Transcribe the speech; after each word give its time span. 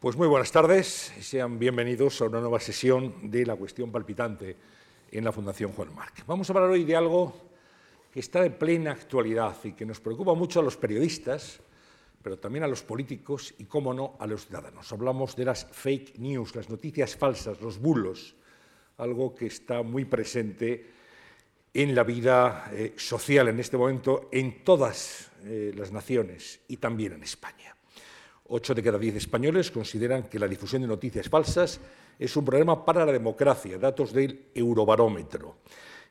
Pues 0.00 0.16
muy 0.16 0.28
buenas 0.28 0.50
tardes 0.50 1.12
y 1.18 1.22
sean 1.22 1.58
bienvenidos 1.58 2.22
a 2.22 2.24
una 2.24 2.40
nueva 2.40 2.58
sesión 2.58 3.30
de 3.30 3.44
La 3.44 3.54
cuestión 3.56 3.92
palpitante 3.92 4.56
en 5.10 5.22
la 5.22 5.30
Fundación 5.30 5.72
Juan 5.72 5.94
Marc. 5.94 6.24
Vamos 6.26 6.48
a 6.48 6.54
hablar 6.54 6.70
hoy 6.70 6.84
de 6.84 6.96
algo 6.96 7.34
que 8.10 8.20
está 8.20 8.40
de 8.40 8.48
plena 8.48 8.92
actualidad 8.92 9.54
y 9.62 9.72
que 9.72 9.84
nos 9.84 10.00
preocupa 10.00 10.32
mucho 10.32 10.60
a 10.60 10.62
los 10.62 10.78
periodistas, 10.78 11.60
pero 12.22 12.38
también 12.38 12.64
a 12.64 12.66
los 12.66 12.82
políticos 12.82 13.52
y, 13.58 13.66
cómo 13.66 13.92
no, 13.92 14.16
a 14.18 14.26
los 14.26 14.46
ciudadanos. 14.46 14.90
Hablamos 14.90 15.36
de 15.36 15.44
las 15.44 15.66
fake 15.66 16.18
news, 16.18 16.56
las 16.56 16.70
noticias 16.70 17.14
falsas, 17.14 17.60
los 17.60 17.78
bulos, 17.78 18.34
algo 18.96 19.34
que 19.34 19.48
está 19.48 19.82
muy 19.82 20.06
presente 20.06 20.92
en 21.74 21.94
la 21.94 22.04
vida 22.04 22.70
eh, 22.72 22.94
social 22.96 23.48
en 23.48 23.60
este 23.60 23.76
momento 23.76 24.30
en 24.32 24.64
todas 24.64 25.30
eh, 25.44 25.74
las 25.76 25.92
naciones 25.92 26.60
y 26.68 26.78
también 26.78 27.12
en 27.12 27.22
España. 27.22 27.76
Ocho 28.52 28.74
de 28.74 28.82
cada 28.82 28.98
diez 28.98 29.14
españoles 29.14 29.70
consideran 29.70 30.24
que 30.24 30.36
la 30.36 30.48
difusión 30.48 30.82
de 30.82 30.88
noticias 30.88 31.28
falsas 31.28 31.78
es 32.18 32.36
un 32.36 32.44
problema 32.44 32.84
para 32.84 33.06
la 33.06 33.12
democracia, 33.12 33.78
datos 33.78 34.12
del 34.12 34.50
Eurobarómetro. 34.52 35.58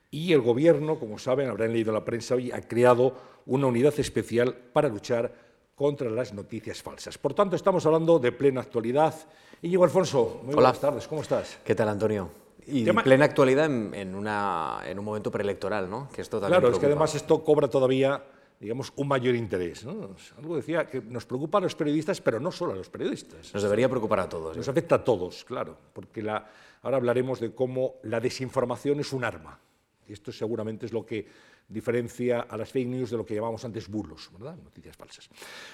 Y 0.09 0.31
el 0.31 0.39
Gobierno, 0.39 0.97
como 0.97 1.19
saben, 1.19 1.49
habrán 1.49 1.73
leído 1.73 1.89
en 1.89 1.95
la 1.95 2.05
prensa 2.05 2.35
hoy, 2.35 2.49
ha 2.53 2.61
creado 2.61 3.13
una 3.45 3.67
unidad 3.67 3.93
especial 3.99 4.55
para 4.55 4.87
luchar 4.87 5.33
contra 5.75 6.09
las 6.09 6.33
noticias 6.33 6.81
falsas. 6.81 7.17
Por 7.17 7.33
tanto, 7.33 7.57
estamos 7.57 7.85
hablando 7.85 8.19
de 8.19 8.31
plena 8.31 8.61
actualidad. 8.61 9.13
Íñigo 9.61 9.83
Alfonso, 9.83 10.39
muy 10.45 10.55
buenas 10.55 10.79
tardes, 10.79 11.09
¿cómo 11.09 11.21
estás? 11.21 11.59
¿Qué 11.65 11.75
tal, 11.75 11.89
Antonio? 11.89 12.29
Y 12.65 12.87
en 12.87 12.95
plena 12.95 13.25
actualidad 13.25 13.65
en, 13.65 14.15
un 14.15 15.03
momento 15.05 15.29
preelectoral, 15.29 15.89
¿no? 15.89 16.07
Que 16.07 16.21
esto 16.21 16.39
claro, 16.39 16.71
es 16.71 16.79
que 16.79 16.85
además 16.85 17.15
esto 17.15 17.43
cobra 17.43 17.67
todavía 17.67 18.23
digamos, 18.59 18.91
un 18.97 19.07
mayor 19.07 19.35
interés. 19.35 19.85
¿no? 19.85 20.15
Algo 20.37 20.55
decía 20.55 20.85
que 20.85 21.01
nos 21.01 21.25
preocupa 21.25 21.59
a 21.59 21.61
los 21.61 21.75
periodistas, 21.75 22.19
pero 22.19 22.39
no 22.39 22.51
solo 22.51 22.73
a 22.73 22.75
los 22.75 22.89
periodistas. 22.89 23.53
Nos 23.53 23.63
debería 23.63 23.87
preocupar 23.87 24.19
a 24.19 24.29
todos. 24.29 24.57
Nos 24.57 24.67
afecta 24.67 24.95
a 24.95 25.03
todos, 25.03 25.45
claro, 25.45 25.77
porque 25.93 26.21
la, 26.21 26.45
ahora 26.81 26.97
hablaremos 26.97 27.39
de 27.39 27.53
cómo 27.53 27.95
la 28.03 28.19
desinformación 28.19 28.99
es 28.99 29.13
un 29.13 29.23
arma. 29.23 29.59
Y 30.07 30.13
esto 30.13 30.31
seguramente 30.31 30.87
es 30.87 30.93
lo 30.93 31.05
que 31.05 31.25
diferencia 31.69 32.41
a 32.41 32.57
las 32.57 32.71
fake 32.71 32.87
news 32.87 33.11
de 33.11 33.17
lo 33.17 33.25
que 33.25 33.35
llamamos 33.35 33.63
antes 33.63 33.87
bulos, 33.87 34.29
¿verdad? 34.33 34.55
noticias 34.55 34.97
falsas. 34.97 35.29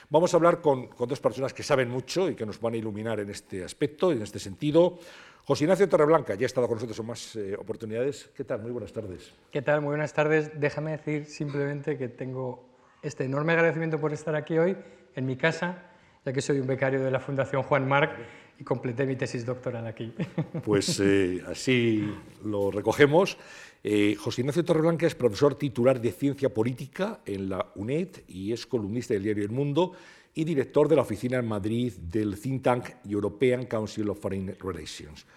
Vamos 0.10 0.34
a 0.34 0.38
hablar 0.38 0.60
con, 0.60 0.88
con 0.88 1.08
dos 1.08 1.22
personas 1.22 1.54
que 1.54 1.64
saben 1.64 1.90
mucho 1.90 2.30
y 2.30 2.36
que 2.36 2.46
nos 2.46 2.60
van 2.60 2.74
a 2.74 2.78
iluminar 2.78 3.22
en 3.22 3.30
este 3.30 3.64
aspecto, 3.64 4.12
en 4.12 4.22
este 4.22 4.38
sentido. 4.38 5.00
José 5.46 5.64
Ignacio 5.64 5.88
Torreblanca 5.88 6.36
ya 6.36 6.44
ha 6.44 6.48
estado 6.48 6.68
con 6.68 6.76
nosotros 6.76 7.00
en 7.00 7.06
más 7.06 7.36
eh, 7.38 7.56
oportunidades. 7.56 8.30
¿Qué 8.36 8.44
tal? 8.44 8.62
Muy 8.62 8.72
buenas 8.72 8.92
tardes. 8.92 9.32
¿Qué 9.52 9.62
tal? 9.62 9.80
Muy 9.82 9.90
buenas 9.90 10.12
tardes. 10.12 10.60
Déjame 10.60 10.92
decir 10.92 11.26
simplemente 11.26 11.98
que 11.98 12.10
tengo 12.10 12.75
este 13.06 13.24
enorme 13.24 13.54
agradecimiento 13.54 14.00
por 14.00 14.12
estar 14.14 14.36
aquí 14.36 14.58
hoy 14.58 14.76
en 15.16 15.26
mi 15.28 15.36
casa, 15.36 15.84
ya 16.26 16.34
que 16.34 16.42
soy 16.42 16.60
un 16.60 16.66
becario 16.66 17.04
de 17.04 17.12
la 17.12 17.20
Fundación 17.20 17.62
Juan 17.62 17.88
Marc 17.88 18.18
y 18.60 18.64
completé 18.64 19.06
mi 19.06 19.16
tesis 19.16 19.46
doctoral 19.46 19.86
aquí. 19.86 20.14
Pues 20.64 21.00
eh, 21.00 21.44
así 21.48 22.12
lo 22.44 22.72
recogemos. 22.72 23.38
Eh, 23.84 24.16
José 24.16 24.42
Ignacio 24.42 24.66
Torreblanca 24.66 25.06
es 25.06 25.14
profesor 25.14 25.54
titular 25.54 26.02
de 26.02 26.12
Ciencia 26.12 26.52
Política 26.52 27.20
en 27.26 27.50
la 27.50 27.68
UNED 27.76 28.24
y 28.28 28.52
es 28.52 28.66
columnista 28.66 29.14
del 29.14 29.22
diario 29.22 29.44
El 29.44 29.52
Mundo 29.52 29.94
y 30.34 30.44
director 30.44 30.88
de 30.88 30.96
la 30.96 31.04
oficina 31.04 31.38
en 31.38 31.48
Madrid 31.48 31.94
del 31.94 32.40
think 32.40 32.64
tank 32.64 32.90
European 33.08 33.66
Council 33.66 34.10
of 34.10 34.20
Foreign 34.20 34.56
Relations. 34.60 35.28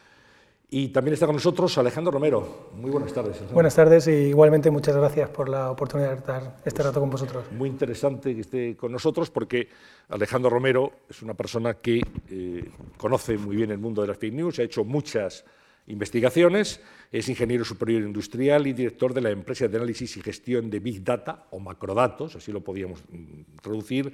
Y 0.70 0.88
también 0.88 1.14
está 1.14 1.24
con 1.24 1.36
nosotros 1.36 1.78
Alejandro 1.78 2.12
Romero. 2.12 2.70
Muy 2.74 2.90
buenas 2.90 3.14
tardes. 3.14 3.40
Buenas 3.52 3.74
tardes 3.74 4.06
y 4.06 4.10
igualmente 4.10 4.70
muchas 4.70 4.94
gracias 4.94 5.30
por 5.30 5.48
la 5.48 5.70
oportunidad 5.70 6.10
de 6.10 6.16
estar 6.16 6.56
este 6.62 6.82
rato 6.82 7.00
con 7.00 7.08
vosotros. 7.08 7.50
Muy 7.52 7.70
interesante 7.70 8.34
que 8.34 8.42
esté 8.42 8.76
con 8.76 8.92
nosotros 8.92 9.30
porque 9.30 9.68
Alejandro 10.10 10.50
Romero 10.50 10.92
es 11.08 11.22
una 11.22 11.32
persona 11.32 11.74
que 11.74 12.02
eh, 12.28 12.70
conoce 12.98 13.38
muy 13.38 13.56
bien 13.56 13.70
el 13.70 13.78
mundo 13.78 14.02
de 14.02 14.08
las 14.08 14.18
fake 14.18 14.34
news, 14.34 14.58
ha 14.58 14.62
hecho 14.62 14.84
muchas 14.84 15.46
investigaciones, 15.86 16.82
es 17.10 17.26
ingeniero 17.30 17.64
superior 17.64 18.02
industrial 18.02 18.66
y 18.66 18.74
director 18.74 19.14
de 19.14 19.22
la 19.22 19.30
empresa 19.30 19.68
de 19.68 19.76
análisis 19.78 20.18
y 20.18 20.20
gestión 20.20 20.68
de 20.68 20.80
Big 20.80 21.02
Data 21.02 21.46
o 21.50 21.60
macrodatos, 21.60 22.36
así 22.36 22.52
lo 22.52 22.62
podíamos 22.62 23.02
mm, 23.08 23.56
traducir, 23.62 24.12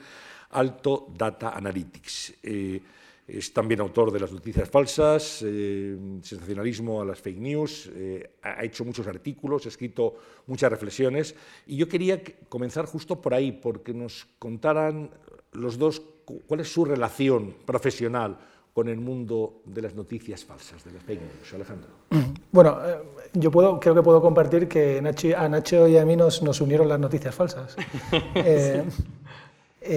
Alto 0.50 1.08
Data 1.16 1.50
Analytics. 1.50 2.34
Eh, 2.44 2.80
es 3.26 3.52
también 3.52 3.80
autor 3.80 4.12
de 4.12 4.20
las 4.20 4.32
noticias 4.32 4.68
falsas, 4.68 5.42
eh, 5.44 5.96
sensacionalismo 6.22 7.00
a 7.00 7.04
las 7.04 7.20
fake 7.20 7.38
news, 7.38 7.90
eh, 7.94 8.36
ha 8.42 8.62
hecho 8.64 8.84
muchos 8.84 9.06
artículos, 9.06 9.64
ha 9.64 9.68
escrito 9.68 10.14
muchas 10.46 10.70
reflexiones 10.70 11.34
y 11.66 11.76
yo 11.76 11.88
quería 11.88 12.22
comenzar 12.48 12.84
justo 12.84 13.20
por 13.20 13.32
ahí, 13.32 13.52
porque 13.52 13.94
nos 13.94 14.26
contaran 14.38 15.10
los 15.52 15.78
dos 15.78 16.02
cuál 16.46 16.60
es 16.60 16.72
su 16.72 16.84
relación 16.84 17.54
profesional 17.64 18.38
con 18.74 18.88
el 18.88 18.98
mundo 18.98 19.62
de 19.64 19.82
las 19.82 19.94
noticias 19.94 20.44
falsas, 20.44 20.84
de 20.84 20.92
las 20.92 21.02
fake 21.04 21.20
news. 21.20 21.54
Alejandro. 21.54 21.88
Bueno, 22.54 22.78
eh, 22.86 23.02
yo 23.32 23.50
puedo, 23.50 23.80
creo 23.80 23.96
que 23.96 24.02
puedo 24.02 24.22
compartir 24.22 24.68
que 24.68 24.98
a 25.36 25.48
Nacho 25.48 25.88
y 25.88 25.96
a 25.96 26.04
mí 26.04 26.14
nos, 26.14 26.40
nos 26.40 26.60
unieron 26.60 26.88
las 26.88 27.00
noticias 27.00 27.34
falsas. 27.34 27.76
Eh, 28.36 28.84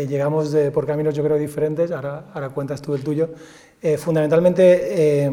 llegamos 0.07 0.51
de, 0.51 0.71
por 0.71 0.85
caminos 0.85 1.13
yo 1.15 1.23
creo 1.23 1.37
diferentes, 1.37 1.91
ahora, 1.91 2.25
ahora 2.33 2.49
cuentas 2.49 2.81
tú 2.81 2.93
el 2.93 3.03
tuyo. 3.03 3.29
Eh, 3.81 3.97
fundamentalmente 3.97 5.23
eh, 5.25 5.31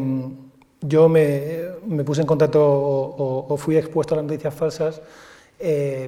yo 0.81 1.09
me, 1.09 2.03
puse 2.05 2.21
en 2.21 2.27
contacto 2.27 2.61
o, 2.63 3.57
fui 3.57 3.77
expuesto 3.77 4.13
a 4.13 4.17
las 4.17 4.25
noticias 4.25 4.53
falsas 4.53 5.01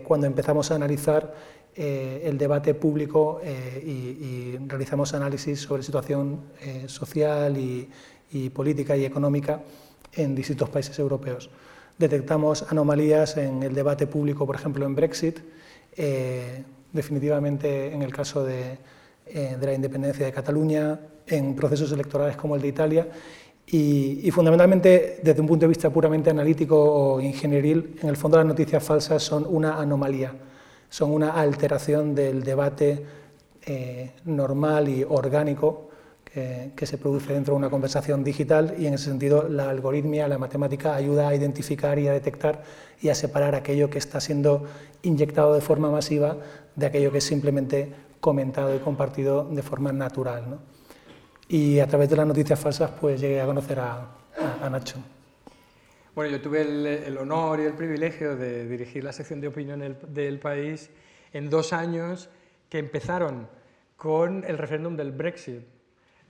cuando 0.04 0.28
empezamos 0.28 0.70
a 0.72 0.76
analizar 0.76 1.34
el 1.74 2.38
debate 2.38 2.74
público 2.74 3.40
y, 3.84 3.90
y, 3.90 4.60
realizamos 4.68 5.14
análisis 5.14 5.62
sobre 5.62 5.84
situación 5.84 6.42
social 6.86 7.58
y, 7.58 7.90
y, 8.32 8.50
política 8.50 8.96
y 8.98 9.06
económica 9.06 9.62
en 10.14 10.36
distintos 10.36 10.70
países 10.70 11.00
europeos. 11.00 11.50
Detectamos 11.98 12.66
anomalías 12.70 13.38
en 13.38 13.64
el 13.64 13.74
debate 13.74 14.06
público, 14.06 14.46
por 14.46 14.56
ejemplo, 14.56 14.86
en 14.86 14.96
Brexit 14.96 15.40
definitivamente 16.98 17.94
en 17.94 18.02
el 18.02 18.12
caso 18.12 18.48
eh, 18.50 18.78
de, 19.26 19.66
la 19.66 19.74
independencia 19.74 20.26
de 20.26 20.32
Cataluña, 20.34 21.00
en 21.26 21.56
procesos 21.56 21.92
electorales 21.92 22.36
como 22.36 22.56
el 22.56 22.62
de 22.62 22.68
Italia, 22.68 23.08
y, 23.70 24.30
fundamentalmente 24.32 25.20
desde 25.22 25.42
un 25.42 25.48
punto 25.48 25.66
de 25.66 25.70
vista 25.70 25.90
puramente 25.90 26.30
analítico 26.30 26.78
o 26.78 27.22
ingenieril, 27.22 27.98
en 28.02 28.10
el 28.10 28.16
fondo 28.16 28.38
las 28.38 28.46
noticias 28.46 28.82
falsas 28.82 29.22
son 29.22 29.46
una 29.48 29.80
anomalía, 29.80 30.34
son 30.90 31.12
una 31.12 31.32
alteración 31.32 32.16
del 32.16 32.44
debate 32.44 33.04
eh, 33.66 34.12
normal 34.24 34.88
y 34.88 35.04
orgánico 35.04 35.90
que, 36.24 36.72
que, 36.78 36.86
se 36.86 36.98
produce 36.98 37.34
dentro 37.34 37.54
de 37.54 37.58
una 37.58 37.70
conversación 37.70 38.24
digital. 38.24 38.76
Y 38.80 38.88
en 38.88 38.94
ese 38.94 39.06
sentido 39.06 39.50
la 39.50 39.70
algoritmia, 39.70 40.30
la 40.30 40.38
matemática 40.38 40.96
ayuda 40.96 41.28
a 41.28 41.36
identificar 41.36 42.00
y 42.00 42.08
a 42.08 42.14
detectar 42.14 42.64
y 43.02 43.10
a 43.10 43.16
separar 43.16 43.54
aquello 43.54 43.90
que 43.90 43.98
está 43.98 44.22
siendo 44.22 44.64
inyectado 45.04 45.54
de 45.54 45.62
forma 45.62 45.92
masiva 45.92 46.38
de 46.78 46.86
aquello 46.86 47.12
que 47.12 47.18
es 47.18 47.24
simplemente 47.24 47.92
comentado 48.22 48.74
y 48.74 48.80
compartido 48.80 49.44
de 49.44 49.62
forma 49.62 49.92
natural. 49.92 50.60
Y 51.50 51.80
a 51.80 51.88
través 51.88 52.10
de 52.10 52.16
las 52.16 52.28
noticias 52.28 52.60
falsas 52.60 52.92
pues 53.02 53.20
llegué 53.20 53.42
a 53.42 53.46
conocer 53.46 53.80
a, 53.80 54.14
Nacho. 54.70 54.98
Bueno, 56.14 56.32
yo 56.32 56.42
tuve 56.42 56.62
el, 57.08 57.18
honor 57.18 57.60
y 57.60 57.64
el 57.64 57.74
privilegio 57.74 58.36
de 58.36 58.68
dirigir 58.68 59.04
la 59.04 59.12
sección 59.12 59.42
de 59.42 59.48
opinión 59.48 59.98
del, 60.08 60.40
país 60.40 60.90
en 61.34 61.50
dos 61.50 61.74
años 61.74 62.30
que 62.70 62.80
empezaron 62.80 63.48
con 63.96 64.44
el 64.44 64.58
referéndum 64.58 64.96
del 64.96 65.12
Brexit. 65.12 65.62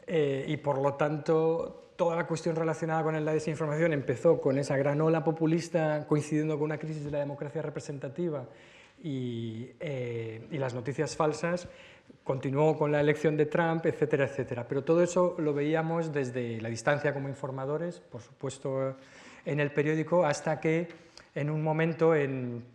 Eh, 0.06 0.46
y 0.48 0.58
por 0.58 0.82
lo 0.82 0.94
tanto, 0.94 1.92
toda 1.98 2.16
la 2.16 2.26
cuestión 2.26 2.56
relacionada 2.56 3.04
con 3.04 3.26
la 3.26 3.34
desinformación 3.34 3.92
empezó 3.92 4.40
con 4.40 4.58
esa 4.58 4.78
gran 4.78 5.02
ola 5.02 5.24
populista 5.24 6.06
coincidiendo 6.08 6.56
con 6.56 6.66
una 6.66 6.78
crisis 6.78 7.04
de 7.04 7.12
la 7.12 7.20
democracia 7.20 7.62
representativa 7.62 8.46
eh, 9.04 10.48
y, 10.52 10.58
las 10.58 10.74
noticias 10.74 11.16
falsas, 11.16 11.68
continuó 12.24 12.78
con 12.78 12.92
la 12.92 13.00
elección 13.00 13.38
de 13.38 13.46
Trump, 13.46 13.86
etcétera, 13.86 14.26
etcétera. 14.26 14.68
Pero 14.68 14.84
todo 14.84 15.04
eso 15.04 15.36
lo 15.40 15.54
veíamos 15.54 16.12
desde 16.12 16.60
la 16.62 16.70
distancia 16.70 17.14
como 17.14 17.30
informadores, 17.30 18.00
por 18.00 18.22
supuesto 18.22 18.96
en 19.46 19.60
el 19.60 19.72
periódico, 19.72 20.26
hasta 20.26 20.60
que 20.60 20.88
en 21.36 21.50
un 21.50 21.64
momento, 21.64 22.16
en, 22.16 22.66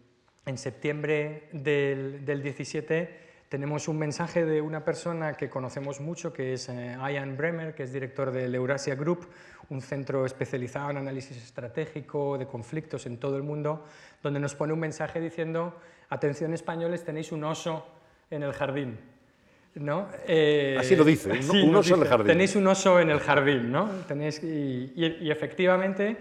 en 0.47 0.59
septiembre 0.59 1.49
del, 1.53 2.25
del, 2.25 2.43
17, 2.43 3.21
tenemos 3.49 3.89
un 3.89 3.99
mensaje 3.99 4.47
de 4.47 4.63
una 4.63 4.83
persona 4.83 5.35
que 5.35 5.51
conocemos 5.51 6.01
mucho, 6.01 6.33
que 6.33 6.55
es 6.55 6.71
eh, 6.71 6.97
Ian 6.97 7.37
Bremer, 7.37 7.75
que 7.75 7.83
es 7.83 7.93
director 7.93 8.31
del 8.31 8.55
Eurasia 8.55 8.95
Group, 8.95 9.29
un 9.69 9.83
centro 9.83 10.25
especializado 10.25 10.91
en 10.91 10.97
análisis 10.97 11.37
estratégico 11.37 12.39
de 12.39 12.47
conflictos 12.47 13.05
en 13.05 13.19
todo 13.19 13.37
el 13.37 13.43
mundo, 13.43 13.85
donde 14.23 14.41
nos 14.41 14.55
pone 14.55 14.73
un 14.73 14.81
mensaje 14.81 15.21
diciendo 15.21 15.79
atención 16.13 16.53
españoles, 16.53 17.05
tenéis 17.05 17.33
un 17.33 17.45
oso 17.45 17.87
en 18.31 18.43
el 18.43 18.53
jardín. 18.53 18.99
¿no? 19.75 20.09
Eh, 20.27 20.77
Así 20.79 20.95
lo 20.95 21.05
dice, 21.05 21.31
un, 21.31 21.75
oso 21.75 21.95
en 21.95 22.03
el 22.03 22.09
jardín. 22.09 22.27
Tenéis 22.27 22.57
un 22.57 22.67
oso 22.67 23.01
en 23.01 23.11
el 23.11 23.21
jardín, 23.21 23.73
¿no? 23.73 23.89
Tenéis, 24.07 24.43
y, 24.43 24.93
efectivamente, 25.31 26.19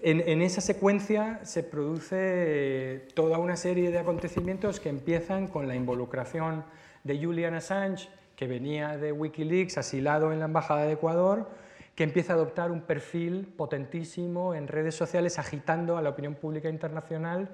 en, 0.00 0.40
esa 0.40 0.62
secuencia 0.62 1.40
se 1.42 1.62
produce 1.62 3.06
toda 3.14 3.38
una 3.38 3.56
serie 3.56 3.90
de 3.90 3.98
acontecimientos 3.98 4.80
que 4.80 4.88
empiezan 4.88 5.48
con 5.48 5.68
la 5.68 5.74
involucración 5.74 6.64
de 7.04 7.22
Julian 7.22 7.54
Assange 7.54 8.08
que 8.36 8.46
venía 8.46 8.96
de 8.98 9.12
Wikileaks, 9.12 9.78
asilado 9.78 10.32
en 10.32 10.38
la 10.38 10.44
Embajada 10.44 10.84
de 10.84 10.92
Ecuador, 10.92 11.48
que 11.94 12.04
empieza 12.04 12.34
a 12.34 12.36
adoptar 12.36 12.70
un 12.70 12.82
perfil 12.82 13.46
potentísimo 13.56 14.54
en 14.54 14.68
redes 14.68 14.94
sociales, 14.94 15.38
agitando 15.38 15.96
a 15.96 16.02
la 16.02 16.10
opinión 16.10 16.34
pública 16.34 16.68
internacional 16.68 17.48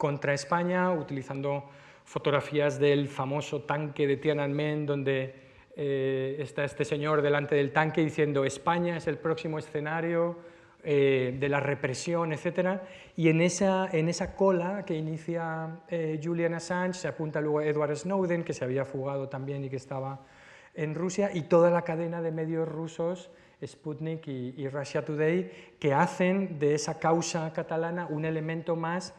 contra 0.00 0.32
España, 0.32 0.90
utilizando 0.92 1.68
fotografías 2.04 2.78
del 2.78 3.06
famoso 3.06 3.64
tanque 3.64 4.06
de 4.06 4.16
Tiananmen, 4.16 4.86
donde 4.86 5.34
eh, 5.76 6.36
está 6.38 6.64
este 6.64 6.86
señor 6.86 7.20
delante 7.20 7.54
del 7.54 7.70
tanque 7.70 8.00
diciendo 8.00 8.46
España 8.46 8.96
es 8.96 9.06
el 9.08 9.18
próximo 9.18 9.58
escenario 9.58 10.38
eh, 10.82 11.36
de 11.38 11.48
la 11.50 11.60
represión, 11.60 12.32
etc. 12.32 12.80
Y 13.14 13.28
en 13.28 13.42
esa, 13.42 13.90
en 13.92 14.08
esa 14.08 14.34
cola 14.34 14.86
que 14.86 14.94
inicia 14.94 15.82
eh, 15.90 16.18
Julian 16.24 16.54
Assange 16.54 16.98
se 16.98 17.06
apunta 17.06 17.42
luego 17.42 17.60
Edward 17.60 17.94
Snowden, 17.94 18.42
que 18.42 18.54
se 18.54 18.64
había 18.64 18.86
fugado 18.86 19.28
también 19.28 19.62
y 19.64 19.68
que 19.68 19.76
estaba 19.76 20.20
en 20.74 20.94
Rusia, 20.94 21.30
y 21.34 21.42
toda 21.42 21.70
la 21.70 21.82
cadena 21.82 22.22
de 22.22 22.32
medios 22.32 22.66
rusos, 22.66 23.30
Sputnik 23.62 24.26
y, 24.28 24.54
y 24.56 24.66
Russia 24.70 25.04
Today, 25.04 25.74
que 25.78 25.92
hacen 25.92 26.58
de 26.58 26.74
esa 26.74 26.98
causa 26.98 27.52
catalana 27.52 28.06
un 28.06 28.24
elemento 28.24 28.76
más 28.76 29.12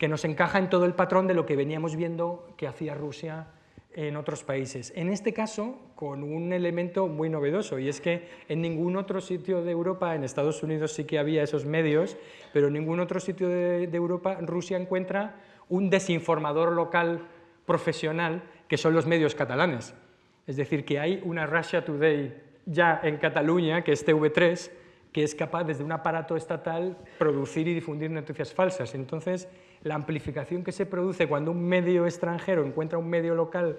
que 0.00 0.08
nos 0.08 0.24
encaja 0.24 0.58
en 0.58 0.70
todo 0.70 0.86
el 0.86 0.94
patrón 0.94 1.26
de 1.26 1.34
lo 1.34 1.44
que 1.44 1.56
veníamos 1.56 1.94
viendo 1.94 2.54
que 2.56 2.66
hacía 2.66 2.94
Rusia 2.94 3.48
en 3.92 4.16
otros 4.16 4.44
países. 4.44 4.94
En 4.96 5.10
este 5.10 5.34
caso, 5.34 5.78
con 5.94 6.22
un 6.22 6.54
elemento 6.54 7.06
muy 7.06 7.28
novedoso, 7.28 7.78
y 7.78 7.90
es 7.90 8.00
que 8.00 8.26
en 8.48 8.62
ningún 8.62 8.96
otro 8.96 9.20
sitio 9.20 9.62
de 9.62 9.72
Europa, 9.72 10.14
en 10.14 10.24
Estados 10.24 10.62
Unidos 10.62 10.92
sí 10.92 11.04
que 11.04 11.18
había 11.18 11.42
esos 11.42 11.66
medios, 11.66 12.16
pero 12.50 12.68
en 12.68 12.72
ningún 12.72 12.98
otro 12.98 13.20
sitio 13.20 13.46
de, 13.46 13.84
Europa 13.92 14.38
Rusia 14.40 14.78
encuentra 14.78 15.34
un 15.68 15.90
desinformador 15.90 16.72
local 16.72 17.28
profesional 17.66 18.42
que 18.68 18.78
son 18.78 18.94
los 18.94 19.04
medios 19.04 19.34
catalanes. 19.34 19.92
Es 20.46 20.56
decir, 20.56 20.86
que 20.86 20.98
hay 20.98 21.20
una 21.26 21.44
Russia 21.44 21.84
Today 21.84 22.40
ya 22.64 23.02
en 23.02 23.18
Cataluña, 23.18 23.84
que 23.84 23.92
es 23.92 24.06
TV3, 24.06 24.70
que 25.12 25.24
es 25.24 25.34
capaz 25.34 25.64
desde 25.64 25.84
un 25.84 25.92
aparato 25.92 26.36
estatal 26.36 26.96
producir 27.18 27.68
y 27.68 27.74
difundir 27.74 28.10
noticias 28.10 28.54
falsas. 28.54 28.94
Entonces, 28.94 29.46
la 29.82 29.94
amplificación 29.94 30.62
que 30.62 30.72
se 30.72 30.86
produce 30.86 31.26
cuando 31.26 31.50
un 31.50 31.66
medio 31.66 32.04
extranjero 32.04 32.64
encuentra 32.64 32.98
un 32.98 33.08
medio 33.08 33.34
local 33.34 33.78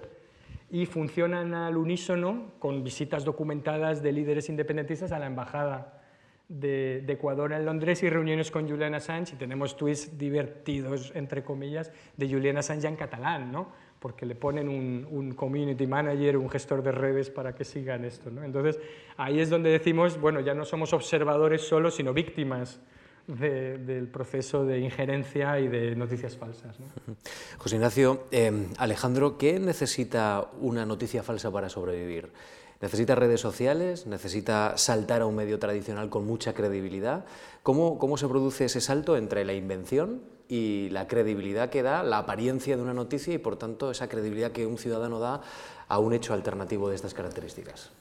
y 0.70 0.86
funcionan 0.86 1.54
al 1.54 1.76
unísono 1.76 2.52
con 2.58 2.82
visitas 2.82 3.24
documentadas 3.24 4.02
de 4.02 4.12
líderes 4.12 4.48
independentistas 4.48 5.12
a 5.12 5.18
la 5.18 5.26
embajada 5.26 6.00
de, 6.48 7.04
Ecuador 7.08 7.52
en 7.52 7.64
Londres 7.64 8.02
y 8.02 8.10
reuniones 8.10 8.50
con 8.50 8.68
Julian 8.68 8.94
Assange 8.94 9.34
y 9.34 9.38
tenemos 9.38 9.76
tweets 9.76 10.18
divertidos, 10.18 11.12
entre 11.14 11.44
comillas, 11.44 11.92
de 12.16 12.28
Julian 12.28 12.58
Assange 12.58 12.88
en 12.88 12.96
catalán, 12.96 13.52
¿no? 13.52 13.68
porque 13.98 14.26
le 14.26 14.34
ponen 14.34 14.68
un, 14.68 15.32
community 15.34 15.86
manager, 15.86 16.36
un 16.36 16.50
gestor 16.50 16.82
de 16.82 16.90
redes 16.90 17.30
para 17.30 17.54
que 17.54 17.64
sigan 17.64 18.04
esto. 18.04 18.30
¿no? 18.30 18.42
Entonces, 18.42 18.80
ahí 19.16 19.40
es 19.40 19.48
donde 19.48 19.70
decimos, 19.70 20.20
bueno, 20.20 20.40
ya 20.40 20.54
no 20.54 20.64
somos 20.64 20.92
observadores 20.92 21.62
solo, 21.62 21.90
sino 21.90 22.12
víctimas 22.12 22.80
del 23.26 24.08
proceso 24.08 24.64
de 24.64 24.80
injerencia 24.80 25.58
y 25.60 25.68
de 25.68 25.94
noticias 25.96 26.36
falsas. 26.36 26.76
José 27.58 27.76
Ignacio, 27.76 28.24
em, 28.30 28.68
Alejandro, 28.78 29.38
¿qué 29.38 29.58
necesita 29.58 30.48
una 30.60 30.84
noticia 30.84 31.22
falsa 31.22 31.50
para 31.50 31.68
sobrevivir? 31.68 32.32
¿Necesita 32.80 33.14
redes 33.14 33.40
sociales? 33.40 34.06
¿Necesita 34.06 34.76
saltar 34.76 35.22
a 35.22 35.26
un 35.26 35.36
medio 35.36 35.60
tradicional 35.60 36.10
con 36.10 36.26
mucha 36.26 36.52
credibilidad? 36.52 37.24
¿Cómo, 37.62 37.96
¿Cómo 37.96 38.16
se 38.16 38.26
produce 38.26 38.64
ese 38.64 38.80
salto 38.80 39.16
entre 39.16 39.44
la 39.44 39.52
invención 39.52 40.20
y 40.48 40.88
la 40.90 41.06
credibilidad 41.06 41.70
que 41.70 41.82
da, 41.84 42.02
la 42.02 42.18
apariencia 42.18 42.76
de 42.76 42.82
una 42.82 42.92
noticia 42.92 43.32
y, 43.32 43.38
por 43.38 43.56
tanto, 43.56 43.92
esa 43.92 44.08
credibilidad 44.08 44.50
que 44.50 44.66
un 44.66 44.78
ciudadano 44.78 45.20
da 45.20 45.42
a 45.86 45.98
un 46.00 46.12
hecho 46.12 46.34
alternativo 46.34 46.88
de 46.88 46.96
estas 46.96 47.14
características? 47.14 47.92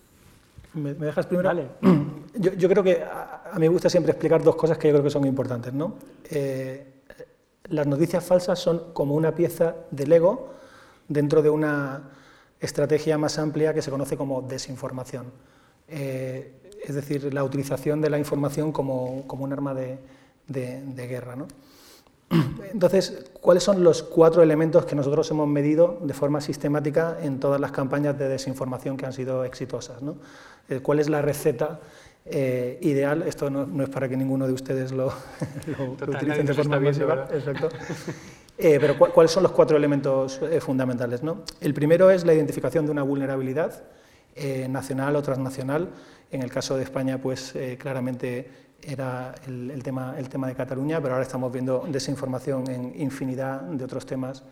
¿Me, 0.74 0.94
dejas 0.94 1.26
primero? 1.26 1.52
Yo, 2.34 2.54
yo, 2.54 2.70
creo 2.70 2.84
que 2.84 3.04
a, 3.04 3.52
mí 3.56 3.62
me 3.62 3.68
gusta 3.68 3.90
siempre 3.90 4.12
explicar 4.12 4.42
dos 4.42 4.56
cosas 4.56 4.78
que 4.78 4.88
yo 4.88 4.94
creo 4.94 5.04
que 5.04 5.10
son 5.10 5.26
importantes. 5.26 5.74
¿no? 5.74 5.96
Eh, 6.30 7.02
las 7.66 7.88
noticias 7.88 8.24
falsas 8.24 8.58
son 8.60 8.94
como 8.94 9.16
una 9.16 9.36
pieza 9.36 9.76
de 9.92 10.08
Lego 10.08 10.54
dentro 11.08 11.42
de 11.42 11.50
una 11.50 12.10
estrategia 12.60 13.18
más 13.18 13.38
amplia 13.38 13.74
que 13.74 13.82
se 13.82 13.92
conoce 13.92 14.16
como 14.16 14.42
desinformación. 14.42 15.26
Eh, 15.88 16.54
es 16.84 16.96
decir, 16.96 17.34
la 17.34 17.44
utilización 17.44 18.02
de 18.02 18.10
la 18.10 18.18
información 18.18 18.72
como, 18.72 19.28
como 19.28 19.44
un 19.44 19.54
arma 19.54 19.74
de, 19.74 20.00
de, 20.48 20.82
de 20.82 21.08
guerra. 21.08 21.36
¿no? 21.36 21.48
Entonces, 22.74 23.26
¿cuáles 23.34 23.64
son 23.64 23.84
los 23.84 24.04
cuatro 24.04 24.42
elementos 24.42 24.86
que 24.86 24.96
nosotros 24.96 25.30
hemos 25.32 25.48
medido 25.48 26.00
de 26.02 26.14
forma 26.14 26.42
sistemática 26.42 27.18
en 27.22 27.40
todas 27.40 27.60
las 27.60 27.72
campañas 27.72 28.18
de 28.18 28.30
desinformación 28.30 28.98
que 28.98 29.06
han 29.06 29.14
sido 29.14 29.44
exitosas? 29.44 30.02
¿no? 30.02 30.16
Eh, 30.70 30.80
¿Cuál 30.80 31.00
es 31.00 31.10
la 31.10 31.22
receta 31.22 31.80
eh, 32.26 32.78
ideal? 32.82 33.24
Esto 33.24 33.50
no, 33.50 33.84
es 33.84 33.90
para 33.90 34.08
que 34.08 34.16
ninguno 34.16 34.48
de 34.48 34.54
ustedes 34.54 34.92
lo, 34.92 35.12
lo, 35.78 35.92
utilicen 35.92 36.46
de 36.46 36.54
forma 36.54 36.80
masiva. 36.80 37.28
Exacto. 37.34 37.70
Eh, 38.58 38.78
pero 38.80 38.98
¿cuáles 38.98 39.32
son 39.32 39.44
los 39.44 39.52
cuatro 39.52 39.76
elementos 39.76 40.40
fundamentales? 40.60 41.24
¿no? 41.24 41.44
El 41.60 41.74
primero 41.74 42.12
es 42.12 42.26
la 42.26 42.34
identificación 42.34 42.86
de 42.86 42.92
una 42.92 43.04
vulnerabilidad 43.04 43.84
nacional 44.70 45.16
o 45.16 45.22
transnacional. 45.22 45.90
En 46.32 46.42
el 46.42 46.50
caso 46.50 46.78
de 46.78 46.84
España, 46.84 47.18
pues 47.18 47.54
claramente 47.78 48.50
era 48.84 49.36
el, 49.48 49.82
tema, 49.84 50.16
el 50.18 50.30
tema 50.30 50.48
de 50.48 50.56
Cataluña, 50.56 51.02
pero 51.02 51.14
ahora 51.14 51.26
estamos 51.26 51.52
viendo 51.52 51.86
desinformación 51.88 52.70
en 52.70 53.02
infinidad 53.02 53.62
de 53.62 53.84
otros 53.84 54.06
temas 54.06 54.44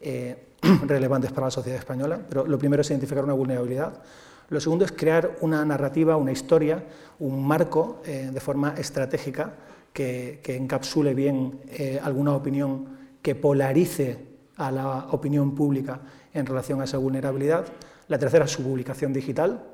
eh, 0.00 0.36
relevantes 0.86 1.32
para 1.32 1.46
la 1.46 1.50
sociedad 1.50 1.78
española. 1.78 2.20
Pero 2.28 2.46
lo 2.46 2.58
primero 2.58 2.82
es 2.82 2.90
identificar 2.90 3.24
una 3.24 3.32
vulnerabilidad. 3.32 4.02
Lo 4.48 4.60
segundo 4.60 4.84
es 4.84 4.92
crear 4.92 5.36
una 5.40 5.64
narrativa, 5.64 6.16
una 6.16 6.32
historia, 6.32 6.84
un 7.18 7.46
marco 7.46 8.02
eh, 8.04 8.30
de 8.32 8.40
forma 8.40 8.74
estratégica 8.76 9.54
que, 9.92 10.40
encapsule 10.44 11.14
bien 11.14 11.60
eh, 11.68 12.00
alguna 12.02 12.34
opinión 12.34 12.88
que 13.22 13.34
polarice 13.34 14.32
a 14.56 14.70
la 14.70 15.06
opinión 15.10 15.54
pública 15.54 16.00
en 16.34 16.46
relación 16.46 16.80
a 16.80 16.84
esa 16.84 16.98
vulnerabilidad. 16.98 17.64
La 18.12 18.18
tercera 18.18 18.44
es 18.44 18.50
su 18.50 18.62
publicación 18.62 19.10
digital 19.14 19.64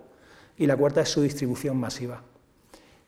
y 0.57 0.67
la 0.67 0.77
cuarta 0.77 1.01
es 1.01 1.09
su 1.09 1.21
distribución 1.21 1.77
masiva. 1.77 2.23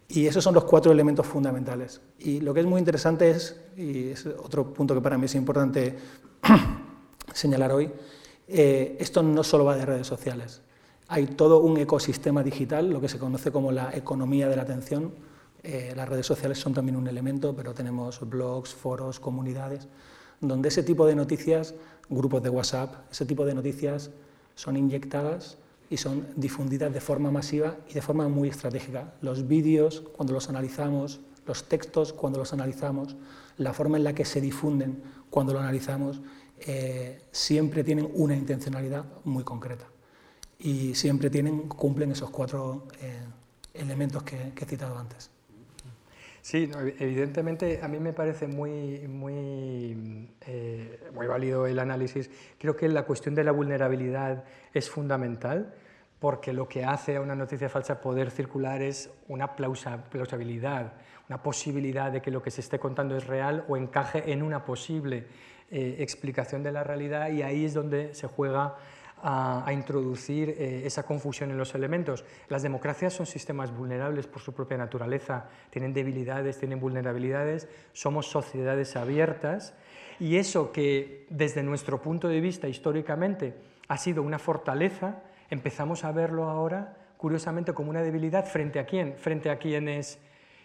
Y 0.09 0.27
esos 0.27 0.43
son 0.43 0.55
los 0.55 0.65
cuatro 0.65 0.91
elementos 0.91 1.25
fundamentales. 1.25 2.01
Y 2.19 2.41
lo 2.41 2.53
que 2.53 2.59
es 2.59 2.67
muy 2.67 2.81
interesante 2.81 3.31
es, 3.31 3.57
y 3.77 4.09
es 4.09 4.27
otro 4.27 4.75
punto 4.75 4.93
que 4.93 5.01
para 5.01 5.17
mí 5.17 5.27
es 5.27 5.37
importante 5.37 5.97
señalar 7.33 7.71
hoy, 7.71 7.93
eh, 8.49 8.97
esto 8.99 9.23
no 9.23 9.45
solo 9.45 9.67
va 9.67 9.77
de 9.77 9.87
redes 9.87 10.09
sociales. 10.09 10.63
Hay 11.07 11.27
todo 11.27 11.61
un 11.61 11.77
ecosistema 11.77 12.43
digital, 12.43 12.91
lo 12.91 13.01
que 13.01 13.09
se 13.09 13.21
conoce 13.21 13.53
como 13.53 13.71
la 13.71 13.97
economía 13.97 14.49
de 14.49 14.57
la 14.57 14.63
atención. 14.63 15.15
Eh, 15.63 15.93
las 15.95 16.09
redes 16.09 16.27
sociales 16.27 16.59
son 16.59 16.75
también 16.75 16.97
un 16.97 17.07
elemento, 17.07 17.55
pero 17.55 17.73
tenemos 17.73 18.19
blogs, 18.29 18.75
foros, 18.75 19.21
comunidades, 19.21 19.87
donde 20.41 20.71
ese 20.71 20.83
tipo 20.83 21.07
de 21.07 21.15
noticias, 21.15 21.77
grupos 22.09 22.43
de 22.43 22.49
WhatsApp, 22.49 22.97
ese 23.13 23.27
tipo 23.27 23.47
de 23.47 23.55
noticias 23.55 24.11
son 24.61 24.77
inyectadas 24.77 25.57
y 25.89 25.97
son 25.97 26.29
difundidas 26.37 26.93
de 26.93 27.01
forma 27.01 27.31
masiva 27.31 27.79
y 27.89 27.95
de 27.95 28.03
forma 28.03 28.29
muy 28.29 28.51
estratégica. 28.51 29.15
Los 29.23 29.49
vídeos, 29.49 30.03
cuando 30.13 30.35
los 30.35 30.51
analizamos, 30.51 31.21
los 31.47 31.65
textos, 31.67 32.13
cuando 32.13 32.39
los 32.39 32.53
analizamos, 32.53 33.17
la 33.57 33.73
forma 33.73 33.97
en 33.97 34.05
la 34.05 34.15
que 34.15 34.27
se 34.27 34.41
difunden, 34.41 35.03
cuando 35.31 35.55
lo 35.55 35.61
analizamos, 35.61 36.21
eh, 36.61 37.23
siempre 37.33 37.83
tienen 37.83 38.11
una 38.15 38.37
intencionalidad 38.37 39.07
muy 39.25 39.45
concreta 39.45 39.87
y 40.59 40.95
siempre 40.95 41.31
tienen, 41.31 41.69
cumplen 41.69 42.13
esos 42.13 42.29
cuatro 42.29 42.87
eh, 43.01 43.25
elementos 43.73 44.23
que, 44.23 44.53
he 44.55 44.65
citado 44.67 44.99
antes. 44.99 45.31
Sí, 46.43 46.71
evidentemente 46.99 47.81
a 47.83 47.89
mí 47.89 47.99
me 47.99 48.13
parece 48.13 48.47
muy, 48.47 49.07
muy, 49.07 50.29
eh, 50.47 51.11
muy 51.15 51.27
válido 51.27 51.67
el 51.67 51.79
análisis. 51.79 52.31
Creo 52.59 52.77
que 52.77 52.89
la 52.89 53.05
cuestión 53.05 53.35
de 53.35 53.45
la 53.45 53.53
vulnerabilidad 53.53 54.45
es 54.73 54.89
fundamental 54.89 55.75
porque 56.19 56.53
lo 56.53 56.69
que 56.69 56.85
hace 56.85 57.17
a 57.17 57.21
una 57.21 57.35
noticia 57.35 57.69
falsa 57.69 58.01
poder 58.01 58.31
circular 58.31 58.83
es 58.83 59.11
una 59.29 59.55
plausibilidad, 59.55 60.93
una 61.29 61.43
posibilidad 61.43 62.13
de 62.13 62.21
que 62.21 62.31
lo 62.31 62.43
que 62.43 62.51
se 62.51 62.61
esté 62.61 62.79
contando 62.79 63.17
es 63.17 63.27
real 63.27 63.65
o 63.69 63.77
encaje 63.77 64.33
en 64.33 64.43
una 64.43 64.65
posible 64.65 65.27
eh, 65.71 65.97
explicación 66.01 66.63
de 66.63 66.73
la 66.73 66.85
realidad 66.85 67.31
y 67.31 67.43
ahí 67.43 67.65
es 67.65 67.75
donde 67.75 68.15
se 68.15 68.27
juega 68.27 68.77
a, 69.23 69.73
introducir 69.73 70.51
eh, 70.51 70.83
esa 70.85 71.03
confusión 71.05 71.51
en 71.51 71.59
los 71.59 71.75
elementos. 71.75 72.25
Las 72.49 72.63
democracias 72.63 73.13
son 73.13 73.27
sistemas 73.27 73.77
vulnerables 73.77 74.27
por 74.27 74.43
su 74.43 74.53
propia 74.53 74.77
naturaleza, 74.77 75.47
tienen 75.71 75.93
debilidades, 75.93 76.59
tienen 76.59 76.81
vulnerabilidades, 76.81 77.69
somos 77.93 78.27
sociedades 78.27 78.97
abiertas. 78.97 79.75
Y 80.19 80.37
eso 80.37 80.73
que 80.73 81.27
desde 81.31 81.63
nuestro 81.63 82.01
punto 82.01 82.29
de 82.29 82.41
vista 82.41 82.69
históricamente 82.69 83.55
ha 83.89 83.97
sido 83.97 84.23
una 84.23 84.39
fortaleza, 84.39 85.23
empezamos 85.51 86.05
a 86.05 86.13
verlo 86.13 86.45
ahora, 86.45 86.97
curiosamente, 87.17 87.73
como 87.73 87.91
una 87.91 88.03
debilidad. 88.03 88.47
Frente 88.47 88.79
a 88.79 88.87
quién, 88.87 89.15
frente 89.17 89.51
a 89.51 89.59
quienes 89.59 90.19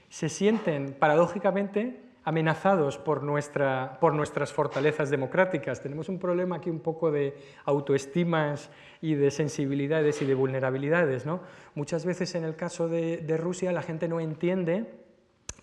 se 0.09 0.29
sienten 0.29 0.93
paradójicamente 0.93 2.04
amenazados 2.25 2.97
por, 2.97 3.23
nuestra, 3.23 3.97
por 4.01 4.13
nuestras 4.13 4.51
fortalezas 4.51 5.11
democráticas. 5.11 5.81
Tenemos 5.81 6.09
un 6.09 6.19
problema 6.19 6.57
aquí 6.57 6.71
un 6.71 6.79
poco 6.79 7.11
de 7.11 7.37
autoestimas 7.65 8.71
y 8.99 9.13
de 9.13 9.29
sensibilidades 9.29 10.21
y 10.23 10.25
de 10.25 10.33
vulnerabilidades. 10.33 11.25
¿no? 11.25 11.41
Muchas 11.75 12.03
veces 12.03 12.33
en 12.33 12.43
el 12.43 12.55
caso 12.55 12.89
de, 12.89 13.17
de 13.17 13.37
Rusia 13.37 13.71
la 13.71 13.83
gente 13.83 14.07
no 14.07 14.19
entiende 14.19 14.91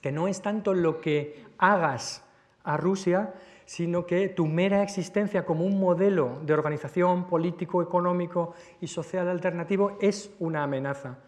que 0.00 0.12
no 0.12 0.28
es 0.28 0.40
tanto 0.40 0.72
lo 0.72 1.00
que 1.00 1.44
hagas 1.58 2.24
a 2.62 2.76
Rusia, 2.76 3.34
sino 3.66 4.06
que 4.06 4.28
tu 4.28 4.46
mera 4.46 4.84
existencia 4.84 5.44
como 5.44 5.64
un 5.64 5.80
modelo 5.80 6.40
de 6.44 6.54
organización 6.54 7.26
político, 7.26 7.82
económico 7.82 8.54
y 8.80 8.86
social 8.86 9.28
alternativo 9.28 9.98
es 10.00 10.30
una 10.38 10.62
amenaza. 10.62 11.18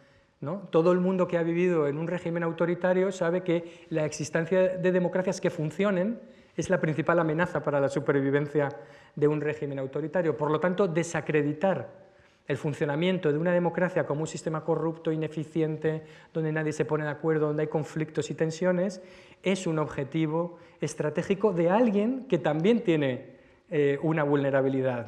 Todo 0.70 0.92
el 0.92 1.00
mundo 1.00 1.26
que 1.26 1.38
ha 1.38 1.42
vivido 1.42 1.86
en 1.88 1.96
un 1.96 2.06
régimen 2.06 2.42
autoritario 2.42 3.10
sabe 3.12 3.42
que 3.42 3.86
la 3.88 4.04
existencia 4.04 4.76
de 4.76 4.92
democracias 4.92 5.40
que 5.40 5.50
funcionen 5.50 6.20
es 6.56 6.70
la 6.70 6.80
principal 6.80 7.18
amenaza 7.18 7.62
para 7.62 7.80
la 7.80 7.88
supervivencia 7.88 8.68
de 9.16 9.28
un 9.28 9.40
régimen 9.40 9.78
autoritario. 9.78 10.36
Por 10.36 10.50
lo 10.50 10.60
tanto, 10.60 10.86
desacreditar 10.86 12.04
el 12.46 12.56
funcionamiento 12.58 13.32
de 13.32 13.38
una 13.38 13.52
democracia 13.52 14.06
como 14.06 14.20
un 14.20 14.26
sistema 14.26 14.64
corrupto, 14.64 15.10
ineficiente, 15.10 16.02
donde 16.32 16.52
nadie 16.52 16.72
se 16.72 16.84
pone 16.84 17.04
de 17.04 17.10
acuerdo, 17.10 17.46
donde 17.46 17.62
hay 17.62 17.68
conflictos 17.68 18.30
y 18.30 18.34
tensiones, 18.34 19.00
es 19.42 19.66
un 19.66 19.78
objetivo 19.78 20.58
estratégico 20.80 21.52
de 21.52 21.70
alguien 21.70 22.26
que 22.28 22.38
también 22.38 22.82
tiene 22.82 23.34
eh, 23.70 23.98
una 24.02 24.24
vulnerabilidad. 24.24 25.06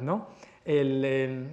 El, 0.65 1.05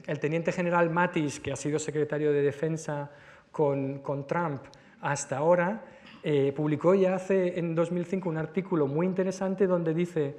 el, 0.07 0.19
teniente 0.19 0.52
general 0.52 0.90
Matis, 0.90 1.38
que 1.38 1.52
ha 1.52 1.57
sido 1.57 1.78
secretario 1.78 2.33
de 2.33 2.43
Defensa 2.43 3.12
con, 3.54 4.26
Trump 4.26 4.61
hasta 5.00 5.38
ahora, 5.38 5.84
eh, 6.25 6.52
publicó 6.56 6.94
ya 6.94 7.14
hace 7.14 7.58
en 7.58 7.75
2005 7.75 8.28
un 8.28 8.37
artículo 8.37 8.88
muy 8.88 9.06
interesante 9.06 9.66
donde 9.66 9.94
dice 9.94 10.34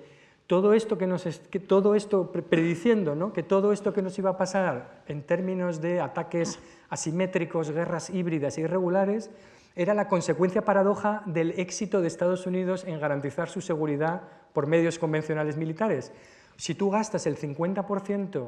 todo 0.47 0.73
esto 0.73 0.97
que 0.97 1.07
nos 1.07 1.23
que 1.23 1.59
todo 1.59 1.95
esto 1.95 2.31
prediciendo 2.31 3.15
¿no? 3.15 3.31
que 3.31 3.41
todo 3.41 3.71
esto 3.71 3.93
que 3.93 4.01
nos 4.01 4.17
iba 4.19 4.31
a 4.31 4.37
pasar 4.37 5.03
en 5.07 5.23
términos 5.23 5.81
de 5.81 6.01
ataques 6.01 6.59
asimétricos, 6.89 7.71
guerras 7.71 8.09
híbridas 8.09 8.57
e 8.57 8.61
irregulares 8.61 9.31
era 9.75 9.93
la 9.93 10.07
consecuencia 10.07 10.63
paradoja 10.63 11.23
del 11.25 11.51
éxito 11.57 12.01
de 12.01 12.07
Estados 12.07 12.45
Unidos 12.45 12.83
en 12.85 12.99
garantizar 12.99 13.49
su 13.49 13.61
seguridad 13.61 14.23
por 14.53 14.67
medios 14.67 14.99
convencionales 14.99 15.57
militares. 15.57 16.11
Si 16.57 16.75
tú 16.75 16.89
gastas 16.89 17.25
el 17.27 17.37
50% 17.37 18.47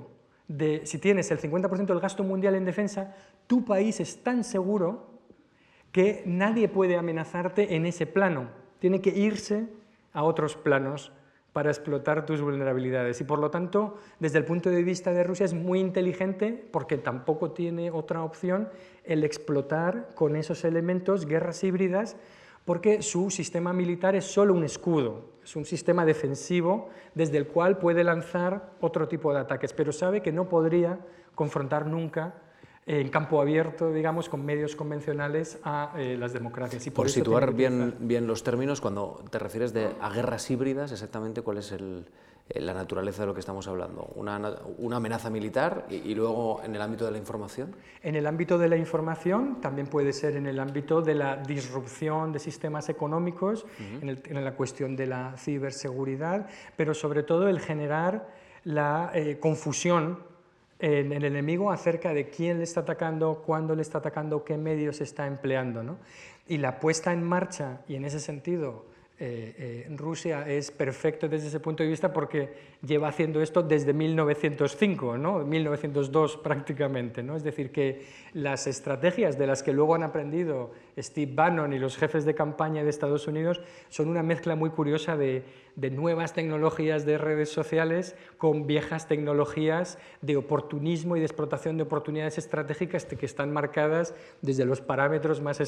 si 0.84 0.98
tienes 1.00 1.30
el 1.32 1.40
50% 1.40 1.86
del 1.86 2.00
gasto 2.00 2.24
mundial 2.24 2.56
en 2.56 2.66
defensa, 2.66 3.16
tu 3.48 3.66
país 3.66 4.00
es 4.00 4.24
tan 4.24 4.44
seguro 4.44 5.08
que 5.92 6.24
nadie 6.26 6.68
puede 6.68 6.98
amenazarte 6.98 7.76
en 7.76 7.86
ese 7.86 8.06
plano. 8.06 8.50
Tiene 8.80 9.02
que 9.02 9.10
irse 9.10 9.68
a 10.14 10.24
otros 10.24 10.56
planos 10.56 11.12
para 11.54 11.72
explotar 11.72 12.26
tus 12.26 12.42
vulnerabilidades. 12.42 13.20
Y 13.20 13.24
por 13.24 13.40
lo 13.40 13.50
tanto, 13.50 13.98
desde 14.20 14.38
el 14.38 14.46
punto 14.46 14.70
de 14.70 14.84
vista 14.84 15.12
de 15.12 15.24
Rusia 15.24 15.46
es 15.46 15.54
muy 15.54 15.80
inteligente, 15.80 16.68
porque 16.72 16.98
tampoco 16.98 17.52
tiene 17.52 17.90
otra 17.90 18.24
opción, 18.24 18.70
el 19.04 19.24
explotar 19.24 20.10
con 20.14 20.36
esos 20.36 20.64
elementos 20.64 21.26
guerras 21.26 21.64
híbridas 21.64 22.16
porque 22.68 23.02
su 23.02 23.32
sistema 23.32 23.72
militar 23.72 24.14
es 24.14 24.26
solo 24.26 24.54
un 24.54 24.66
escudo, 24.66 25.30
es 25.48 25.56
un 25.56 25.64
sistema 25.64 26.04
defensivo 26.04 26.90
desde 27.16 27.38
el 27.38 27.48
cual 27.48 27.78
puede 27.78 28.04
lanzar 28.04 28.72
otro 28.82 29.08
tipo 29.08 29.34
de 29.34 29.40
ataques, 29.40 29.72
pero 29.72 29.94
sabe 29.94 30.22
que 30.22 30.34
no 30.34 30.50
podría 30.50 31.00
confrontar 31.36 31.86
nunca 31.86 32.34
en 32.88 33.10
campo 33.10 33.42
abierto, 33.42 33.92
digamos, 33.92 34.30
con 34.30 34.46
medios 34.46 34.76
convencionales 34.78 35.60
a 35.64 35.94
eh, 35.98 36.16
las 36.18 36.32
democracias. 36.32 36.88
Y 36.88 36.90
por, 36.90 37.10
situar 37.10 37.54
bien, 37.54 37.96
bien 38.00 38.26
los 38.28 38.44
términos, 38.44 38.80
cuando 38.80 39.24
te 39.30 39.40
refieres 39.40 39.74
de, 39.74 39.92
a 40.00 40.10
guerras 40.10 40.50
híbridas, 40.50 40.94
exactamente 40.94 41.42
cuál 41.42 41.58
es 41.58 41.74
el, 41.74 42.06
eh, 42.50 42.62
la 42.62 42.74
naturaleza 42.74 43.24
de 43.24 43.28
lo 43.28 43.34
que 43.34 43.42
estamos 43.42 43.68
hablando? 43.68 44.10
¿Una, 44.16 44.40
una 44.78 44.98
amenaza 44.98 45.30
militar 45.30 45.86
y, 45.90 46.16
luego 46.16 46.62
en 46.64 46.74
el 46.76 46.82
ámbito 46.82 47.04
de 47.04 47.12
la 47.12 47.18
información? 47.18 47.76
En 48.02 48.16
el 48.16 48.26
ámbito 48.26 48.58
de 48.58 48.70
la 48.70 48.78
información, 48.78 49.60
también 49.60 49.88
puede 49.88 50.14
ser 50.14 50.38
en 50.38 50.48
el 50.48 50.58
ámbito 50.58 51.02
de 51.02 51.16
la 51.16 51.36
disrupción 51.36 52.32
de 52.32 52.40
sistemas 52.40 52.88
económicos, 52.88 53.66
en, 54.02 54.46
la 54.46 54.56
cuestión 54.56 54.96
de 54.96 55.08
la 55.08 55.36
ciberseguridad, 55.38 56.48
pero 56.78 56.94
sobre 56.94 57.24
todo 57.24 57.50
el 57.50 57.60
generar 57.60 58.30
la 58.64 59.12
eh, 59.14 59.40
confusión 59.42 60.20
en, 60.80 61.12
el 61.12 61.24
enemigo 61.26 61.72
acerca 61.72 62.14
de 62.14 62.30
quién 62.30 62.58
le 62.58 62.64
está 62.64 62.82
atacando, 62.82 63.44
cuándo 63.46 63.76
le 63.76 63.82
está 63.82 64.00
atacando, 64.00 64.44
qué 64.44 64.58
medios 64.58 65.02
está 65.02 65.28
empleando. 65.28 65.84
¿no? 65.84 65.98
Y 66.48 66.58
la 66.58 66.80
puesta 66.80 67.14
en 67.14 67.24
marcha, 67.24 67.82
y 67.88 67.96
en 67.96 68.06
ese 68.06 68.20
sentido, 68.20 68.86
eh, 69.20 69.86
eh, 69.88 69.96
Rusia 69.98 70.48
es 70.48 70.70
perfecto 70.70 71.28
desde 71.28 71.48
ese 71.48 71.60
punto 71.60 71.82
de 71.82 71.90
vista 71.90 72.14
porque 72.14 72.54
lleva 72.84 73.08
haciendo 73.08 73.42
esto 73.42 73.64
desde 73.64 73.92
1905, 73.92 75.18
¿no? 75.18 75.40
1902 75.40 76.38
prácticamente. 76.38 77.24
¿no? 77.24 77.36
Es 77.36 77.44
decir, 77.44 77.72
que 77.72 78.06
las 78.38 78.68
estrategias 78.68 79.40
de 79.40 79.48
las 79.48 79.64
que 79.64 79.74
luego 79.74 79.96
han 79.96 80.04
aprendido 80.04 80.70
Steve 80.96 81.32
Bannon 81.34 81.74
y 81.74 81.80
los 81.80 81.98
jefes 81.98 82.24
de 82.24 82.36
campaña 82.36 82.84
de 82.84 82.90
Estados 82.92 83.28
Unidos 83.28 83.62
son 83.90 84.10
una 84.10 84.22
mezcla 84.22 84.56
muy 84.56 84.70
curiosa 84.70 85.18
de 85.18 85.44
nuevas 85.76 86.34
tecnologías 86.34 87.04
de 87.04 87.18
redes 87.18 87.50
sociales 87.50 88.16
con 88.38 88.68
viejas 88.68 89.08
tecnologías 89.08 89.98
de 90.22 90.38
oportunismo 90.38 91.18
y 91.18 91.20
de 91.20 91.26
explotación 91.26 91.78
de 91.78 91.84
oportunidades 91.84 92.38
estratégicas 92.38 93.06
que 93.06 93.26
están 93.26 93.52
marcadas 93.52 94.14
desde 94.44 94.66
los 94.66 94.82
parámetros 94.82 95.42
más, 95.42 95.60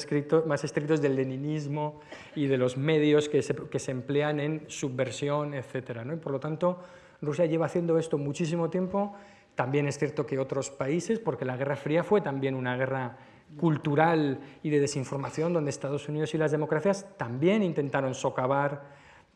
más 0.46 0.64
estrictos 0.64 1.02
del 1.02 1.16
leninismo 1.16 2.00
y 2.36 2.46
de 2.46 2.56
los 2.56 2.76
medios 2.76 3.28
que 3.28 3.42
se, 3.42 3.90
emplean 3.90 4.38
en 4.38 4.62
subversión, 4.68 5.54
etc. 5.54 6.02
Y 6.12 6.16
por 6.16 6.30
lo 6.30 6.38
tanto, 6.38 6.78
Rusia 7.20 7.46
lleva 7.46 7.66
haciendo 7.66 7.98
esto 7.98 8.16
muchísimo 8.16 8.70
tiempo. 8.70 9.16
También 9.54 9.86
es 9.86 9.98
cierto 9.98 10.26
que 10.26 10.38
otros 10.38 10.70
países, 10.70 11.18
porque 11.18 11.44
la 11.44 11.56
Guerra 11.56 11.76
Fría 11.76 12.02
fue 12.02 12.20
también 12.20 12.54
una 12.54 12.76
guerra 12.76 13.18
cultural 13.56 14.40
y 14.62 14.70
de 14.70 14.80
desinformación, 14.80 15.52
donde 15.52 15.70
Estados 15.70 16.08
Unidos 16.08 16.34
y 16.34 16.38
las 16.38 16.50
democracias 16.50 17.06
también 17.16 17.62
intentaron 17.62 18.14
socavar 18.14 18.84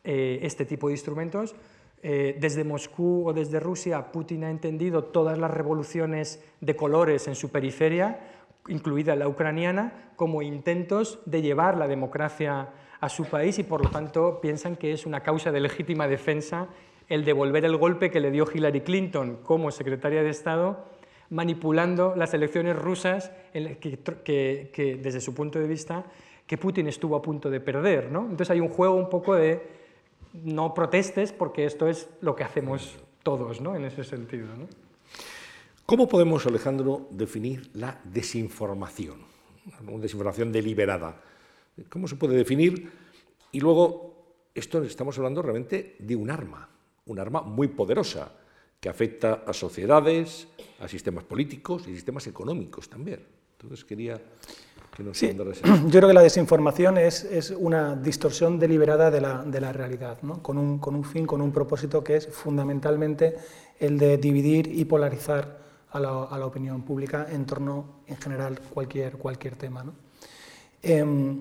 eh, 0.03 0.39
este 0.41 0.65
tipo 0.65 0.87
de 0.87 0.93
instrumentos. 0.93 1.55
Eh, 2.01 2.37
desde 2.39 2.63
Moscú 2.63 3.27
o 3.27 3.33
desde 3.33 3.59
Rusia, 3.59 4.11
Putin 4.11 4.43
ha 4.43 4.51
entendido 4.51 5.05
todas 5.05 5.37
las 5.37 5.51
revoluciones 5.51 6.43
de 6.61 6.75
colores 6.75 7.27
en 7.27 7.35
su 7.35 7.49
periferia, 7.49 8.19
incluida 8.67 9.15
la 9.15 9.27
ucraniana, 9.27 10.11
como 10.15 10.41
intentos 10.41 11.19
de 11.25 11.41
llevar 11.41 11.77
la 11.77 11.87
democracia 11.87 12.69
a 12.99 13.09
su 13.09 13.25
país 13.25 13.59
y 13.59 13.63
por 13.63 13.83
lo 13.83 13.89
tanto 13.89 14.39
piensan 14.41 14.75
que 14.75 14.91
es 14.93 15.05
una 15.05 15.21
causa 15.21 15.51
de 15.51 15.59
legítima 15.59 16.07
defensa 16.07 16.67
el 17.09 17.25
devolver 17.25 17.65
el 17.65 17.77
golpe 17.77 18.11
que 18.11 18.19
le 18.19 18.31
dio 18.31 18.45
Hillary 18.51 18.81
Clinton 18.81 19.39
como 19.43 19.71
secretaria 19.71 20.23
de 20.23 20.29
Estado, 20.29 20.85
manipulando 21.29 22.13
las 22.15 22.33
elecciones 22.33 22.75
rusas 22.75 23.31
que, 23.53 24.69
que, 24.73 24.99
desde 25.01 25.21
su 25.21 25.33
punto 25.33 25.59
de 25.59 25.67
vista 25.67 26.05
que 26.45 26.57
Putin 26.57 26.87
estuvo 26.87 27.15
a 27.15 27.21
punto 27.21 27.49
de 27.49 27.59
perder. 27.59 28.11
¿no? 28.11 28.21
Entonces 28.21 28.51
hay 28.51 28.59
un 28.59 28.69
juego 28.69 28.95
un 28.95 29.09
poco 29.09 29.35
de 29.35 29.61
no 30.33 30.73
protestes 30.73 31.31
porque 31.31 31.65
esto 31.65 31.87
es 31.87 32.09
lo 32.21 32.35
que 32.35 32.43
hacemos 32.43 32.97
todos 33.23 33.61
¿no? 33.61 33.75
en 33.75 33.85
ese 33.85 34.03
sentido. 34.03 34.47
¿no? 34.55 34.67
¿Cómo 35.85 36.07
podemos, 36.07 36.45
Alejandro, 36.45 37.07
definir 37.11 37.69
la 37.73 37.99
desinformación? 38.03 39.17
Una 39.87 40.01
desinformación 40.01 40.51
deliberada. 40.51 41.21
¿Cómo 41.89 42.07
se 42.07 42.15
puede 42.15 42.35
definir? 42.35 42.91
Y 43.51 43.59
luego, 43.59 44.15
esto 44.53 44.81
estamos 44.83 45.17
hablando 45.17 45.41
realmente 45.41 45.95
de 45.99 46.15
un 46.15 46.29
arma, 46.29 46.69
un 47.05 47.19
arma 47.19 47.41
muy 47.41 47.67
poderosa, 47.67 48.31
que 48.79 48.89
afecta 48.89 49.43
a 49.47 49.53
sociedades, 49.53 50.47
a 50.79 50.87
sistemas 50.87 51.23
políticos 51.23 51.87
y 51.87 51.93
sistemas 51.93 52.27
económicos 52.27 52.89
también. 52.89 53.25
Entonces 53.57 53.85
quería 53.85 54.21
yo 54.97 55.91
creo 55.91 56.07
que 56.07 56.13
la 56.13 56.21
desinformación 56.21 56.97
es, 56.97 57.53
una 57.57 57.95
distorsión 57.95 58.57
deliberada 58.57 59.11
de 59.11 59.19
la, 59.19 59.73
realidad, 59.73 60.17
con, 60.41 60.57
un, 60.57 61.03
fin, 61.03 61.25
con 61.25 61.41
un 61.41 61.51
propósito 61.51 62.03
que 62.03 62.15
es 62.15 62.27
fundamentalmente 62.27 63.35
el 63.79 63.97
de 63.97 64.17
dividir 64.17 64.67
y 64.67 64.85
polarizar 64.85 65.59
a 65.91 65.99
la, 65.99 66.45
opinión 66.45 66.83
pública 66.83 67.27
en 67.29 67.45
torno, 67.45 68.01
en 68.07 68.17
general, 68.17 68.59
cualquier, 68.73 69.17
cualquier 69.17 69.55
tema. 69.55 69.85
Em, 70.81 71.39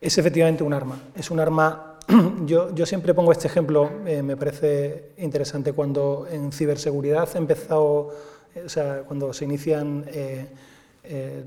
es 0.00 0.16
efectivamente 0.18 0.62
un 0.62 0.72
arma, 0.72 1.00
es 1.16 1.30
un 1.30 1.40
arma 1.40 1.87
yo, 2.46 2.86
siempre 2.86 3.12
pongo 3.12 3.32
este 3.32 3.48
ejemplo, 3.48 3.90
eh, 4.06 4.22
me 4.22 4.36
parece 4.36 5.10
interesante, 5.18 5.72
cuando 5.72 6.26
en 6.30 6.52
ciberseguridad 6.52 7.28
empezado, 7.36 8.10
eh, 8.54 8.62
o 8.64 8.68
sea, 8.68 9.02
cuando 9.06 9.32
se 9.34 9.44
inician 9.44 10.04
eh, 10.08 10.46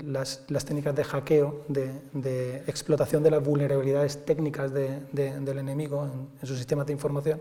las, 0.06 0.46
técnicas 0.64 0.94
de 0.94 1.04
hackeo, 1.04 1.64
de, 1.68 2.62
explotación 2.66 3.22
de 3.22 3.30
las 3.30 3.44
vulnerabilidades 3.44 4.24
técnicas 4.24 4.72
del 4.72 5.58
enemigo 5.58 6.08
en, 6.40 6.46
sus 6.46 6.58
sistemas 6.58 6.86
de 6.86 6.92
información. 6.92 7.40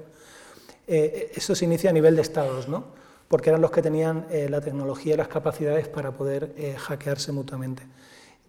Eso 0.88 1.56
se 1.56 1.66
inicia 1.66 1.90
a 1.90 1.94
nivel 1.94 2.16
de 2.16 2.22
estados, 2.22 2.68
¿no? 2.68 2.86
porque 3.28 3.50
eran 3.50 3.62
los 3.62 3.72
que 3.72 3.82
tenían 3.82 4.28
la 4.50 4.62
tecnología 4.62 5.14
y 5.14 5.18
las 5.18 5.30
capacidades 5.30 5.88
para 5.88 6.12
poder 6.12 6.54
hackearse 6.78 7.32
mutuamente. 7.32 7.84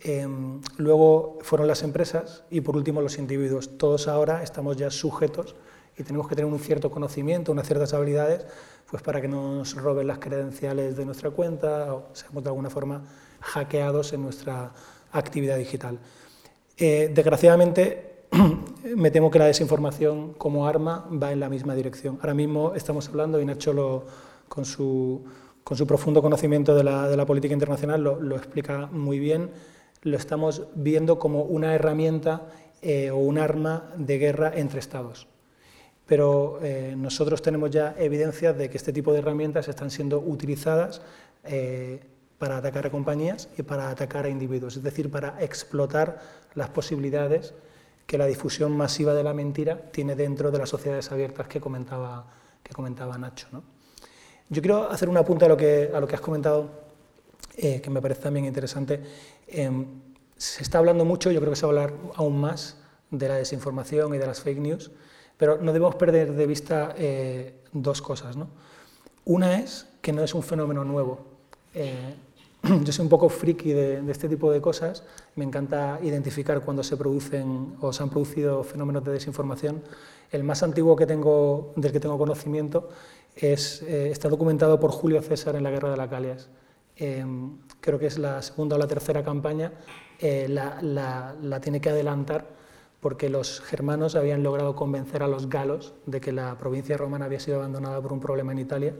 Em, 0.05 0.61
luego 0.79 1.39
fueron 1.43 1.69
las 1.69 1.83
empresas 1.85 2.43
y 2.51 2.61
por 2.61 2.77
último 2.77 3.01
los 3.01 3.19
individuos. 3.19 3.79
Todos 3.79 4.09
ahora 4.09 4.43
estamos 4.43 4.77
ya 4.77 4.91
sujetos 4.91 5.55
y 5.97 6.03
tenemos 6.03 6.29
que 6.29 6.35
tener 6.35 6.51
un 6.51 6.59
cierto 6.59 6.91
conocimiento, 6.91 7.53
unas 7.53 7.67
ciertas 7.67 7.95
habilidades, 7.95 8.45
pues 8.91 9.03
para 9.03 9.21
que 9.21 9.29
no 9.29 9.57
nos 9.57 9.75
roben 9.75 10.09
las 10.09 10.19
credenciales 10.19 10.97
de 10.97 11.05
nuestra 11.05 11.31
cuenta 11.31 11.95
o 11.95 12.09
seamos 12.15 12.43
de 12.43 12.51
alguna 12.51 12.69
forma 12.69 13.03
hackeados 13.41 14.13
en 14.13 14.23
nuestra 14.23 14.73
actividad 15.13 15.57
digital. 15.57 15.99
Eh, 16.77 17.11
desgraciadamente, 17.15 18.25
me 18.97 19.11
temo 19.11 19.31
que 19.31 19.39
la 19.39 19.47
desinformación 19.47 20.33
como 20.35 20.67
arma 20.67 21.07
va 21.11 21.33
en 21.33 21.39
la 21.39 21.49
misma 21.49 21.75
dirección. 21.75 22.19
Ahora 22.21 22.35
mismo 22.35 22.75
estamos 22.75 23.09
hablando, 23.09 23.41
y 23.41 23.45
Nacho 23.45 24.05
con, 24.49 24.65
su, 24.65 25.23
con, 25.63 25.77
su, 25.77 25.87
profundo 25.87 26.23
conocimiento 26.23 26.75
de 26.75 26.83
la, 26.83 27.09
de 27.09 27.17
la 27.17 27.27
política 27.27 27.55
internacional 27.55 28.03
lo, 28.03 28.21
lo, 28.21 28.37
explica 28.37 28.89
muy 28.91 29.19
bien, 29.19 29.51
lo 30.03 30.17
estamos 30.17 30.67
viendo 30.75 31.19
como 31.19 31.43
una 31.43 31.75
herramienta 31.75 32.49
eh, 32.81 33.11
o 33.11 33.17
un 33.17 33.39
arma 33.39 33.91
de 33.97 34.19
guerra 34.19 34.53
entre 34.55 34.81
Estados 34.81 35.29
pero 36.13 36.59
eh, 36.63 36.95
nosotros 36.97 37.41
tenemos 37.43 37.71
ya 37.71 37.95
evidencias 37.99 38.57
de 38.59 38.69
que 38.69 38.77
este 38.77 38.93
tipo 38.93 39.15
de 39.15 39.21
herramientas 39.21 39.69
están 39.69 39.91
siendo 39.91 40.19
utilizadas 40.19 41.01
eh, 41.45 42.01
para 42.37 42.59
atacar 42.59 42.87
a 42.87 42.91
compañías 42.91 43.49
y 43.57 43.63
para 43.63 43.89
atacar 43.89 44.27
a 44.27 44.29
individuos, 44.29 44.77
es 44.77 44.83
decir, 44.83 45.11
para 45.11 45.41
explotar 45.43 46.21
las 46.55 46.69
posibilidades 46.71 47.55
que 48.07 48.19
la 48.19 48.27
difusión 48.27 48.77
masiva 48.77 49.15
de 49.15 49.23
la 49.23 49.33
mentira 49.33 49.91
tiene 49.91 50.17
dentro 50.17 50.51
de 50.51 50.59
las 50.59 50.69
sociedades 50.69 51.11
abiertas 51.13 51.47
que 51.47 51.61
comentaba, 51.61 52.27
que 52.63 52.75
comentaba 52.75 53.17
Nacho. 53.17 53.47
Yo 54.51 54.61
quiero 54.61 54.91
hacer 54.91 55.09
un 55.09 55.17
apunte 55.17 55.47
a 55.47 55.49
lo 55.49 55.57
que, 55.57 55.91
a 55.95 55.99
lo 55.99 56.07
que 56.07 56.17
has 56.17 56.21
comentado, 56.21 56.82
eh, 57.57 57.81
que 57.81 57.91
me 57.91 58.01
parece 58.01 58.23
también 58.23 58.47
interesante. 58.47 59.01
Em, 59.47 59.87
se 60.37 60.63
está 60.63 60.79
hablando 60.79 61.05
mucho, 61.05 61.31
yo 61.31 61.41
creo 61.41 61.53
que 61.53 61.57
se 61.57 61.67
va 61.67 61.73
a 61.73 61.85
hablar 61.85 61.95
aún 62.17 62.41
más 62.41 62.77
de 63.11 63.29
la 63.29 63.37
desinformación 63.37 64.15
y 64.15 64.19
de 64.19 64.27
las 64.27 64.41
fake 64.41 64.59
news. 64.59 64.91
Pero 65.37 65.59
no 65.59 65.73
debemos 65.73 65.95
perder 65.95 66.33
de 66.33 66.47
vista 66.47 66.95
eh, 66.97 67.55
dos 67.73 68.03
cosas. 68.03 68.37
¿no? 68.37 68.49
Una 69.25 69.59
es 69.59 69.87
que 70.01 70.13
no 70.13 70.23
es 70.23 70.35
un 70.35 70.43
fenómeno 70.43 70.85
nuevo. 70.85 71.21
Eh, 71.75 72.15
yo 72.85 72.93
soy 72.93 73.05
un 73.05 73.09
poco 73.09 73.29
friki 73.29 73.73
de, 73.73 74.11
este 74.11 74.29
tipo 74.29 74.51
de 74.51 74.61
cosas. 74.61 75.05
Me 75.37 75.45
encanta 75.45 75.99
identificar 76.03 76.61
cuando 76.61 76.83
se 76.83 76.97
producen 76.97 77.75
o 77.81 77.93
se 77.93 78.03
han 78.03 78.11
producido 78.11 78.63
fenómenos 78.65 79.05
de 79.05 79.13
desinformación. 79.13 79.83
El 80.31 80.45
más 80.45 80.63
antiguo 80.63 80.97
que 80.97 81.07
tengo, 81.07 81.73
del 81.77 81.93
que 81.93 82.01
tengo 82.01 82.17
conocimiento 82.19 82.89
es, 83.35 83.83
eh, 83.83 84.11
está 84.11 84.29
documentado 84.29 84.79
por 84.81 84.91
Julio 84.91 85.21
César 85.23 85.57
en 85.57 85.63
la 85.63 85.71
Guerra 85.71 85.91
de 85.91 85.97
la 85.97 86.09
Calias. 87.03 87.27
creo 87.81 87.99
que 87.99 88.07
es 88.07 88.19
la 88.19 88.43
segunda 88.43 88.77
o 88.77 88.79
la 88.79 88.87
tercera 88.87 89.23
campaña. 89.23 89.73
La, 90.21 90.81
la, 90.81 91.35
la 91.43 91.61
tiene 91.61 91.81
que 91.81 91.91
adelantar 91.91 92.47
porque 93.03 93.29
los 93.29 93.61
germanos 93.61 94.15
habían 94.15 94.45
logrado 94.45 94.77
convencer 94.77 95.25
a 95.25 95.27
los 95.27 95.49
galos 95.49 95.93
de 96.07 96.21
que 96.21 96.31
la 96.31 96.57
provincia 96.57 96.97
romana 96.97 97.25
había 97.25 97.41
sido 97.41 97.57
abandonada 97.57 98.01
por 98.01 98.13
un 98.13 98.21
problema 98.21 98.53
en 98.53 98.61
Italia. 98.61 98.95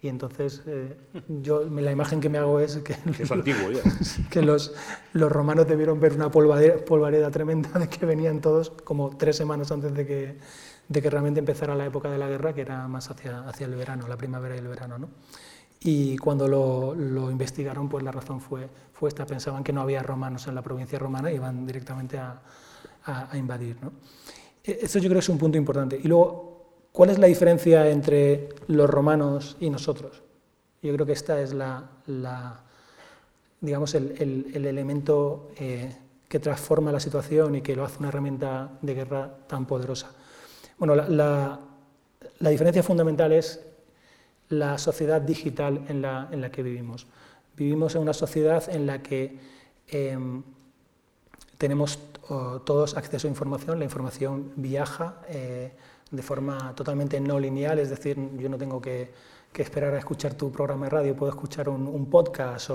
Y 0.00 0.06
entonces 0.06 0.62
eh, 0.66 0.96
yo 1.42 1.64
la 1.64 1.90
imagen 1.90 2.20
que 2.20 2.28
me 2.28 2.38
hago 2.38 2.60
es 2.60 2.76
que, 2.76 2.94
es 3.20 3.30
antiguo, 3.30 3.68
que 4.30 4.40
los, 4.40 4.72
los, 5.12 5.32
romanos 5.32 5.66
debieron 5.66 5.98
ver 5.98 6.12
una 6.12 6.30
polvareda, 6.30 7.30
tremenda 7.32 7.70
de 7.78 7.88
que 7.88 8.06
venían 8.06 8.40
todos 8.40 8.70
como 8.70 9.16
tres 9.16 9.36
semanas 9.36 9.72
antes 9.72 9.92
de 9.92 10.06
que, 10.06 10.38
de 10.88 11.02
que 11.02 11.10
realmente 11.10 11.40
empezara 11.40 11.74
la 11.74 11.86
época 11.86 12.08
de 12.08 12.18
la 12.18 12.28
guerra, 12.28 12.54
que 12.54 12.60
era 12.60 12.86
más 12.86 13.10
hacia, 13.10 13.40
hacia 13.40 13.66
el 13.66 13.74
verano, 13.74 14.06
la 14.06 14.16
primavera 14.16 14.54
y 14.54 14.58
el 14.58 14.68
verano. 14.68 14.96
¿no? 14.96 15.08
Y 15.82 16.18
cuando 16.18 16.46
lo, 16.46 16.94
lo, 16.94 17.30
investigaron, 17.30 17.88
pues 17.88 18.04
la 18.04 18.12
razón 18.12 18.40
fue, 18.40 18.68
fue 18.92 19.08
esta. 19.08 19.24
Pensaban 19.24 19.64
que 19.64 19.72
no 19.72 19.80
había 19.80 20.02
romanos 20.02 20.46
en 20.46 20.54
la 20.54 20.62
provincia 20.62 20.98
romana 20.98 21.32
y 21.32 21.36
iban 21.36 21.66
directamente 21.66 22.18
a, 22.18 22.40
a, 23.04 23.36
invadir. 23.36 23.76
¿no? 23.80 23.92
E, 24.62 24.80
Eso 24.82 24.98
yo 24.98 25.04
creo 25.08 25.14
que 25.14 25.20
es 25.20 25.28
un 25.30 25.38
punto 25.38 25.56
importante. 25.56 25.98
Y 26.02 26.06
luego, 26.06 26.66
¿cuál 26.92 27.10
es 27.10 27.18
la 27.18 27.26
diferencia 27.26 27.88
entre 27.88 28.50
los 28.66 28.90
romanos 28.90 29.56
y 29.58 29.70
nosotros? 29.70 30.22
Yo 30.82 30.92
creo 30.94 31.06
que 31.06 31.12
esta 31.12 31.40
es 31.40 31.54
la, 31.54 31.88
digamos, 33.60 33.94
el, 33.94 34.46
el, 34.54 34.66
elemento 34.66 35.50
eh, 35.58 35.94
que 36.28 36.40
transforma 36.40 36.92
la 36.92 37.00
situación 37.00 37.54
y 37.54 37.62
que 37.62 37.76
lo 37.76 37.84
hace 37.84 37.98
una 37.98 38.08
herramienta 38.08 38.70
de 38.80 38.94
guerra 38.94 39.34
tan 39.46 39.66
poderosa. 39.66 40.10
Bueno, 40.78 40.94
la, 40.94 41.60
la 42.38 42.50
diferencia 42.50 42.82
fundamental 42.82 43.32
es 43.32 43.60
la 44.50 44.78
sociedad 44.78 45.20
digital 45.20 45.84
en 45.88 46.02
la, 46.02 46.28
en 46.30 46.40
la, 46.40 46.50
que 46.50 46.62
vivimos. 46.62 47.06
Vivimos 47.56 47.94
en 47.94 48.02
una 48.02 48.12
sociedad 48.12 48.62
en 48.68 48.86
la 48.86 49.02
que 49.02 49.38
em, 49.88 50.42
tenemos 51.56 51.98
todos 52.64 52.96
acceso 52.96 53.26
a 53.26 53.30
información, 53.30 53.78
la 53.78 53.84
información 53.84 54.52
viaja 54.56 55.16
eh, 55.28 55.72
de 56.10 56.22
forma 56.22 56.72
totalmente 56.76 57.20
no 57.20 57.40
lineal, 57.40 57.78
es 57.78 57.90
decir, 57.90 58.16
yo 58.38 58.48
no 58.48 58.56
tengo 58.56 58.80
que, 58.80 59.12
esperar 59.54 59.94
a 59.94 59.98
escuchar 59.98 60.34
tu 60.34 60.50
programa 60.52 60.86
de 60.86 60.90
radio, 60.90 61.16
puedo 61.16 61.32
escuchar 61.32 61.68
un, 61.68 62.06
podcast 62.06 62.70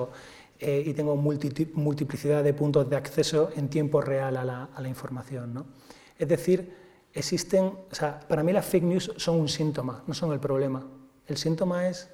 eh, 0.60 0.84
y 0.86 0.94
tengo 0.94 1.16
multiplicidad 1.16 2.44
de 2.44 2.54
puntos 2.54 2.90
de 2.90 2.96
acceso 2.98 3.50
en 3.56 3.70
tiempo 3.70 4.02
real 4.02 4.36
a 4.38 4.44
la, 4.44 4.88
información. 4.88 5.66
Es 6.20 6.28
decir, 6.28 6.74
existen, 7.14 7.66
o 7.66 7.96
sea, 7.96 8.20
para 8.20 8.44
mí 8.44 8.52
las 8.52 8.66
fake 8.66 8.84
news 8.84 9.14
son 9.16 9.40
un 9.40 9.48
síntoma, 9.48 10.04
no 10.06 10.14
son 10.14 10.34
el 10.34 10.40
problema. 10.40 10.86
El 11.28 11.38
síntoma 11.38 11.88
es 11.88 12.10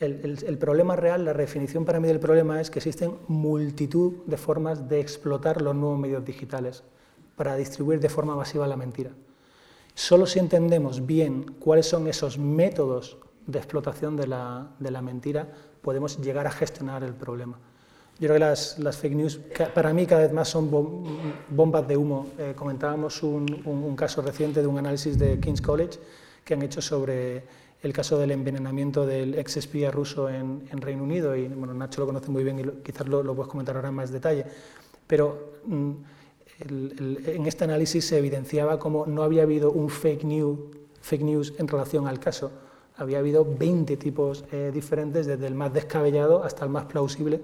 el, 0.00 0.58
problema 0.58 0.94
real, 0.94 1.24
la 1.24 1.34
definición 1.34 1.84
para 1.84 1.98
mí 1.98 2.06
del 2.06 2.20
problema 2.20 2.60
es 2.60 2.70
que 2.70 2.78
existen 2.78 3.18
multitud 3.26 4.24
de 4.26 4.36
formas 4.36 4.88
de 4.88 5.00
explotar 5.00 5.60
los 5.60 5.74
nuevos 5.74 5.98
medios 5.98 6.24
digitales 6.24 6.84
para 7.34 7.56
distribuir 7.56 7.98
de 7.98 8.08
forma 8.08 8.36
masiva 8.36 8.68
la 8.68 8.76
mentira. 8.76 9.10
Solo 9.94 10.26
si 10.26 10.38
entendemos 10.38 11.04
bien 11.04 11.56
cuáles 11.58 11.86
son 11.86 12.06
esos 12.06 12.38
métodos 12.38 13.18
de 13.46 13.58
explotación 13.58 14.16
de 14.16 14.28
la, 14.28 15.02
mentira, 15.02 15.48
podemos 15.82 16.20
llegar 16.20 16.46
a 16.46 16.52
gestionar 16.52 17.02
el 17.02 17.14
problema. 17.14 17.58
Yo 18.20 18.28
creo 18.28 18.34
que 18.34 18.38
las, 18.38 18.96
fake 18.98 19.14
news, 19.14 19.40
para 19.74 19.92
mí 19.92 20.06
cada 20.06 20.22
vez 20.22 20.32
más 20.32 20.48
son 20.48 20.70
bombas 21.50 21.88
de 21.88 21.96
humo. 21.96 22.28
Eh, 22.38 22.52
comentábamos 22.56 23.20
un 23.24 23.96
caso 23.96 24.22
reciente 24.22 24.60
de 24.60 24.66
un 24.68 24.78
análisis 24.78 25.18
de 25.18 25.40
King's 25.40 25.60
College 25.60 25.98
que 26.44 26.54
han 26.54 26.62
hecho 26.62 26.80
sobre 26.80 27.42
el 27.82 27.92
caso 27.92 28.18
del 28.18 28.32
envenenamiento 28.32 29.06
del 29.06 29.38
ex 29.38 29.56
espía 29.56 29.90
ruso 29.90 30.28
en, 30.28 30.66
Reino 30.80 31.04
Unido, 31.04 31.36
y 31.36 31.48
bueno, 31.48 31.74
Nacho 31.74 32.00
lo 32.00 32.06
conoce 32.06 32.30
muy 32.30 32.42
bien 32.42 32.58
y 32.58 32.82
quizás 32.82 33.06
lo, 33.06 33.22
puedes 33.34 33.50
comentar 33.50 33.76
ahora 33.76 33.88
en 33.88 33.94
más 33.94 34.10
detalle, 34.10 34.44
pero 35.06 35.60
mm, 35.64 35.92
en 36.60 37.46
este 37.46 37.64
análisis 37.64 38.04
se 38.04 38.18
evidenciaba 38.18 38.78
como 38.78 39.06
no 39.06 39.22
había 39.22 39.42
habido 39.42 39.70
un 39.70 39.90
fake 39.90 40.24
news, 40.24 40.58
fake 41.00 41.22
news 41.22 41.54
en 41.58 41.68
relación 41.68 42.08
al 42.08 42.18
caso, 42.18 42.50
había 42.96 43.20
habido 43.20 43.44
20 43.44 43.96
tipos 43.96 44.44
eh, 44.50 44.72
diferentes, 44.74 45.26
desde 45.26 45.46
el 45.46 45.54
más 45.54 45.72
descabellado 45.72 46.42
hasta 46.42 46.64
el 46.64 46.70
más 46.70 46.86
plausible, 46.86 47.42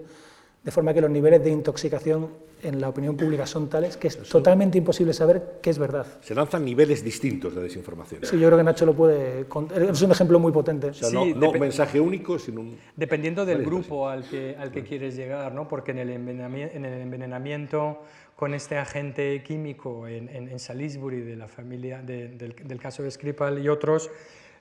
de 0.65 0.71
forma 0.71 0.95
que 0.95 1.01
los 1.03 1.11
niveles 1.11 1.45
de 1.45 1.51
intoxicación 1.51 2.31
en 2.63 2.81
la 2.81 2.89
opinión 2.89 3.17
pública 3.17 3.47
son 3.47 3.69
tales 3.69 3.99
que 3.99 4.09
es 4.09 4.17
totalmente 4.23 4.79
imposible 4.79 5.13
saber 5.13 5.59
qué 5.61 5.69
es 5.69 5.79
verdad. 5.79 6.07
Se 6.23 6.35
lanzan 6.35 6.65
niveles 6.65 7.05
distintos 7.05 7.55
de 7.55 7.63
desinformación. 7.63 8.25
Sí, 8.25 8.39
yo 8.39 8.47
creo 8.49 8.57
que 8.57 8.65
Nacho 8.65 8.87
lo 8.87 8.95
puede... 8.95 9.47
Es 9.91 10.01
un 10.01 10.11
ejemplo 10.11 10.39
muy 10.39 10.53
potente. 10.53 10.89
O 10.89 10.95
sea, 10.95 11.11
no, 11.11 11.23
un 11.23 11.61
mensaje 11.61 12.01
único, 12.01 12.39
sino 12.39 12.63
un... 12.63 12.79
Dependiendo 12.97 13.45
del 13.45 13.63
grupo 13.63 14.09
al 14.09 14.27
que, 14.27 14.57
al 14.59 14.73
que 14.73 14.83
quieres 14.83 15.15
llegar, 15.15 15.55
¿no? 15.55 15.69
porque 15.69 15.91
en 15.91 15.99
el, 15.99 16.11
envenenamiento, 16.11 16.75
en 16.75 16.87
el 16.87 17.03
envenenamiento 17.03 18.03
con 18.35 18.55
este 18.55 18.79
agente 18.79 19.43
químico 19.43 20.09
en, 20.09 20.29
en, 20.31 20.59
Salisbury, 20.59 21.21
de 21.21 21.37
la 21.37 21.47
familia, 21.47 22.01
del, 22.01 22.39
del 22.39 22.81
caso 22.81 23.03
de 23.03 23.11
Skripal 23.11 23.63
y 23.63 23.69
otros, 23.69 24.11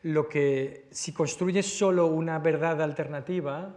lo 0.04 0.28
que 0.28 0.86
si 0.92 1.14
construyes 1.14 1.66
solo 1.66 2.08
una 2.08 2.38
verdad 2.40 2.82
alternativa, 2.82 3.74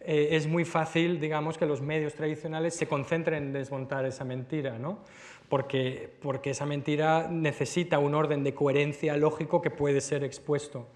eh, 0.00 0.28
es 0.32 0.46
muy 0.46 0.64
fácil, 0.64 1.20
digamos, 1.20 1.58
que 1.58 1.66
los 1.66 1.82
medios 1.82 2.14
tradicionales 2.14 2.74
se 2.74 2.86
concentren 2.86 3.44
en 3.44 3.52
desmontar 3.52 4.06
esa 4.06 4.24
mentira, 4.24 4.78
¿no? 4.78 5.00
Porque, 5.48 6.10
porque 6.22 6.50
esa 6.50 6.64
mentira 6.64 7.28
necesita 7.30 7.98
un 7.98 8.14
orden 8.14 8.42
de 8.42 8.54
coherencia 8.54 9.16
lógico 9.16 9.60
que 9.60 9.70
puede 9.70 10.00
ser 10.00 10.24
expuesto. 10.24 10.88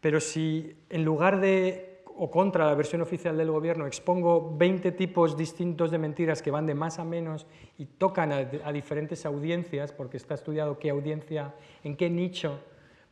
Pero 0.00 0.20
si 0.20 0.76
en 0.88 1.04
lugar 1.04 1.40
de 1.40 1.96
o 2.18 2.30
contra 2.30 2.64
la 2.64 2.74
versión 2.74 3.02
oficial 3.02 3.36
del 3.36 3.50
gobierno 3.50 3.86
expongo 3.86 4.56
20 4.56 4.92
tipos 4.92 5.36
distintos 5.36 5.90
de 5.90 5.98
mentiras 5.98 6.40
que 6.40 6.50
van 6.50 6.64
de 6.64 6.74
más 6.74 6.98
a 6.98 7.04
menos 7.04 7.46
y 7.76 7.84
tocan 7.84 8.32
a, 8.32 8.38
a 8.64 8.72
diferentes 8.72 9.26
audiencias, 9.26 9.92
porque 9.92 10.16
está 10.16 10.34
estudiado 10.34 10.78
qué 10.78 10.88
audiencia, 10.88 11.54
en 11.84 11.94
qué 11.94 12.08
nicho 12.08 12.60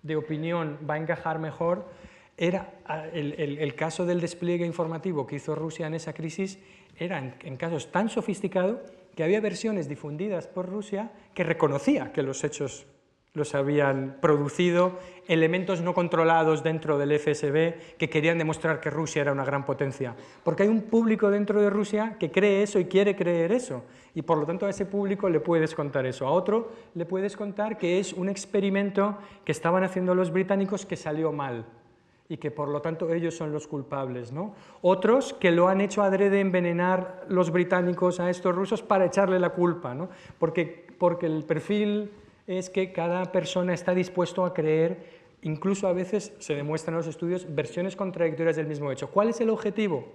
de 0.02 0.16
opinión 0.16 0.78
va 0.88 0.94
a 0.94 0.98
encajar 0.98 1.38
mejor, 1.38 1.84
era 2.36 2.74
el, 3.12 3.74
caso 3.74 4.04
del 4.06 4.20
despliegue 4.20 4.66
informativo 4.66 5.26
que 5.26 5.36
hizo 5.36 5.54
Rusia 5.54 5.86
en 5.86 5.94
esa 5.94 6.12
crisis 6.12 6.58
era 6.96 7.18
en, 7.18 7.56
casos 7.56 7.92
tan 7.92 8.08
sofisticado 8.08 8.82
que 9.14 9.22
había 9.22 9.40
versiones 9.40 9.88
difundidas 9.88 10.48
por 10.48 10.68
Rusia 10.68 11.12
que 11.34 11.44
reconocía 11.44 12.12
que 12.12 12.22
los 12.22 12.42
hechos 12.42 12.86
los 13.34 13.56
habían 13.56 14.18
producido, 14.20 15.00
elementos 15.26 15.80
no 15.80 15.92
controlados 15.92 16.62
dentro 16.62 16.98
del 16.98 17.18
FSB 17.18 17.96
que 17.98 18.08
querían 18.08 18.38
demostrar 18.38 18.80
que 18.80 18.90
Rusia 18.90 19.22
era 19.22 19.32
una 19.32 19.44
gran 19.44 19.64
potencia. 19.64 20.14
Porque 20.44 20.62
hay 20.62 20.68
un 20.68 20.82
público 20.82 21.32
dentro 21.32 21.60
de 21.60 21.68
Rusia 21.68 22.16
que 22.20 22.30
cree 22.30 22.62
eso 22.62 22.78
y 22.78 22.84
quiere 22.84 23.16
creer 23.16 23.50
eso. 23.50 23.82
Y 24.14 24.22
por 24.22 24.38
lo 24.38 24.46
tanto 24.46 24.66
a 24.66 24.70
ese 24.70 24.86
público 24.86 25.28
le 25.28 25.40
puedes 25.40 25.74
contar 25.74 26.06
eso. 26.06 26.28
A 26.28 26.30
otro 26.30 26.70
le 26.94 27.06
puedes 27.06 27.36
contar 27.36 27.76
que 27.76 27.98
es 27.98 28.12
un 28.12 28.28
experimento 28.28 29.18
que 29.44 29.50
estaban 29.50 29.82
haciendo 29.82 30.14
los 30.14 30.30
británicos 30.30 30.86
que 30.86 30.94
salió 30.94 31.32
mal 31.32 31.66
y 32.28 32.38
que 32.38 32.50
por 32.50 32.68
lo 32.68 32.80
tanto 32.80 33.12
ellos 33.12 33.36
son 33.36 33.52
los 33.52 33.66
culpables. 33.66 34.32
¿no? 34.32 34.54
Otros 34.82 35.32
que 35.34 35.50
lo 35.50 35.68
han 35.68 35.80
hecho 35.80 36.02
adrede 36.02 36.40
envenenar 36.40 37.26
los 37.28 37.50
británicos 37.50 38.20
a 38.20 38.30
estos 38.30 38.54
rusos 38.54 38.82
para 38.82 39.06
echarle 39.06 39.38
la 39.38 39.50
culpa, 39.50 39.94
¿no? 39.94 40.08
porque, 40.38 40.86
porque 40.98 41.26
el 41.26 41.44
perfil 41.44 42.10
es 42.46 42.70
que 42.70 42.92
cada 42.92 43.24
persona 43.26 43.74
está 43.74 43.94
dispuesto 43.94 44.44
a 44.44 44.54
creer, 44.54 45.24
incluso 45.42 45.86
a 45.86 45.92
veces 45.92 46.32
se 46.38 46.54
demuestran 46.54 46.94
en 46.94 46.98
los 46.98 47.06
estudios, 47.06 47.54
versiones 47.54 47.96
contradictorias 47.96 48.56
del 48.56 48.66
mismo 48.66 48.90
hecho. 48.90 49.10
¿Cuál 49.10 49.28
es 49.28 49.40
el 49.40 49.50
objetivo? 49.50 50.08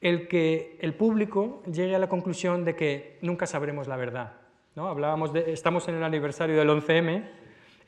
El 0.00 0.28
que 0.28 0.78
el 0.80 0.94
público 0.94 1.62
llegue 1.70 1.94
a 1.94 1.98
la 1.98 2.08
conclusión 2.08 2.64
de 2.64 2.74
que 2.74 3.18
nunca 3.22 3.46
sabremos 3.46 3.86
la 3.86 3.96
verdad. 3.96 4.32
¿no? 4.74 4.88
Hablábamos 4.88 5.32
de, 5.32 5.52
estamos 5.52 5.88
en 5.88 5.96
el 5.96 6.04
aniversario 6.04 6.56
del 6.56 6.68
11M 6.68 7.24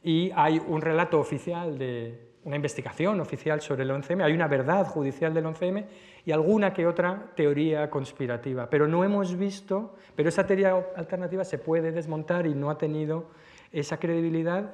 y 0.02 0.30
hay 0.34 0.62
un 0.66 0.80
relato 0.80 1.18
oficial 1.18 1.78
de, 1.78 2.25
una 2.46 2.54
investigación 2.54 3.20
oficial 3.20 3.60
sobre 3.60 3.82
el 3.82 3.90
11M, 3.90 4.22
hay 4.22 4.32
una 4.32 4.46
verdad 4.46 4.86
judicial 4.86 5.34
del 5.34 5.46
11M 5.46 5.84
y 6.24 6.30
alguna 6.30 6.72
que 6.72 6.86
otra 6.86 7.32
teoría 7.34 7.90
conspirativa. 7.90 8.70
Pero 8.70 8.86
no 8.86 9.02
hemos 9.02 9.36
visto, 9.36 9.96
pero 10.14 10.28
esa 10.28 10.46
teoría 10.46 10.76
alternativa 10.94 11.44
se 11.44 11.58
puede 11.58 11.90
desmontar 11.90 12.46
y 12.46 12.54
no 12.54 12.70
ha 12.70 12.78
tenido 12.78 13.30
esa 13.72 13.98
credibilidad 13.98 14.72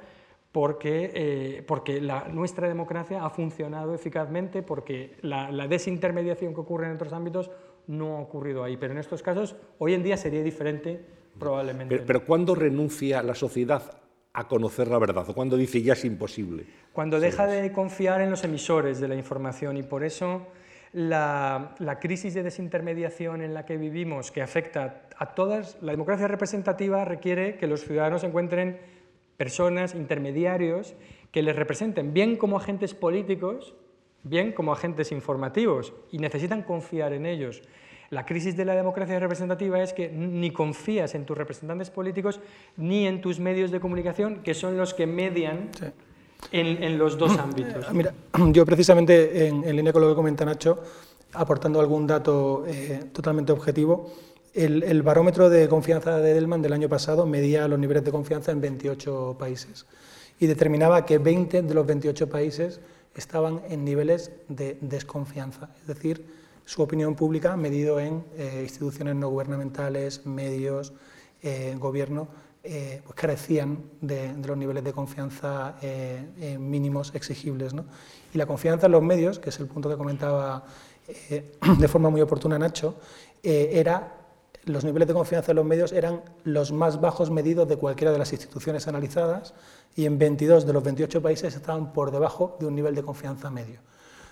porque, 0.51 1.11
eh, 1.15 1.63
porque 1.65 1.99
la, 1.99 2.27
nuestra 2.27 2.67
democracia 2.67 3.25
ha 3.25 3.31
funcionado 3.31 3.95
eficazmente, 3.95 4.61
porque 4.61 5.17
la, 5.23 5.49
desintermediación 5.67 6.53
que 6.53 6.61
ocurre 6.61 6.85
en 6.85 6.93
otros 6.93 7.11
ámbitos 7.11 7.49
no 7.87 8.17
ha 8.17 8.19
ocurrido 8.19 8.63
ahí. 8.63 8.77
Pero 8.77 8.93
en 8.93 8.99
estos 8.99 9.23
casos, 9.23 9.55
hoy 9.79 9.95
en 9.95 10.03
día 10.03 10.15
sería 10.15 10.43
diferente 10.43 11.03
probablemente. 11.39 11.95
Pero, 11.95 12.05
pero 12.05 12.23
¿cuándo 12.23 12.53
renuncia 12.53 13.23
la 13.23 13.33
sociedad 13.33 14.02
a 14.33 14.47
conocer 14.47 14.87
la 14.87 14.97
verdad 14.97 15.29
o 15.29 15.33
cuando 15.33 15.55
dice 15.55 15.81
ya 15.81 15.93
es 15.93 16.05
imposible? 16.05 16.65
Cuando 16.91 17.19
deja 17.19 17.45
de 17.45 17.71
confiar 17.71 18.21
en 18.21 18.31
los 18.31 18.43
emisores 18.43 18.99
de 18.99 19.07
la 19.07 19.15
información 19.15 19.77
y 19.77 19.83
por 19.83 20.03
eso 20.03 20.47
la, 20.93 21.75
crisis 21.99 22.33
de 22.33 22.43
desintermediación 22.43 23.41
en 23.41 23.53
la 23.53 23.65
que 23.65 23.77
vivimos, 23.77 24.31
que 24.31 24.41
afecta 24.41 25.07
a 25.17 25.33
todas, 25.33 25.77
la 25.81 25.91
democracia 25.91 26.27
representativa 26.27 27.03
requiere 27.05 27.57
que 27.57 27.67
los 27.67 27.83
ciudadanos 27.83 28.23
encuentren 28.23 28.79
personas, 29.37 29.95
intermediarios, 29.95 30.95
que 31.31 31.41
les 31.41 31.55
representen 31.55 32.13
bien 32.13 32.37
como 32.37 32.57
agentes 32.57 32.93
políticos, 32.93 33.75
bien 34.21 34.51
como 34.51 34.71
agentes 34.71 35.11
informativos, 35.11 35.93
y 36.11 36.19
necesitan 36.19 36.61
confiar 36.61 37.13
en 37.13 37.25
ellos. 37.25 37.63
La 38.13 38.25
crisis 38.27 38.55
de 38.55 38.63
la 38.63 38.75
democracia 38.75 39.19
representativa 39.19 39.81
es 39.81 39.91
que 39.91 40.07
ni 40.09 40.51
confías 40.51 41.15
en 41.15 41.25
tus 41.25 41.35
representantes 41.35 41.89
políticos 41.89 42.39
ni 42.77 43.07
en 43.07 43.21
tus 43.21 43.39
medios 43.39 43.71
de 43.71 43.79
comunicación, 43.79 44.43
que 44.43 44.53
son 44.53 44.77
los 44.77 44.93
que 44.93 45.07
median 45.07 45.71
en, 46.51 46.97
los 46.99 47.17
dos 47.17 47.35
ámbitos. 47.39 47.91
Mira, 47.91 48.13
yo 48.51 48.65
precisamente 48.65 49.47
en, 49.47 49.75
línea 49.75 49.91
con 49.91 50.03
lo 50.03 50.09
que 50.09 50.15
comenta 50.15 50.45
Nacho, 50.45 50.79
aportando 51.33 51.79
algún 51.79 52.05
dato 52.05 52.65
eh, 52.67 53.05
totalmente 53.11 53.51
objetivo, 53.51 54.11
el, 54.53 55.01
barómetro 55.01 55.49
de 55.49 55.67
confianza 55.67 56.19
de 56.19 56.31
Edelman 56.31 56.61
del 56.61 56.73
año 56.73 56.87
pasado 56.87 57.25
medía 57.25 57.67
los 57.67 57.79
niveles 57.79 58.03
de 58.03 58.11
confianza 58.11 58.51
en 58.51 58.61
28 58.61 59.37
países 59.39 59.87
y 60.39 60.45
determinaba 60.45 61.03
que 61.03 61.17
20 61.17 61.63
de 61.63 61.73
los 61.73 61.87
28 61.87 62.29
países 62.29 62.79
estaban 63.15 63.61
en 63.69 63.83
niveles 63.83 64.31
de 64.49 64.77
desconfianza, 64.81 65.69
es 65.81 65.87
decir, 65.87 66.42
su 66.65 66.81
opinión 66.81 67.15
pública 67.15 67.55
medido 67.57 67.99
en 67.99 68.23
eh, 68.37 68.61
instituciones 68.63 69.15
no 69.15 69.29
gubernamentales, 69.29 70.25
medios, 70.25 70.93
eh, 71.41 71.75
gobierno, 71.77 72.27
eh, 72.63 73.01
pues 73.03 73.15
carecían 73.15 73.83
de, 73.99 74.33
los 74.45 74.57
niveles 74.57 74.83
de 74.83 74.93
confianza 74.93 75.75
mínimos 76.57 77.13
exigibles. 77.13 77.73
Y 78.33 78.37
la 78.37 78.45
confianza 78.45 78.85
en 78.85 78.93
los 78.93 79.03
medios, 79.03 79.39
que 79.39 79.49
es 79.49 79.59
el 79.59 79.67
punto 79.67 79.89
que 79.89 79.97
comentaba 79.97 80.63
de 81.79 81.87
forma 81.89 82.09
muy 82.09 82.21
oportuna 82.21 82.57
Nacho, 82.57 82.95
era 83.43 84.23
los 84.65 84.85
niveles 84.85 85.09
de 85.09 85.13
confianza 85.13 85.51
en 85.51 85.57
los 85.57 85.65
medios 85.65 85.91
eran 85.91 86.21
los 86.45 86.71
más 86.71 87.01
bajos 87.01 87.29
medidos 87.29 87.67
de 87.67 87.75
cualquiera 87.75 88.13
de 88.13 88.17
las 88.17 88.31
instituciones 88.31 88.87
analizadas 88.87 89.53
y 89.95 90.05
en 90.05 90.17
22 90.17 90.65
de 90.65 90.71
los 90.71 90.83
28 90.83 91.21
países 91.21 91.53
estaban 91.53 91.91
por 91.91 92.11
debajo 92.11 92.55
de 92.61 92.67
un 92.67 92.75
nivel 92.75 92.95
de 92.95 93.03
confianza 93.03 93.49
medio. 93.51 93.81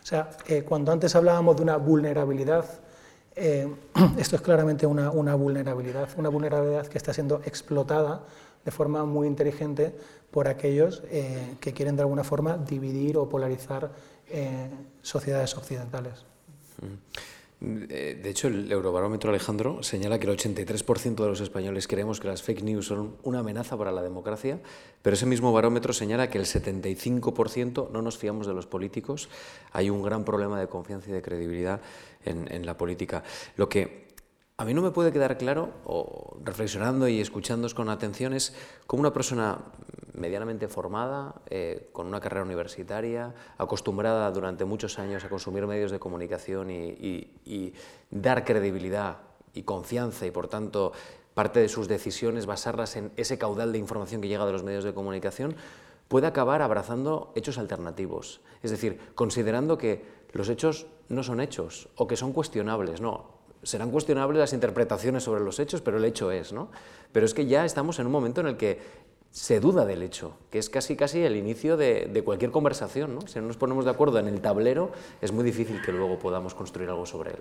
O 0.02 0.06
sea, 0.06 0.30
eh, 0.48 0.64
cuando 0.64 0.92
antes 0.92 1.16
hablábamos 1.16 1.56
de 1.58 1.64
una 1.64 1.78
vulnerabilidad, 1.78 2.66
eh, 3.36 3.74
esto 4.18 4.36
es 4.36 4.42
claramente 4.42 4.86
una, 4.86 5.10
vulnerabilidad, 5.10 6.10
una 6.18 6.30
vulnerabilidad 6.30 6.88
que 6.88 6.98
está 6.98 7.14
siendo 7.14 7.42
explotada 7.46 8.24
de 8.66 8.72
forma 8.72 9.06
muy 9.06 9.28
inteligente 9.28 9.96
por 10.32 10.48
aquellos 10.48 11.04
eh, 11.10 11.56
que 11.60 11.74
quieren 11.74 11.96
de 11.96 12.04
alguna 12.04 12.24
forma 12.24 12.58
dividir 12.58 13.18
o 13.18 13.28
polarizar 13.28 13.92
sociedades 15.02 15.58
occidentales. 15.58 16.24
Mm. 16.82 17.31
Eh, 17.64 18.20
de 18.22 18.30
hecho, 18.30 18.48
el 18.48 18.72
Eurobarómetro 18.72 19.30
Alejandro 19.30 19.84
señala 19.84 20.20
que 20.20 20.28
el 20.28 20.36
83% 20.36 21.16
de 21.16 21.28
los 21.28 21.42
españoles 21.42 21.88
creemos 21.88 22.20
que 22.20 22.28
las 22.28 22.42
fake 22.42 22.64
news 22.64 22.88
son 22.88 23.18
una 23.22 23.40
amenaza 23.40 23.78
para 23.78 23.92
la 23.92 24.02
democracia, 24.02 24.60
pero 25.04 25.14
ese 25.14 25.28
mismo 25.28 25.54
barómetro 25.54 25.94
señala 25.94 26.30
que 26.30 26.40
el 26.40 26.46
75% 26.46 27.92
no 27.92 28.02
nos 28.02 28.18
fiamos 28.18 28.48
de 28.48 28.54
los 28.54 28.66
políticos. 28.66 29.30
Hay 29.74 29.92
un 29.92 30.02
gran 30.02 30.26
problema 30.26 30.60
de 30.60 30.68
confianza 30.68 31.12
y 31.12 31.14
de 31.14 31.22
credibilidad 31.22 31.82
en, 32.26 32.52
en 32.52 32.66
la 32.66 32.78
política. 32.78 33.24
Lo 33.58 33.70
que 33.70 34.11
a 34.62 34.64
mí 34.64 34.76
no 34.76 34.84
me 34.84 34.92
puede 34.92 35.12
quedar 35.12 35.40
claro, 35.40 35.72
o 35.86 36.38
reflexionando 36.44 37.08
y 37.08 37.20
escuchándos 37.20 37.74
con 37.74 37.90
atención, 37.90 38.32
es 38.34 38.54
cómo 38.86 39.00
una 39.00 39.12
persona 39.12 39.58
medianamente 40.14 40.68
formada, 40.68 41.42
eh, 41.50 41.90
con 41.92 42.06
una 42.06 42.20
carrera 42.20 42.46
universitaria, 42.46 43.34
acostumbrada 43.58 44.30
durante 44.30 44.64
muchos 44.64 45.00
años 45.00 45.24
a 45.24 45.30
consumir 45.30 45.66
medios 45.66 45.90
de 45.90 45.98
comunicación 45.98 46.70
y, 46.70 47.74
dar 48.12 48.46
credibilidad 48.46 49.18
y 49.56 49.64
confianza 49.64 50.28
y 50.28 50.32
por 50.32 50.48
tanto 50.48 50.92
parte 51.34 51.60
de 51.60 51.68
sus 51.68 51.88
decisiones 51.88 52.46
basarlas 52.46 52.96
en 52.98 53.12
ese 53.18 53.40
caudal 53.40 53.72
de 53.72 53.80
información 53.80 54.22
que 54.22 54.28
llega 54.28 54.46
de 54.46 54.52
los 54.52 54.62
medios 54.64 54.84
de 54.84 54.94
comunicación, 54.94 55.56
puede 56.08 56.28
acabar 56.28 56.62
abrazando 56.62 57.32
hechos 57.34 57.58
alternativos. 57.58 58.42
Es 58.62 58.70
decir, 58.70 59.00
considerando 59.16 59.80
que 59.80 60.06
los 60.34 60.50
hechos 60.50 60.86
no 61.10 61.24
son 61.24 61.42
hechos 61.42 61.90
o 61.96 62.06
que 62.06 62.16
son 62.16 62.32
cuestionables. 62.32 63.02
No, 63.02 63.41
serán 63.64 63.92
cuestionables 63.92 64.40
las 64.40 64.54
interpretaciones 64.54 65.24
sobre 65.24 65.42
los 65.42 65.60
hechos, 65.60 65.82
pero 65.82 65.98
el 65.98 66.06
hecho 66.06 66.32
es, 66.32 66.54
¿no? 66.54 66.70
Pero 67.12 67.26
es 67.26 67.34
que 67.34 67.46
ya 67.46 67.66
estamos 67.66 68.00
en 68.00 68.08
un 68.08 68.12
momento 68.12 68.42
en 68.42 68.48
el 68.48 68.58
que 68.58 68.80
se 69.32 69.62
duda 69.62 69.86
del 69.86 70.04
hecho, 70.04 70.34
que 70.50 70.60
es 70.60 70.70
casi 70.70 70.96
casi 70.96 71.22
el 71.22 71.38
inicio 71.38 71.78
de, 71.78 72.22
cualquier 72.26 72.52
conversación, 72.52 73.16
¿no? 73.16 73.22
Si 73.28 73.40
no 73.40 73.48
nos 73.48 73.58
ponemos 73.58 73.86
de 73.86 73.92
acuerdo 73.92 74.20
en 74.20 74.28
el 74.28 74.42
tablero, 74.42 74.92
es 75.22 75.32
muy 75.32 75.44
difícil 75.44 75.82
que 75.82 75.92
luego 75.94 76.20
podamos 76.20 76.54
construir 76.54 76.90
algo 76.90 77.06
sobre 77.06 77.32
él. 77.32 77.40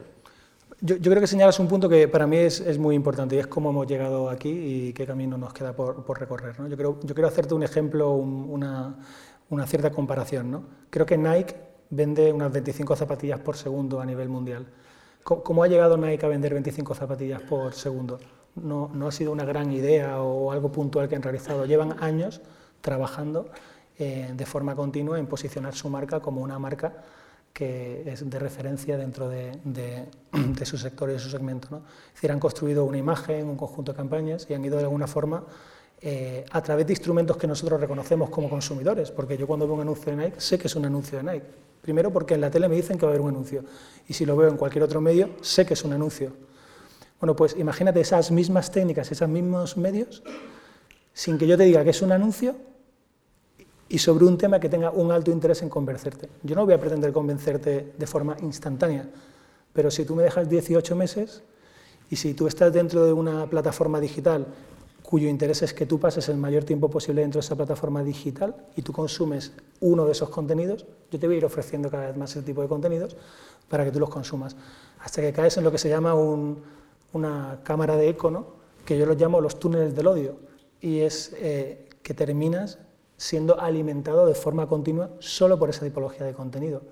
Yo, 0.83 0.99
creo 0.99 1.21
que 1.21 1.27
señalas 1.27 1.59
un 1.59 1.69
punto 1.69 1.89
que 1.89 2.09
para 2.09 2.27
mí 2.27 2.39
es, 2.39 2.79
muy 2.79 2.95
importante 2.95 3.37
y 3.37 3.39
es 3.39 3.47
cómo 3.49 3.71
hemos 3.71 3.87
llegado 3.87 4.31
aquí 4.31 4.49
y 4.49 4.93
qué 4.95 5.05
camino 5.05 5.37
nos 5.37 5.53
queda 5.53 5.75
por, 5.75 6.19
recorrer. 6.19 6.59
¿no? 6.59 6.69
Yo, 6.69 6.99
quiero 7.01 7.29
hacerte 7.29 7.53
un 7.55 7.65
ejemplo, 7.65 8.13
una, 8.13 8.97
una, 9.51 9.67
cierta 9.67 9.91
comparación. 9.91 10.51
¿no? 10.51 10.65
Creo 10.89 11.05
que 11.05 11.19
Nike 11.19 11.55
vende 11.91 12.33
unas 12.33 12.51
25 12.53 12.97
zapatillas 12.97 13.41
por 13.41 13.57
segundo 13.57 14.01
a 14.01 14.07
nivel 14.07 14.29
mundial. 14.29 14.67
¿Cómo, 15.23 15.63
ha 15.63 15.69
llegado 15.69 15.97
Nike 15.97 16.25
a 16.25 16.29
vender 16.29 16.53
25 16.55 16.95
zapatillas 16.95 17.43
por 17.43 17.75
segundo? 17.75 18.19
No, 18.57 18.91
no, 18.93 19.09
ha 19.09 19.13
sido 19.13 19.33
una 19.33 19.45
gran 19.45 19.71
idea 19.73 20.21
o 20.23 20.51
algo 20.51 20.73
puntual 20.73 21.09
que 21.09 21.17
han 21.17 21.23
realizado. 21.23 21.67
Llevan 21.67 22.03
años 22.03 22.41
trabajando 22.81 23.49
eh, 23.99 24.33
de 24.35 24.47
forma 24.47 24.75
continua 24.75 25.19
en 25.19 25.27
posicionar 25.27 25.75
su 25.75 25.89
marca 25.89 26.21
como 26.21 26.41
una 26.41 26.59
marca 26.59 26.95
que 27.53 28.11
es 28.11 28.29
de 28.29 28.39
referencia 28.39 28.97
dentro 28.97 29.29
de, 29.29 29.59
de, 29.65 30.07
su 30.65 30.79
sector 30.79 31.11
y 31.11 31.15
de 31.15 31.19
su 31.19 31.29
segmento. 31.29 31.69
¿no? 31.71 31.79
Es 32.09 32.15
decir, 32.15 32.33
han 32.33 32.41
construido 32.41 32.85
una 32.85 32.99
imagen, 32.99 33.49
un 33.49 33.57
conjunto 33.57 33.93
de 33.93 33.97
campañas 33.97 34.47
y 34.49 34.55
han 34.55 34.65
ido 34.65 34.79
de 34.79 34.85
alguna 34.85 35.07
forma 35.07 35.45
eh, 36.03 36.45
a 36.51 36.63
través 36.63 36.87
de 36.87 36.95
instrumentos 36.95 37.37
que 37.37 37.47
nosotros 37.47 37.79
reconocemos 37.79 38.31
como 38.31 38.49
consumidores, 38.49 39.11
porque 39.11 39.37
yo 39.37 39.47
cuando 39.47 39.67
veo 39.67 39.75
un 39.75 39.83
anuncio 39.83 40.17
de 40.17 40.25
Nike 40.25 40.41
sé 40.41 40.59
que 40.59 40.67
es 40.67 40.75
un 40.75 40.87
anuncio 40.87 41.19
de 41.19 41.25
Nike. 41.25 41.47
Primero 41.83 42.11
porque 42.11 42.35
en 42.35 42.41
la 42.41 42.51
tele 42.51 42.69
me 42.69 42.77
dicen 42.77 42.97
que 42.97 43.05
va 43.05 43.13
a 43.13 43.15
haber 43.15 43.21
un 43.21 43.29
anuncio 43.29 43.65
y 44.09 44.15
si 44.15 44.25
lo 44.25 44.37
veo 44.37 44.49
en 44.49 44.57
cualquier 44.57 44.85
otro 44.85 45.01
medio 45.01 45.31
sé 45.43 45.67
que 45.67 45.75
es 45.75 45.85
un 45.85 45.93
anuncio. 45.93 46.33
Bueno, 47.21 47.37
pues 47.37 47.55
imagínate 47.59 48.01
esas 48.01 48.31
mismas 48.31 48.71
técnicas, 48.71 49.13
esos 49.13 49.29
mismos 49.29 49.77
medios, 49.77 50.23
sin 51.13 51.37
que 51.37 51.47
yo 51.47 51.59
te 51.59 51.65
diga 51.65 51.85
que 51.85 51.91
es 51.91 52.01
un 52.01 52.13
anuncio 52.13 52.57
y 53.91 53.99
sobre 53.99 54.25
un 54.25 54.39
tema 54.39 54.59
que 54.59 54.71
tenga 54.71 54.91
un 54.91 55.13
alto 55.13 55.31
interés 55.31 55.61
en 55.61 55.69
convencerte. 55.69 56.31
Yo 56.43 56.55
no 56.55 56.65
voy 56.65 56.73
a 56.73 56.81
pretender 56.81 57.13
convencerte 57.13 57.93
de 57.99 58.07
forma 58.07 58.37
instantánea, 58.41 59.07
pero 59.75 59.91
si 59.91 60.07
tú 60.07 60.17
me 60.17 60.23
dejas 60.23 60.49
18 60.49 60.97
meses 60.97 61.43
y 62.09 62.17
si 62.17 62.33
tú 62.33 62.47
estás 62.47 62.73
dentro 62.73 63.05
de 63.05 63.13
una 63.13 63.51
plataforma 63.51 64.01
digital 64.01 64.47
cuyo 65.11 65.29
interés 65.29 65.61
es 65.63 65.75
que 65.75 65.87
tú 65.87 65.99
pases 65.99 66.29
el 66.29 66.37
mayor 66.37 66.63
tiempo 66.63 66.89
posible 66.89 67.23
dentro 67.23 67.41
de 67.41 67.45
esa 67.45 67.57
plataforma 67.57 68.05
digital 68.05 68.55
y 68.77 68.83
tú 68.83 68.93
consumes 68.93 69.51
uno 69.81 70.07
de 70.07 70.13
esos 70.13 70.29
contenidos, 70.29 70.87
yo 71.11 71.19
te 71.19 71.27
voy 71.27 71.35
a 71.35 71.39
ir 71.39 71.45
ofreciendo 71.45 71.91
cada 71.91 72.07
vez 72.07 72.17
más 72.17 72.31
ese 72.31 72.43
tipo 72.43 72.63
de 72.63 72.69
contenidos 72.69 73.17
para 73.69 73.85
que 73.85 73.91
tú 73.91 73.99
los 73.99 74.09
consumas, 74.09 74.55
hasta 75.01 75.21
que 75.21 75.33
caes 75.33 75.57
en 75.57 75.65
lo 75.65 75.73
que 75.73 75.79
se 75.79 75.89
llama 75.89 76.15
una 76.15 77.59
cámara 77.65 77.97
de 77.97 78.09
eco, 78.09 78.31
¿no? 78.31 78.47
que 78.85 78.97
yo 78.97 79.05
los 79.05 79.21
llamo 79.21 79.41
los 79.41 79.59
túneles 79.59 79.97
del 79.97 80.07
odio, 80.07 80.37
y 80.81 81.01
es 81.01 81.33
eh, 81.39 81.89
que 82.05 82.15
terminas 82.15 82.79
siendo 83.17 83.61
alimentado 83.61 84.27
de 84.27 84.35
forma 84.35 84.69
continua 84.69 85.11
solo 85.19 85.59
por 85.59 85.71
esa 85.71 85.85
tipología 85.85 86.25
de 86.25 86.35
contenido. 86.35 86.83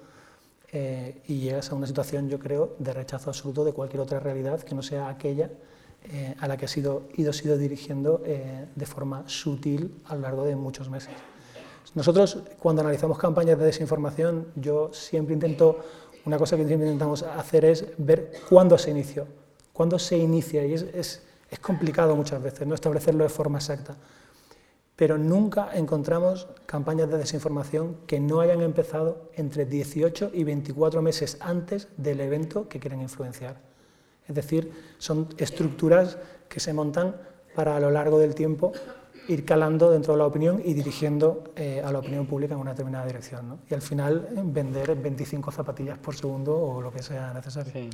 Eh, 0.73 1.23
y 1.29 1.39
llegas 1.39 1.71
a 1.71 1.77
una 1.77 1.87
situación, 1.87 2.29
yo 2.29 2.41
creo, 2.41 2.75
de 2.81 2.93
rechazo 2.93 3.31
absoluto 3.31 3.65
de 3.65 3.73
cualquier 3.73 4.01
otra 4.01 4.19
realidad 4.19 4.61
que 4.63 4.75
no 4.75 4.83
sea 4.83 5.09
aquella 5.09 5.51
eh, 6.11 6.35
a 6.41 6.49
la 6.49 6.57
que 6.57 6.65
ha 6.65 6.69
sido, 6.69 7.03
ido, 7.17 7.35
sido 7.35 7.59
dirigiendo 7.59 8.23
eh, 8.25 8.67
de 8.75 8.87
forma 8.87 9.25
sutil 9.29 10.01
a 10.07 10.15
lo 10.15 10.23
largo 10.23 10.45
de 10.45 10.57
muchos 10.57 10.89
meses. 10.89 11.11
Nosotros, 11.95 12.39
cuando 12.59 12.81
analizamos 12.81 13.19
campañas 13.19 13.59
de 13.59 13.67
desinformación, 13.67 14.47
yo 14.57 14.91
siempre 14.93 15.35
intento, 15.35 15.81
una 16.25 16.39
cosa 16.39 16.57
que 16.57 16.67
siempre 16.67 16.87
intentamos 16.87 17.23
hacer 17.25 17.67
es 17.67 17.87
ver 17.99 18.33
cuándo 18.49 18.79
se 18.79 18.91
inició, 18.91 19.27
cuándo 19.73 19.99
se 19.99 20.17
inicia, 20.17 20.65
y 20.65 20.75
es, 20.75 20.83
es, 20.95 21.23
complicado 21.61 22.17
muchas 22.17 22.43
veces 22.43 22.67
no 22.67 22.75
establecerlo 22.75 23.25
de 23.25 23.31
forma 23.31 23.59
exacta, 23.59 23.97
pero 24.97 25.19
nunca 25.19 25.71
encontramos 25.75 26.49
campañas 26.65 27.11
de 27.11 27.19
desinformación 27.19 27.99
que 28.07 28.19
no 28.19 28.41
hayan 28.41 28.63
empezado 28.63 29.31
entre 29.35 29.67
18 29.67 30.31
y 30.33 30.45
24 30.45 31.03
meses 31.03 31.37
antes 31.41 31.89
del 31.99 32.21
evento 32.21 32.67
que 32.69 32.81
quieren 32.81 33.03
influenciar. 33.03 33.68
Es 34.29 34.35
decir, 34.35 34.71
son 34.99 35.29
estructuras 35.39 36.19
que 36.49 36.61
se 36.61 36.73
montan 36.73 37.17
para 37.55 37.77
a 37.77 37.81
lo 37.81 37.91
largo 37.91 38.19
del 38.19 38.35
tiempo 38.35 38.73
ir 39.29 39.45
calando 39.45 39.91
dentro 39.91 40.15
de 40.15 40.19
la 40.19 40.27
opinión 40.27 40.63
y 40.65 40.75
dirigiendo 40.75 41.45
eh, 41.55 41.83
a 41.85 41.93
la 41.93 41.99
opinión 41.99 42.27
pública 42.27 42.55
en 42.55 42.61
una 42.61 42.71
determinada 42.71 43.07
dirección. 43.07 43.61
Y 43.71 43.75
al 43.75 43.83
final 43.83 44.29
vender 44.45 44.95
25 44.95 45.51
zapatillas 45.51 45.99
por 45.99 46.15
segundo 46.15 46.57
o 46.57 46.81
lo 46.81 46.91
que 46.91 47.03
sea 47.03 47.33
necesario. 47.35 47.73
Sí. 47.73 47.91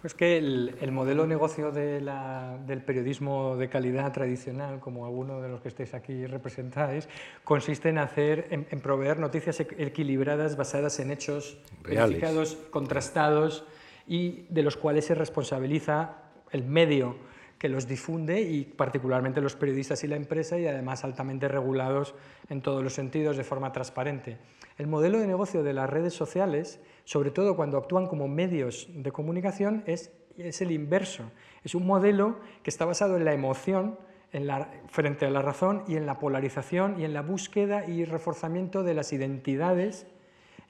Pues 0.00 0.14
que 0.14 0.36
el, 0.36 0.92
modelo 0.92 1.22
de 1.22 1.28
negocio 1.28 1.72
del 1.72 2.82
periodismo 2.84 3.56
de 3.56 3.68
calidad 3.68 4.12
tradicional, 4.12 4.78
como 4.78 5.06
alguno 5.06 5.40
de 5.40 5.48
los 5.48 5.62
que 5.62 5.68
estéis 5.68 5.94
aquí 5.94 6.26
representáis, 6.26 7.08
consiste 7.42 7.88
en 7.88 7.98
hacer, 7.98 8.46
en, 8.50 8.80
proveer 8.80 9.18
noticias 9.18 9.58
equilibradas 9.58 10.56
basadas 10.56 11.00
en 11.00 11.10
hechos 11.10 11.58
verificados, 11.82 12.58
contrastados, 12.70 13.64
y 14.06 14.46
de 14.48 14.62
los 14.62 14.76
cuales 14.76 15.04
se 15.04 15.14
responsabiliza 15.14 16.16
el 16.52 16.64
medio 16.64 17.16
que 17.58 17.68
los 17.68 17.86
difunde 17.86 18.42
y 18.42 18.64
particularmente 18.64 19.40
los 19.40 19.56
periodistas 19.56 20.04
y 20.04 20.08
la 20.08 20.16
empresa 20.16 20.58
y 20.58 20.66
además 20.66 21.04
altamente 21.04 21.48
regulados 21.48 22.14
en 22.48 22.60
todos 22.60 22.82
los 22.84 22.92
sentidos 22.92 23.36
de 23.36 23.44
forma 23.44 23.72
transparente. 23.72 24.38
El 24.76 24.86
modelo 24.86 25.18
de 25.18 25.26
negocio 25.26 25.62
de 25.62 25.72
las 25.72 25.88
redes 25.88 26.12
sociales, 26.12 26.80
sobre 27.04 27.30
todo 27.30 27.56
cuando 27.56 27.78
actúan 27.78 28.06
como 28.06 28.28
medios 28.28 28.88
de 28.90 29.10
comunicación, 29.10 29.82
es, 29.86 30.12
es 30.36 30.60
el 30.60 30.70
inverso. 30.70 31.30
Es 31.64 31.74
un 31.74 31.86
modelo 31.86 32.38
que 32.62 32.70
está 32.70 32.84
basado 32.84 33.16
en 33.16 33.24
la 33.24 33.32
emoción 33.32 33.98
en 34.32 34.46
la, 34.46 34.70
frente 34.88 35.24
a 35.24 35.30
la 35.30 35.40
razón 35.40 35.82
y 35.86 35.96
en 35.96 36.04
la 36.04 36.18
polarización 36.18 37.00
y 37.00 37.04
en 37.04 37.14
la 37.14 37.22
búsqueda 37.22 37.86
y 37.86 38.04
reforzamiento 38.04 38.82
de 38.82 38.92
las 38.92 39.12
identidades 39.12 40.06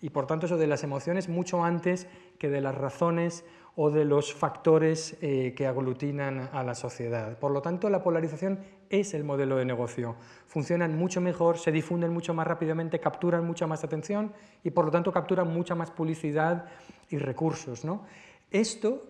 y 0.00 0.10
por 0.10 0.26
tanto 0.26 0.46
eso 0.46 0.56
de 0.56 0.66
las 0.66 0.84
emociones 0.84 1.28
mucho 1.28 1.64
antes 1.64 2.06
que 2.38 2.48
de 2.48 2.60
las 2.60 2.74
razones 2.74 3.44
o 3.76 3.90
de 3.90 4.06
los 4.06 4.32
factores 4.32 5.16
eh, 5.20 5.52
que 5.54 5.66
aglutinan 5.66 6.48
a 6.52 6.62
la 6.62 6.74
sociedad. 6.74 7.38
Por 7.38 7.50
lo 7.50 7.60
tanto, 7.60 7.90
la 7.90 8.02
polarización 8.02 8.60
es 8.88 9.12
el 9.12 9.22
modelo 9.22 9.56
de 9.56 9.66
negocio. 9.66 10.16
Funcionan 10.46 10.96
mucho 10.96 11.20
mejor, 11.20 11.58
se 11.58 11.72
difunden 11.72 12.12
mucho 12.12 12.32
más 12.32 12.46
rápidamente, 12.46 13.00
capturan 13.00 13.46
mucha 13.46 13.66
más 13.66 13.84
atención 13.84 14.32
y 14.64 14.70
por 14.70 14.86
lo 14.86 14.90
tanto 14.90 15.12
capturan 15.12 15.52
mucha 15.52 15.74
más 15.74 15.90
publicidad 15.90 16.64
y 17.10 17.18
recursos. 17.18 17.84
¿no? 17.84 18.04
Esto 18.50 19.04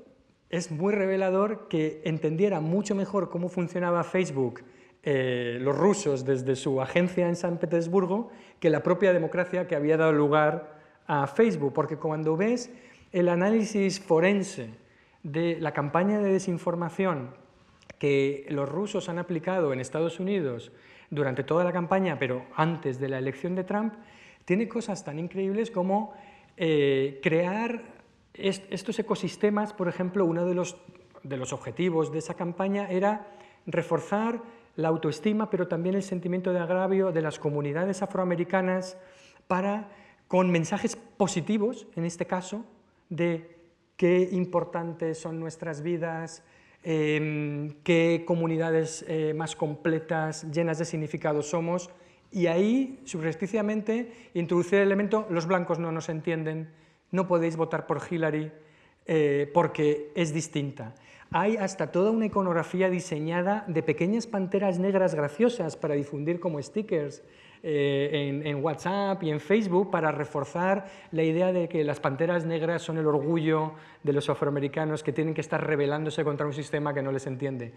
es 0.50 0.72
muy 0.72 0.92
revelador 0.92 1.68
que 1.68 2.02
entendiera 2.04 2.60
mucho 2.60 2.96
mejor 2.96 3.30
cómo 3.30 3.48
funcionaba 3.48 4.02
Facebook 4.02 4.62
eh, 5.04 5.58
los 5.60 5.76
rusos 5.76 6.24
desde 6.24 6.56
su 6.56 6.80
agencia 6.80 7.28
en 7.28 7.36
San 7.36 7.58
Petersburgo 7.58 8.30
que 8.58 8.70
la 8.70 8.82
propia 8.82 9.12
democracia 9.12 9.68
que 9.68 9.76
había 9.76 9.96
dado 9.96 10.10
lugar 10.12 10.75
a 11.06 11.26
Facebook, 11.26 11.72
porque 11.72 11.96
cuando 11.96 12.36
ves 12.36 12.70
el 13.12 13.28
análisis 13.28 14.00
forense 14.00 14.70
de 15.22 15.58
la 15.60 15.72
campaña 15.72 16.18
de 16.18 16.32
desinformación 16.32 17.30
que 17.98 18.46
los 18.50 18.68
rusos 18.68 19.08
han 19.08 19.18
aplicado 19.18 19.72
en 19.72 19.80
Estados 19.80 20.20
Unidos 20.20 20.72
durante 21.10 21.44
toda 21.44 21.64
la 21.64 21.72
campaña, 21.72 22.18
pero 22.18 22.44
antes 22.54 22.98
de 22.98 23.08
la 23.08 23.18
elección 23.18 23.54
de 23.54 23.64
Trump, 23.64 23.94
tiene 24.44 24.68
cosas 24.68 25.04
tan 25.04 25.18
increíbles 25.18 25.70
como 25.70 26.14
eh, 26.56 27.20
crear 27.22 27.82
estos 28.34 28.98
ecosistemas, 28.98 29.72
por 29.72 29.88
ejemplo, 29.88 30.24
uno 30.24 30.44
de 30.44 30.54
los, 30.54 30.76
de 31.22 31.36
los 31.36 31.52
objetivos 31.52 32.12
de 32.12 32.18
esa 32.18 32.34
campaña 32.34 32.88
era 32.88 33.28
reforzar 33.66 34.42
la 34.76 34.88
autoestima, 34.88 35.48
pero 35.48 35.68
también 35.68 35.94
el 35.94 36.02
sentimiento 36.02 36.52
de 36.52 36.60
agravio 36.60 37.12
de 37.12 37.22
las 37.22 37.38
comunidades 37.38 38.02
afroamericanas 38.02 38.98
para 39.46 39.88
con 40.28 40.50
mensajes 40.50 40.96
positivos, 40.96 41.86
en 41.96 42.04
este 42.04 42.26
caso, 42.26 42.64
de 43.08 43.56
qué 43.96 44.28
importantes 44.32 45.18
son 45.18 45.40
nuestras 45.40 45.82
vidas, 45.82 46.42
em, 46.82 47.70
qué 47.82 48.24
comunidades 48.26 49.04
eh, 49.08 49.34
más 49.34 49.56
completas, 49.56 50.50
llenas 50.50 50.78
de 50.78 50.84
significado 50.84 51.42
somos, 51.42 51.90
y 52.30 52.48
ahí, 52.48 53.00
subrepticiamente, 53.04 54.30
introducir 54.34 54.80
el 54.80 54.88
elemento, 54.88 55.26
los 55.30 55.46
blancos 55.46 55.78
no 55.78 55.92
nos 55.92 56.08
entienden, 56.08 56.68
no 57.10 57.26
podéis 57.28 57.56
votar 57.56 57.86
por 57.86 58.02
Hillary 58.10 58.50
eh, 59.06 59.50
porque 59.54 60.10
es 60.14 60.34
distinta. 60.34 60.94
Hay 61.30 61.56
hasta 61.56 61.92
toda 61.92 62.10
una 62.10 62.26
iconografía 62.26 62.90
diseñada 62.90 63.64
de 63.68 63.82
pequeñas 63.82 64.26
panteras 64.26 64.78
negras 64.78 65.14
graciosas 65.14 65.76
para 65.76 65.94
difundir 65.94 66.40
como 66.40 66.62
stickers 66.62 67.22
eh, 67.68 68.42
en, 68.44 68.64
WhatsApp 68.64 69.24
y 69.24 69.30
en 69.30 69.40
Facebook 69.40 69.90
para 69.90 70.12
reforzar 70.12 70.86
la 71.10 71.24
idea 71.24 71.52
de 71.52 71.68
que 71.68 71.82
las 71.82 71.98
panteras 71.98 72.44
negras 72.44 72.80
son 72.80 72.96
el 72.96 73.08
orgullo 73.08 73.72
de 74.04 74.12
los 74.12 74.30
afroamericanos 74.30 75.02
que 75.02 75.12
tienen 75.12 75.34
que 75.34 75.40
estar 75.40 75.66
rebelándose 75.66 76.22
contra 76.22 76.46
un 76.46 76.52
sistema 76.52 76.94
que 76.94 77.02
no 77.02 77.10
les 77.10 77.26
entiende. 77.26 77.74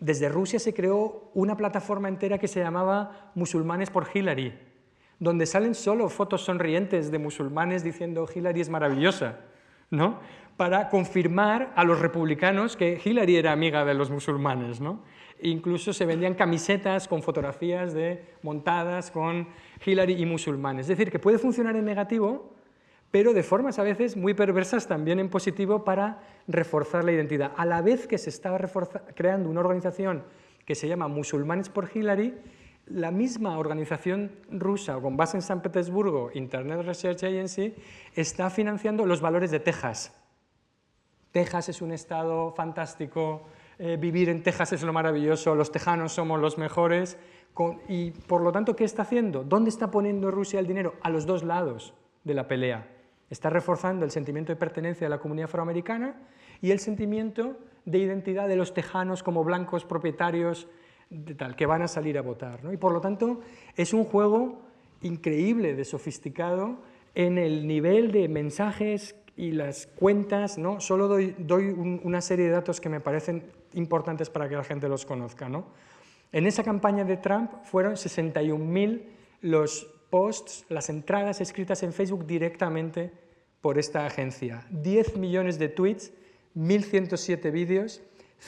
Desde 0.00 0.28
Rusia 0.28 0.58
se 0.58 0.74
creó 0.74 1.30
una 1.32 1.56
plataforma 1.56 2.08
entera 2.08 2.38
que 2.38 2.48
se 2.48 2.58
llamaba 2.58 3.30
Musulmanes 3.36 3.88
por 3.88 4.08
Hillary, 4.12 4.52
donde 5.20 5.46
salen 5.46 5.76
solo 5.76 6.08
fotos 6.08 6.44
sonrientes 6.44 7.12
de 7.12 7.20
musulmanes 7.20 7.84
diciendo 7.84 8.26
Hillary 8.34 8.62
es 8.62 8.68
maravillosa, 8.68 9.38
¿no? 9.90 10.18
para 10.56 10.88
confirmar 10.88 11.72
a 11.76 11.84
los 11.84 12.00
republicanos 12.00 12.76
que 12.76 13.00
Hillary 13.04 13.36
era 13.36 13.52
amiga 13.52 13.84
de 13.84 13.94
los 13.94 14.10
musulmanes. 14.10 14.80
¿no? 14.80 15.04
Incluso 15.50 15.92
se 15.92 16.06
vendían 16.06 16.34
camisetas 16.34 17.06
con 17.06 17.22
fotografías 17.22 17.92
de, 17.92 18.24
montadas 18.42 19.10
con 19.10 19.48
Hillary 19.84 20.14
y 20.14 20.26
musulmanes. 20.26 20.84
Es 20.84 20.96
decir, 20.96 21.10
que 21.10 21.18
puede 21.18 21.38
funcionar 21.38 21.76
en 21.76 21.84
negativo, 21.84 22.54
pero 23.10 23.32
de 23.32 23.42
formas 23.42 23.78
a 23.78 23.82
veces 23.82 24.16
muy 24.16 24.34
perversas 24.34 24.88
también 24.88 25.20
en 25.20 25.28
positivo 25.28 25.84
para 25.84 26.22
reforzar 26.48 27.04
la 27.04 27.12
identidad. 27.12 27.52
A 27.56 27.66
la 27.66 27.82
vez 27.82 28.06
que 28.06 28.18
se 28.18 28.30
está 28.30 28.56
creando 29.14 29.50
una 29.50 29.60
organización 29.60 30.24
que 30.64 30.74
se 30.74 30.88
llama 30.88 31.08
Musulmanes 31.08 31.68
por 31.68 31.90
Hillary, 31.94 32.34
la 32.86 33.10
misma 33.10 33.58
organización 33.58 34.32
rusa 34.50 34.98
con 35.00 35.16
base 35.16 35.36
en 35.36 35.42
San 35.42 35.62
Petersburgo, 35.62 36.30
Internet 36.34 36.82
Research 36.84 37.22
Agency, 37.22 37.74
está 38.14 38.50
financiando 38.50 39.06
los 39.06 39.20
valores 39.20 39.50
de 39.50 39.60
Texas. 39.60 40.12
Texas 41.32 41.68
es 41.68 41.82
un 41.82 41.92
estado 41.92 42.52
fantástico, 42.52 43.46
eh, 43.78 43.96
vivir 44.00 44.28
en 44.28 44.42
Texas 44.42 44.72
es 44.72 44.82
lo 44.82 44.92
maravilloso, 44.92 45.54
los 45.54 45.72
tejanos 45.72 46.12
somos 46.12 46.40
los 46.40 46.58
mejores. 46.58 47.18
y 47.88 48.10
por 48.10 48.42
lo 48.42 48.52
tanto, 48.52 48.74
¿qué 48.74 48.84
está 48.84 49.02
haciendo? 49.02 49.44
¿Dónde 49.44 49.70
está 49.70 49.90
poniendo 49.90 50.30
Rusia 50.30 50.60
el 50.60 50.66
dinero? 50.66 50.94
A 51.02 51.10
los 51.10 51.26
dos 51.26 51.42
lados 51.42 51.94
de 52.24 52.34
la 52.34 52.48
pelea. 52.48 52.88
Está 53.30 53.50
reforzando 53.50 54.04
el 54.04 54.10
sentimiento 54.10 54.52
de 54.52 54.56
pertenencia 54.56 55.06
de 55.06 55.10
la 55.10 55.18
comunidad 55.18 55.46
afroamericana 55.46 56.14
y 56.60 56.70
el 56.70 56.78
sentimiento 56.78 57.56
de 57.84 57.98
identidad 57.98 58.48
de 58.48 58.56
los 58.56 58.74
tejanos 58.74 59.22
como 59.22 59.44
blancos 59.44 59.84
propietarios 59.84 60.68
tal, 61.36 61.56
que 61.56 61.66
van 61.66 61.82
a 61.82 61.88
salir 61.88 62.18
a 62.18 62.22
votar. 62.22 62.60
Y 62.72 62.76
por 62.76 62.92
lo 62.92 63.00
tanto, 63.00 63.40
es 63.76 63.92
un 63.92 64.04
juego 64.04 64.62
increíble 65.02 65.74
de 65.74 65.84
sofisticado 65.84 66.78
en 67.14 67.38
el 67.38 67.66
nivel 67.66 68.10
de 68.10 68.28
mensajes 68.28 69.16
y 69.36 69.52
las 69.52 69.86
cuentas, 69.86 70.58
¿no? 70.58 70.80
solo 70.80 71.08
doy, 71.08 71.34
una 72.02 72.20
serie 72.20 72.46
de 72.46 72.52
datos 72.52 72.80
que 72.80 72.88
me 72.88 73.00
parecen 73.00 73.50
importantes 73.72 74.30
para 74.30 74.48
que 74.48 74.56
la 74.56 74.64
gente 74.64 74.88
los 74.88 75.04
conozca. 75.04 75.48
¿no? 75.48 75.66
En 76.32 76.46
esa 76.46 76.62
campaña 76.62 77.04
de 77.04 77.16
Trump 77.16 77.50
fueron 77.64 77.94
61.000 77.94 79.02
los 79.40 79.84
posts, 80.10 80.64
las 80.68 80.88
entradas 80.88 81.40
escritas 81.40 81.82
en 81.82 81.92
Facebook 81.92 82.26
directamente 82.26 83.12
por 83.60 83.78
esta 83.78 84.06
agencia, 84.06 84.66
10 84.70 85.16
millones 85.16 85.58
de 85.58 85.68
tweets, 85.68 86.12
1.107 86.56 87.50
vídeos, 87.50 88.02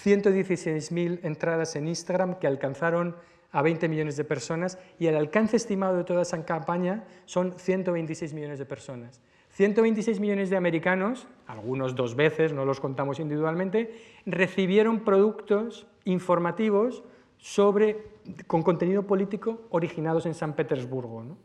116.000 0.04 1.20
entradas 1.24 1.74
en 1.74 1.88
Instagram 1.88 2.38
que 2.38 2.46
alcanzaron 2.46 3.16
a 3.50 3.62
20 3.62 3.88
millones 3.88 4.16
de 4.16 4.24
personas 4.24 4.78
y 4.98 5.06
el 5.06 5.16
alcance 5.16 5.56
estimado 5.56 5.96
de 5.96 6.04
toda 6.04 6.22
esa 6.22 6.44
campaña 6.44 7.04
son 7.24 7.58
126 7.58 8.34
millones 8.34 8.58
de 8.58 8.66
personas. 8.66 9.20
126 9.56 10.20
millones 10.20 10.50
de 10.50 10.58
americanos, 10.58 11.26
algunos 11.46 11.94
dos 11.94 12.14
veces, 12.14 12.52
no 12.52 12.66
los 12.66 12.78
contamos 12.78 13.18
individualmente, 13.20 13.90
recibieron 14.26 15.00
productos 15.00 15.86
informativos 16.04 17.02
sobre, 17.38 18.04
con 18.46 18.62
contenido 18.62 19.06
político 19.06 19.62
originados 19.70 20.26
en 20.26 20.34
San 20.34 20.54
Petersburgo. 20.54 21.24
¿no? 21.24 21.38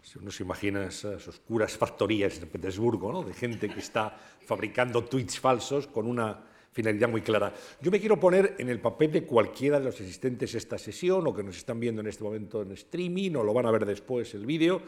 Si 0.00 0.18
uno 0.18 0.30
se 0.30 0.44
imagina 0.44 0.82
esas 0.86 1.28
oscuras 1.28 1.76
factorías 1.76 2.40
en 2.40 2.48
Petersburgo, 2.48 3.12
¿no? 3.12 3.22
de 3.22 3.34
gente 3.34 3.68
que 3.68 3.80
está 3.80 4.16
fabricando 4.46 5.04
tweets 5.04 5.38
falsos 5.38 5.88
con 5.88 6.06
una 6.06 6.42
finalidad 6.72 7.10
muy 7.10 7.20
clara. 7.20 7.52
Yo 7.82 7.90
me 7.90 8.00
quiero 8.00 8.18
poner 8.18 8.54
en 8.56 8.70
el 8.70 8.80
papel 8.80 9.12
de 9.12 9.24
cualquiera 9.24 9.78
de 9.78 9.84
los 9.84 10.00
asistentes 10.00 10.54
a 10.54 10.58
esta 10.58 10.78
sesión 10.78 11.26
o 11.26 11.34
que 11.34 11.42
nos 11.42 11.58
están 11.58 11.80
viendo 11.80 12.00
en 12.00 12.06
este 12.06 12.24
momento 12.24 12.62
en 12.62 12.72
streaming 12.72 13.34
o 13.34 13.44
lo 13.44 13.52
van 13.52 13.66
a 13.66 13.70
ver 13.70 13.84
después 13.84 14.32
el 14.32 14.46
vídeo. 14.46 14.80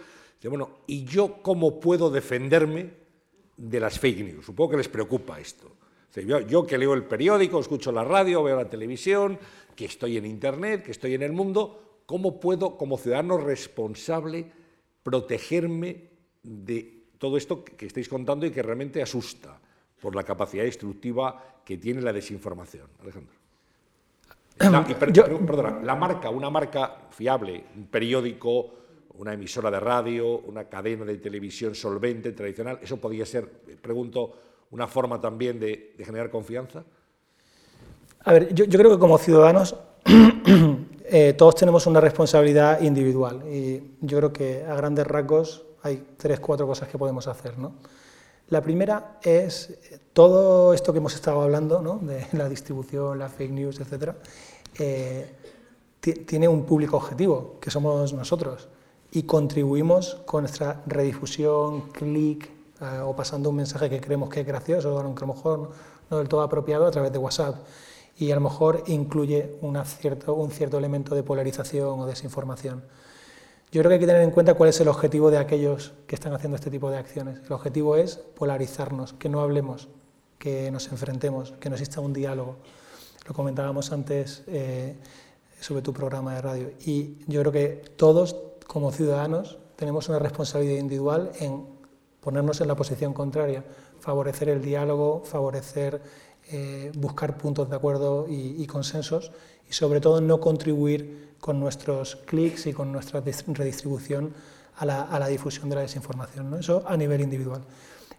Bueno, 0.48 0.79
¿y 0.87 1.05
yo 1.05 1.42
cómo 1.42 1.81
puedo 1.81 2.11
defenderme 2.11 2.90
de 3.57 3.81
las 3.81 3.98
fake 3.98 4.24
news? 4.24 4.46
Supongo 4.46 4.70
que 4.70 4.76
les 4.79 4.88
preocupa 4.88 5.38
esto. 5.38 5.76
Yo, 6.14 6.40
yo 6.40 6.66
que 6.66 6.79
leo 6.79 6.94
el 6.94 7.05
periódico, 7.05 7.61
escucho 7.61 7.92
la 7.92 8.05
radio, 8.05 8.42
veo 8.42 8.57
la 8.57 8.68
televisión, 8.68 9.38
que 9.76 9.85
estoy 9.85 10.16
en 10.16 10.26
Internet, 10.26 10.83
que 10.83 10.90
estoy 10.90 11.14
en 11.14 11.22
el 11.22 11.33
mundo, 11.33 12.03
¿cómo 12.07 12.40
puedo, 12.40 12.76
como 12.76 12.98
ciudadano 12.98 13.38
responsable, 13.38 14.50
protegerme 15.03 16.09
de 16.42 17.05
todo 17.18 17.37
esto 17.37 17.64
que 17.64 17.87
estáis 17.87 18.09
contando 18.09 18.46
y 18.46 18.50
que 18.50 18.62
realmente 18.62 19.03
asusta? 19.03 19.61
por 20.00 20.16
la 20.16 20.24
capacidad 20.24 20.64
destructiva 20.64 21.61
que 21.64 21.76
tiene 21.76 22.00
la 22.00 22.12
desinformación. 22.12 22.88
Alejandro. 23.03 23.35
La, 24.61 25.81
la 25.83 25.94
marca, 25.94 26.29
una 26.29 26.50
marca 26.50 27.09
fiable, 27.11 27.64
un 27.76 27.87
periódico, 27.87 28.74
una 29.20 29.35
emisora 29.35 29.70
de 29.70 29.78
radio, 29.78 30.38
una 30.38 30.64
cadena 30.64 31.04
de 31.04 31.18
televisión 31.18 31.74
solvente, 31.74 32.33
tradicional, 32.33 32.78
¿eso 32.83 32.96
podría 32.96 33.26
ser, 33.26 33.46
pregunto, 33.83 34.33
una 34.70 34.87
forma 34.87 35.20
también 35.20 35.61
de, 35.61 35.94
generar 35.98 36.30
confianza? 36.30 36.83
A 38.24 38.33
ver, 38.33 38.54
yo, 38.54 38.66
creo 38.66 38.90
que 38.90 38.98
como 38.98 39.18
ciudadanos 39.18 39.76
eh, 41.04 41.35
todos 41.37 41.54
tenemos 41.54 41.87
una 41.87 42.00
responsabilidad 42.00 42.80
individual 42.80 43.42
y 43.46 43.83
yo 44.00 44.16
creo 44.16 44.33
que 44.33 44.64
a 44.64 44.74
grandes 44.74 45.06
rasgos 45.06 45.66
hay 45.83 46.02
tres, 46.16 46.40
cuatro 46.40 46.66
cosas 46.66 46.88
que 46.88 46.96
podemos 46.96 47.26
hacer, 47.26 47.59
¿no? 47.59 47.74
La 48.48 48.62
primera 48.62 49.18
es 49.22 49.78
todo 50.14 50.72
esto 50.72 50.92
que 50.92 50.98
hemos 50.98 51.14
estado 51.14 51.42
hablando, 51.42 51.83
¿no? 51.83 51.98
de 51.98 52.26
la 52.33 52.48
distribución, 52.48 53.18
la 53.18 53.28
fake 53.28 53.52
news, 53.52 53.80
etc., 53.80 54.14
eh, 54.78 55.35
tiene 56.00 56.48
un 56.48 56.64
público 56.64 56.96
objetivo, 56.96 57.59
que 57.61 57.70
somos 57.70 58.14
nosotros, 58.14 58.70
y 59.12 59.24
contribuimos 59.24 60.16
con 60.24 60.42
nuestra 60.42 60.82
redifusión, 60.86 61.90
clic, 61.90 62.50
eh, 62.80 63.00
o 63.00 63.14
pasando 63.14 63.50
un 63.50 63.56
mensaje 63.56 63.90
que 63.90 64.00
creemos 64.00 64.28
que 64.28 64.40
es 64.40 64.46
gracioso, 64.46 64.94
o 64.94 64.98
a 64.98 65.02
lo 65.02 65.26
mejor 65.26 65.70
no, 66.10 66.18
del 66.18 66.28
todo 66.28 66.42
apropiado, 66.42 66.86
a 66.86 66.90
través 66.90 67.12
de 67.12 67.18
WhatsApp, 67.18 67.56
y 68.16 68.30
a 68.30 68.34
lo 68.34 68.40
mejor 68.40 68.84
incluye 68.86 69.58
cierto, 69.84 70.34
un 70.34 70.50
cierto 70.50 70.78
elemento 70.78 71.14
de 71.14 71.22
polarización 71.22 72.00
o 72.00 72.06
desinformación. 72.06 72.82
Yo 73.72 73.82
creo 73.82 73.90
que 73.90 73.94
hay 73.94 74.00
que 74.00 74.06
tener 74.06 74.22
en 74.22 74.32
cuenta 74.32 74.54
cuál 74.54 74.70
es 74.70 74.80
el 74.80 74.88
objetivo 74.88 75.30
de 75.30 75.38
aquellos 75.38 75.92
que 76.06 76.16
están 76.16 76.32
haciendo 76.32 76.56
este 76.56 76.70
tipo 76.70 76.90
de 76.90 76.98
acciones. 76.98 77.38
El 77.46 77.52
objetivo 77.52 77.96
es 77.96 78.16
polarizarnos, 78.16 79.12
que 79.12 79.28
no 79.28 79.40
hablemos, 79.40 79.88
que 80.38 80.70
nos 80.70 80.90
enfrentemos, 80.90 81.52
que 81.52 81.70
no 81.70 81.76
exista 81.76 82.00
un 82.00 82.12
diálogo. 82.12 82.56
Lo 83.28 83.34
comentábamos 83.34 83.92
antes 83.92 84.42
eh, 84.48 84.96
sobre 85.60 85.82
tu 85.82 85.92
programa 85.92 86.34
de 86.34 86.42
radio. 86.42 86.70
Y 86.84 87.18
yo 87.28 87.40
creo 87.40 87.52
que 87.52 87.68
todos, 87.96 88.34
como 88.70 88.92
ciudadanos, 88.92 89.59
tenemos 89.74 90.09
una 90.09 90.20
responsabilidad 90.20 90.78
individual 90.78 91.33
en 91.40 91.66
ponernos 92.20 92.61
en 92.61 92.68
la 92.68 92.76
posición 92.76 93.12
contraria, 93.12 93.64
favorecer 93.98 94.48
el 94.48 94.62
diálogo, 94.62 95.24
favorecer, 95.24 96.00
eh, 96.52 96.92
buscar 96.94 97.37
puntos 97.37 97.68
de 97.68 97.74
acuerdo 97.74 98.26
y, 98.28 98.64
consensos 98.68 99.33
y 99.68 99.72
sobre 99.72 100.00
todo 100.00 100.20
no 100.20 100.38
contribuir 100.38 101.35
con 101.40 101.59
nuestros 101.59 102.14
clics 102.14 102.68
y 102.68 102.72
con 102.72 102.92
nuestra 102.92 103.20
redistribución 103.20 104.33
a 104.76 104.87
la, 104.87 105.26
difusión 105.26 105.68
de 105.68 105.74
la 105.74 105.80
desinformación. 105.80 106.48
¿no? 106.48 106.59
Eso 106.59 106.85
a 106.87 106.96
nivel 106.96 107.22
individual. 107.22 107.62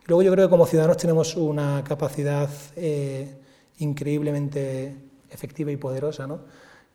luego 0.08 0.22
yo 0.22 0.34
creo 0.34 0.48
que 0.48 0.52
como 0.52 0.66
ciudadanos 0.66 0.98
tenemos 0.98 1.38
una 1.38 1.82
capacidad 1.86 2.50
eh, 2.76 3.38
increíblemente 3.78 4.98
efectiva 5.30 5.72
y 5.72 5.78
poderosa, 5.78 6.28
¿no? 6.28 6.42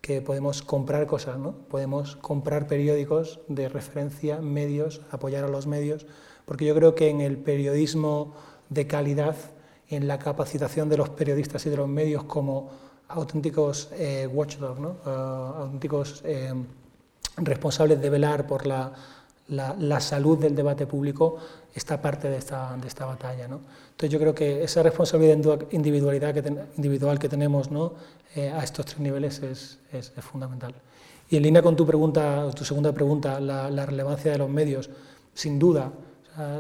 Que 0.07 0.23
podemos 0.23 0.63
comprar 0.63 1.05
cosas, 1.09 1.37
¿no? 1.37 1.51
podemos 1.69 2.15
comprar 2.15 2.69
periódicos 2.69 3.41
de 3.49 3.69
referencia, 3.69 4.41
medios, 4.41 5.01
apoyar 5.11 5.43
a 5.43 5.49
los 5.49 5.67
medios, 5.67 6.07
porque 6.45 6.65
yo 6.65 6.77
creo 6.77 6.95
que 6.95 7.11
en 7.11 7.21
el 7.21 7.39
periodismo 7.39 8.33
de 8.69 8.87
calidad, 8.87 9.35
en 9.89 10.07
la 10.07 10.21
capacitación 10.21 10.89
de 10.89 10.97
los 10.97 11.09
periodistas 11.09 11.67
y 11.67 11.71
de 11.71 11.77
los 11.79 11.89
medios 11.89 12.23
como 12.23 12.71
auténticos 13.09 13.89
eh, 13.95 14.29
watchdogs, 14.33 14.79
¿no? 14.79 14.99
Ah, 15.05 15.55
auténticos 15.63 16.23
eh, 16.25 16.55
responsables 17.39 18.01
de 18.01 18.09
velar 18.09 18.47
por 18.47 18.65
la, 18.65 18.93
la, 19.49 20.01
salud 20.01 20.39
del 20.39 20.55
debate 20.55 20.87
público, 20.87 21.37
esta 21.75 22.01
parte 22.01 22.29
de 22.29 22.39
esta, 22.39 22.77
de 22.77 22.89
esta 22.89 23.07
batalla. 23.07 23.47
¿no? 23.49 23.61
Entonces 23.91 24.11
yo 24.11 24.19
creo 24.19 24.35
que 24.35 24.63
esa 24.65 24.83
responsabilidad 24.83 25.61
individualidad 25.71 26.35
que 26.35 26.67
individual 26.77 27.19
que 27.19 27.29
tenemos 27.29 27.71
¿no? 27.71 27.93
Eh, 28.37 28.51
a 28.51 28.63
estos 28.63 28.87
tres 28.87 29.01
niveles 29.01 29.43
es, 29.43 29.79
es, 29.93 30.13
fundamental. 30.21 30.75
Y 31.31 31.37
en 31.39 31.43
línea 31.43 31.63
con 31.63 31.75
tu, 31.75 31.87
pregunta, 31.87 32.51
tu 32.55 32.65
segunda 32.65 32.93
pregunta, 32.93 33.41
la, 33.41 33.87
relevancia 33.87 34.31
de 34.31 34.39
los 34.39 34.51
medios, 34.51 34.91
sin 35.35 35.59
duda, 35.59 35.91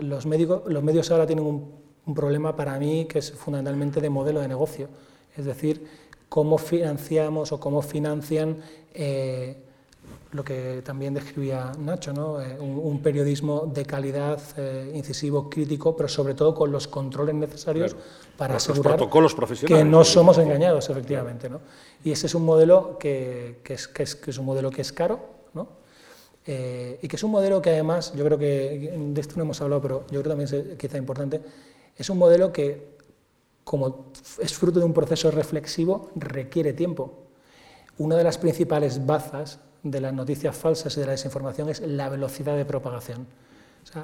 los, 0.00 0.24
médicos, 0.26 0.62
los 0.66 0.82
medios 0.82 1.10
ahora 1.10 1.26
tienen 1.26 1.44
un, 1.44 1.70
un 2.06 2.14
problema 2.14 2.56
para 2.56 2.78
mí 2.78 3.04
que 3.04 3.18
es 3.18 3.30
fundamentalmente 3.32 4.00
de 4.00 4.08
modelo 4.08 4.40
de 4.40 4.48
negocio. 4.48 4.88
Es 5.36 5.44
decir, 5.44 5.86
cómo 6.28 6.58
financiamos 6.58 7.52
o 7.52 7.60
cómo 7.60 7.82
financian 7.82 8.56
eh, 8.94 9.56
lo 10.36 10.44
que 10.44 10.82
también 10.84 11.14
describía 11.14 11.72
Nacho, 11.78 12.12
¿no? 12.12 12.40
Eh, 12.40 12.58
un, 12.60 13.00
periodismo 13.00 13.66
de 13.66 13.84
calidad, 13.84 14.40
eh, 14.56 14.92
incisivo, 14.94 15.48
crítico, 15.48 15.96
pero 15.96 16.08
sobre 16.08 16.34
todo 16.34 16.54
con 16.54 16.70
los 16.70 16.86
controles 16.86 17.34
necesarios 17.34 17.96
para 18.36 18.56
asegurar 18.56 18.98
que 19.66 19.84
no 19.84 20.04
somos 20.04 20.38
engañados, 20.38 20.88
efectivamente. 20.90 21.48
¿no? 21.48 21.60
Y 22.04 22.12
ese 22.12 22.26
es 22.26 22.34
un 22.34 22.44
modelo 22.44 22.98
que, 22.98 23.60
es, 23.64 23.88
que, 23.88 24.02
es, 24.02 24.38
un 24.38 24.44
modelo 24.44 24.70
que 24.70 24.82
es 24.82 24.92
caro, 24.92 25.20
¿no? 25.54 25.68
y 26.46 27.08
que 27.08 27.16
es 27.16 27.22
un 27.24 27.32
modelo 27.32 27.60
que 27.60 27.70
además, 27.70 28.12
yo 28.14 28.24
creo 28.24 28.38
que, 28.38 28.94
de 28.96 29.20
esto 29.20 29.34
no 29.36 29.42
hemos 29.42 29.60
hablado, 29.60 29.82
pero 29.82 30.04
yo 30.10 30.20
creo 30.22 30.36
también 30.36 30.48
es 30.52 30.76
quizá 30.76 30.98
importante, 30.98 31.40
es 31.96 32.08
un 32.10 32.18
modelo 32.18 32.52
que 32.52 32.96
como 33.66 34.12
es 34.40 34.54
fruto 34.54 34.78
de 34.78 34.84
un 34.84 34.92
proceso 34.92 35.28
reflexivo, 35.32 36.10
requiere 36.14 36.72
tiempo. 36.72 37.26
Una 37.98 38.16
de 38.16 38.22
las 38.22 38.38
principales 38.38 39.04
bazas 39.04 39.58
de 39.90 40.00
las 40.00 40.12
noticias 40.12 40.56
falsas 40.56 40.96
y 40.96 41.00
de 41.00 41.06
la 41.06 41.12
desinformación 41.12 41.68
es 41.68 41.80
la 41.80 42.08
velocidad 42.08 42.56
de 42.56 42.64
propagación. 42.64 43.26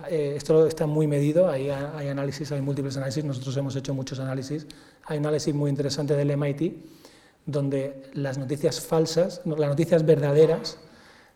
Eh, 0.08 0.34
esto 0.36 0.66
está 0.66 0.86
muy 0.86 1.06
medido, 1.06 1.48
hay, 1.48 1.70
análisis, 1.70 2.52
hay 2.52 2.60
múltiples 2.60 2.96
análisis, 2.96 3.24
nosotros 3.24 3.56
hemos 3.56 3.74
hecho 3.74 3.94
muchos 3.94 4.20
análisis. 4.20 4.66
Hay 5.06 5.18
un 5.18 5.26
análisis 5.26 5.54
muy 5.54 5.70
interesante 5.70 6.14
del 6.14 6.36
MIT, 6.36 6.74
donde 7.46 8.04
las 8.14 8.38
noticias 8.38 8.80
falsas, 8.80 9.42
las 9.44 9.68
noticias 9.68 10.06
verdaderas, 10.06 10.78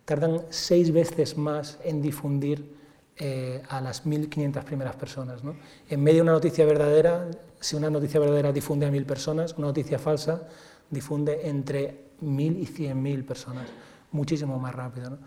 tardan 0.04 0.42
seis 0.50 0.92
veces 0.92 1.36
más 1.36 1.78
en 1.82 2.00
difundir 2.00 2.76
eh, 3.18 3.62
a 3.68 3.80
las 3.80 4.06
1.500 4.06 4.62
primeras 4.62 4.94
personas. 4.94 5.40
En 5.88 6.02
medio 6.02 6.18
de 6.18 6.22
una 6.22 6.32
noticia 6.32 6.64
verdadera, 6.64 7.28
si 7.58 7.74
una 7.74 7.90
noticia 7.90 8.20
verdadera 8.20 8.52
difunde 8.52 8.86
a 8.86 8.90
1.000 8.90 9.04
personas, 9.06 9.54
una 9.58 9.68
noticia 9.68 9.98
falsa 9.98 10.46
difunde 10.90 11.48
entre 11.48 12.12
1.000 12.22 12.58
y 12.60 12.66
100.000 12.66 13.24
personas, 13.24 13.68
muchísimo 14.16 14.58
más 14.58 14.74
rápido. 14.74 15.18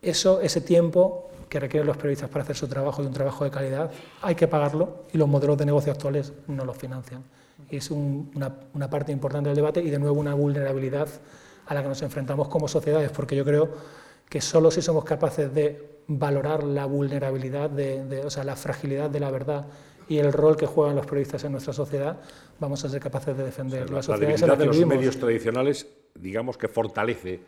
Eso, 0.00 0.40
ese 0.40 0.60
tiempo 0.60 1.30
que 1.48 1.60
requieren 1.60 1.86
los 1.86 1.96
periodistas 1.96 2.28
para 2.30 2.42
hacer 2.42 2.56
su 2.56 2.68
trabajo 2.68 3.02
y 3.02 3.06
un 3.06 3.12
trabajo 3.12 3.44
de 3.44 3.50
calidad, 3.50 3.90
hay 4.22 4.34
que 4.34 4.48
pagarlo 4.48 5.04
y 5.12 5.18
los 5.18 5.28
modelos 5.28 5.56
de 5.58 5.66
negocio 5.66 5.92
actuales 5.92 6.32
no 6.46 6.64
lo 6.64 6.74
financian. 6.74 7.22
Y 7.70 7.76
es 7.76 7.90
una, 7.90 8.54
una 8.74 8.90
parte 8.90 9.12
importante 9.12 9.48
del 9.48 9.56
debate 9.56 9.82
y 9.82 9.90
de 9.90 9.98
nuevo 9.98 10.18
una 10.18 10.34
vulnerabilidad 10.34 11.08
a 11.66 11.74
la 11.74 11.82
que 11.82 11.88
nos 11.88 12.02
enfrentamos 12.02 12.48
como 12.48 12.68
sociedades, 12.68 13.10
porque 13.10 13.36
yo 13.36 13.44
creo 13.44 13.70
que 14.28 14.40
solo 14.40 14.70
si 14.70 14.82
somos 14.82 15.04
capaces 15.04 15.52
de 15.54 15.94
valorar 16.06 16.64
la 16.64 16.86
vulnerabilidad, 16.86 17.70
de, 17.70 18.22
o 18.24 18.30
sea, 18.30 18.44
la 18.44 18.56
fragilidad 18.56 19.10
de 19.10 19.20
la 19.20 19.30
verdad 19.30 19.66
y 20.08 20.18
el 20.18 20.32
rol 20.32 20.56
que 20.56 20.66
juegan 20.66 20.96
los 20.96 21.06
periodistas 21.06 21.44
en 21.44 21.52
nuestra 21.52 21.72
sociedad, 21.72 22.20
vamos 22.60 22.84
a 22.84 22.88
ser 22.88 23.00
capaces 23.00 23.36
de 23.36 23.44
defender 23.44 23.90
la, 23.90 24.02
sociedad. 24.02 24.20
La 24.20 24.26
debilidad 24.26 24.58
de 24.58 24.66
los 24.66 24.86
medios 24.86 25.18
tradicionales, 25.18 25.86
digamos 26.14 26.58
que 26.58 26.68
fortalece 26.68 27.40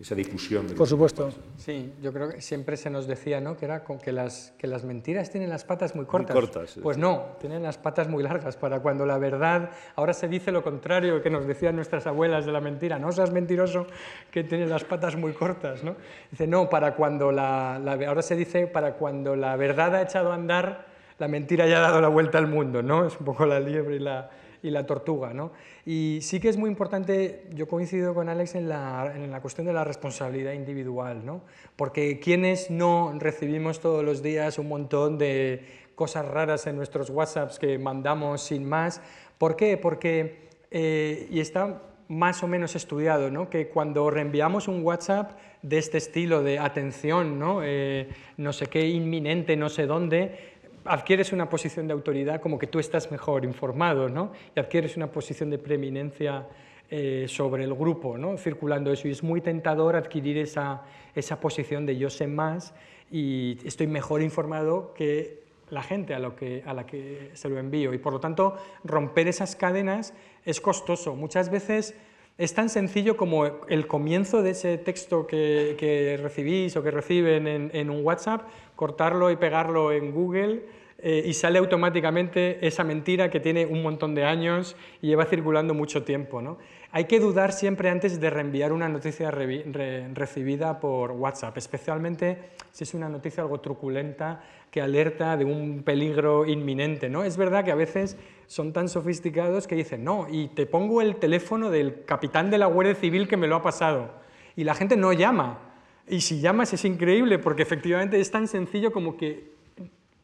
esa 0.00 0.16
difusión. 0.16 0.66
Por 0.76 0.88
supuesto. 0.88 1.30
Sí, 1.56 1.92
yo 2.02 2.12
creo 2.12 2.28
que 2.28 2.40
siempre 2.40 2.76
se 2.76 2.90
nos 2.90 3.06
decía 3.06 3.40
¿no? 3.40 3.56
que, 3.56 3.64
era 3.64 3.84
con 3.84 3.98
que, 3.98 4.10
las, 4.10 4.52
que 4.58 4.66
las 4.66 4.84
mentiras 4.84 5.30
tienen 5.30 5.48
las 5.50 5.64
patas 5.64 5.94
muy 5.94 6.04
cortas. 6.04 6.34
Muy 6.34 6.46
cortas 6.46 6.78
Pues 6.82 6.98
no, 6.98 7.36
tienen 7.38 7.62
las 7.62 7.78
patas 7.78 8.08
muy 8.08 8.22
largas 8.24 8.56
para 8.56 8.80
cuando 8.80 9.06
la 9.06 9.18
verdad, 9.18 9.70
ahora 9.94 10.12
se 10.12 10.26
dice 10.26 10.50
lo 10.50 10.64
contrario 10.64 11.22
que 11.22 11.30
nos 11.30 11.46
decían 11.46 11.76
nuestras 11.76 12.08
abuelas 12.08 12.44
de 12.44 12.50
la 12.50 12.60
mentira, 12.60 12.98
no 12.98 13.12
seas 13.12 13.30
mentiroso 13.30 13.86
que 14.32 14.42
tienes 14.42 14.68
las 14.68 14.82
patas 14.82 15.14
muy 15.14 15.32
cortas. 15.32 15.84
¿no? 15.84 15.94
Dice, 16.30 16.48
no, 16.48 16.68
para 16.68 16.96
cuando 16.96 17.30
la, 17.30 17.78
la, 17.78 17.92
ahora 18.08 18.22
se 18.22 18.34
dice 18.34 18.66
para 18.66 18.94
cuando 18.94 19.36
la 19.36 19.54
verdad 19.54 19.94
ha 19.94 20.02
echado 20.02 20.32
a 20.32 20.34
andar, 20.34 20.86
la 21.18 21.28
mentira 21.28 21.68
ya 21.68 21.78
ha 21.78 21.80
dado 21.82 22.00
la 22.00 22.08
vuelta 22.08 22.38
al 22.38 22.48
mundo, 22.48 22.82
¿no? 22.82 23.06
Es 23.06 23.16
un 23.20 23.24
poco 23.24 23.46
la 23.46 23.60
liebre 23.60 23.96
y 23.96 24.00
la, 24.00 24.28
y 24.64 24.70
la 24.70 24.84
tortuga. 24.84 25.32
¿no? 25.32 25.52
Y 25.86 26.20
sí 26.22 26.40
que 26.40 26.48
es 26.48 26.56
muy 26.56 26.70
importante, 26.70 27.46
yo 27.52 27.68
coincido 27.68 28.14
con 28.14 28.30
Alex 28.30 28.54
en 28.54 28.68
la, 28.68 29.12
en 29.14 29.30
la 29.30 29.42
cuestión 29.42 29.66
de 29.66 29.74
la 29.74 29.84
responsabilidad 29.84 30.52
individual, 30.52 31.26
¿no? 31.26 31.42
porque 31.76 32.20
quienes 32.20 32.70
no 32.70 33.12
recibimos 33.18 33.80
todos 33.80 34.02
los 34.02 34.22
días 34.22 34.58
un 34.58 34.68
montón 34.68 35.18
de 35.18 35.66
cosas 35.94 36.26
raras 36.26 36.66
en 36.66 36.76
nuestros 36.76 37.10
WhatsApps 37.10 37.58
que 37.58 37.78
mandamos 37.78 38.42
sin 38.42 38.64
más. 38.64 39.00
¿Por 39.38 39.56
qué? 39.56 39.76
Porque, 39.76 40.48
eh, 40.70 41.28
y 41.30 41.40
está 41.40 41.82
más 42.08 42.42
o 42.42 42.48
menos 42.48 42.76
estudiado, 42.76 43.30
¿no? 43.30 43.48
que 43.48 43.68
cuando 43.68 44.10
reenviamos 44.10 44.68
un 44.68 44.82
WhatsApp 44.82 45.32
de 45.62 45.78
este 45.78 45.98
estilo 45.98 46.42
de 46.42 46.58
atención, 46.58 47.38
¿no? 47.38 47.60
Eh, 47.62 48.08
no 48.36 48.52
sé 48.52 48.66
qué, 48.66 48.86
inminente, 48.86 49.56
no 49.56 49.70
sé 49.70 49.86
dónde, 49.86 50.53
adquieres 50.84 51.32
una 51.32 51.48
posición 51.48 51.86
de 51.86 51.92
autoridad 51.92 52.40
como 52.40 52.58
que 52.58 52.66
tú 52.66 52.78
estás 52.78 53.10
mejor 53.10 53.44
informado, 53.44 54.08
¿no? 54.08 54.32
Y 54.54 54.60
adquieres 54.60 54.96
una 54.96 55.08
posición 55.10 55.50
de 55.50 55.58
preeminencia 55.58 56.46
eh, 56.90 57.26
sobre 57.28 57.64
el 57.64 57.74
grupo, 57.74 58.18
¿no? 58.18 58.36
Circulando 58.36 58.92
eso. 58.92 59.08
Y 59.08 59.10
es 59.10 59.22
muy 59.22 59.40
tentador 59.40 59.96
adquirir 59.96 60.38
esa, 60.38 60.82
esa 61.14 61.40
posición 61.40 61.86
de 61.86 61.96
yo 61.96 62.10
sé 62.10 62.26
más 62.26 62.74
y 63.10 63.58
estoy 63.64 63.86
mejor 63.86 64.22
informado 64.22 64.92
que 64.94 65.44
la 65.70 65.82
gente 65.82 66.14
a, 66.14 66.18
lo 66.18 66.36
que, 66.36 66.62
a 66.66 66.74
la 66.74 66.86
que 66.86 67.30
se 67.34 67.48
lo 67.48 67.58
envío. 67.58 67.94
Y 67.94 67.98
por 67.98 68.12
lo 68.12 68.20
tanto, 68.20 68.56
romper 68.84 69.28
esas 69.28 69.56
cadenas 69.56 70.14
es 70.44 70.60
costoso. 70.60 71.16
Muchas 71.16 71.50
veces 71.50 71.94
es 72.36 72.52
tan 72.54 72.68
sencillo 72.68 73.16
como 73.16 73.46
el 73.68 73.86
comienzo 73.86 74.42
de 74.42 74.50
ese 74.50 74.76
texto 74.78 75.26
que, 75.26 75.76
que 75.78 76.18
recibís 76.20 76.76
o 76.76 76.82
que 76.82 76.90
reciben 76.90 77.46
en, 77.46 77.90
un 77.90 78.04
WhatsApp, 78.04 78.48
cortarlo 78.74 79.30
y 79.30 79.36
pegarlo 79.36 79.92
en 79.92 80.12
Google 80.12 80.62
eh, 80.98 81.22
y 81.24 81.34
sale 81.34 81.58
automáticamente 81.58 82.66
esa 82.66 82.82
mentira 82.82 83.30
que 83.30 83.38
tiene 83.38 83.66
un 83.66 83.82
montón 83.82 84.14
de 84.14 84.24
años 84.24 84.74
y 85.00 85.08
lleva 85.08 85.26
circulando 85.26 85.74
mucho 85.74 86.02
tiempo. 86.02 86.42
¿no? 86.42 86.58
Hay 86.96 87.06
que 87.06 87.18
dudar 87.18 87.52
siempre 87.52 87.90
antes 87.90 88.20
de 88.20 88.30
reenviar 88.30 88.72
una 88.72 88.88
noticia 88.88 89.32
recibida 89.32 90.78
por 90.78 91.10
WhatsApp, 91.10 91.58
especialmente 91.58 92.38
si 92.70 92.84
es 92.84 92.94
una 92.94 93.08
noticia 93.08 93.42
algo 93.42 93.58
truculenta 93.58 94.44
que 94.70 94.80
alerta 94.80 95.36
de 95.36 95.44
un 95.44 95.82
peligro 95.82 96.46
inminente. 96.46 97.08
¿no? 97.08 97.24
Es 97.24 97.36
verdad 97.36 97.64
que 97.64 97.72
a 97.72 97.74
veces 97.74 98.16
son 98.46 98.72
tan 98.72 98.88
sofisticados 98.88 99.66
que 99.66 99.74
dicen, 99.74 100.04
no, 100.04 100.28
y 100.30 100.46
te 100.46 100.66
pongo 100.66 101.02
el 101.02 101.16
teléfono 101.16 101.68
del 101.68 102.04
capitán 102.04 102.48
de 102.48 102.58
la 102.58 102.66
Guardia 102.66 102.94
Civil 102.94 103.26
que 103.26 103.36
me 103.36 103.48
lo 103.48 103.56
ha 103.56 103.62
pasado. 103.62 104.12
Y 104.54 104.62
la 104.62 104.76
gente 104.76 104.96
no 104.96 105.12
llama. 105.12 105.58
Y 106.06 106.20
si 106.20 106.40
llamas 106.40 106.74
es 106.74 106.84
increíble 106.84 107.40
porque 107.40 107.62
efectivamente 107.62 108.20
es 108.20 108.30
tan 108.30 108.46
sencillo 108.46 108.92
como 108.92 109.16
que 109.16 109.50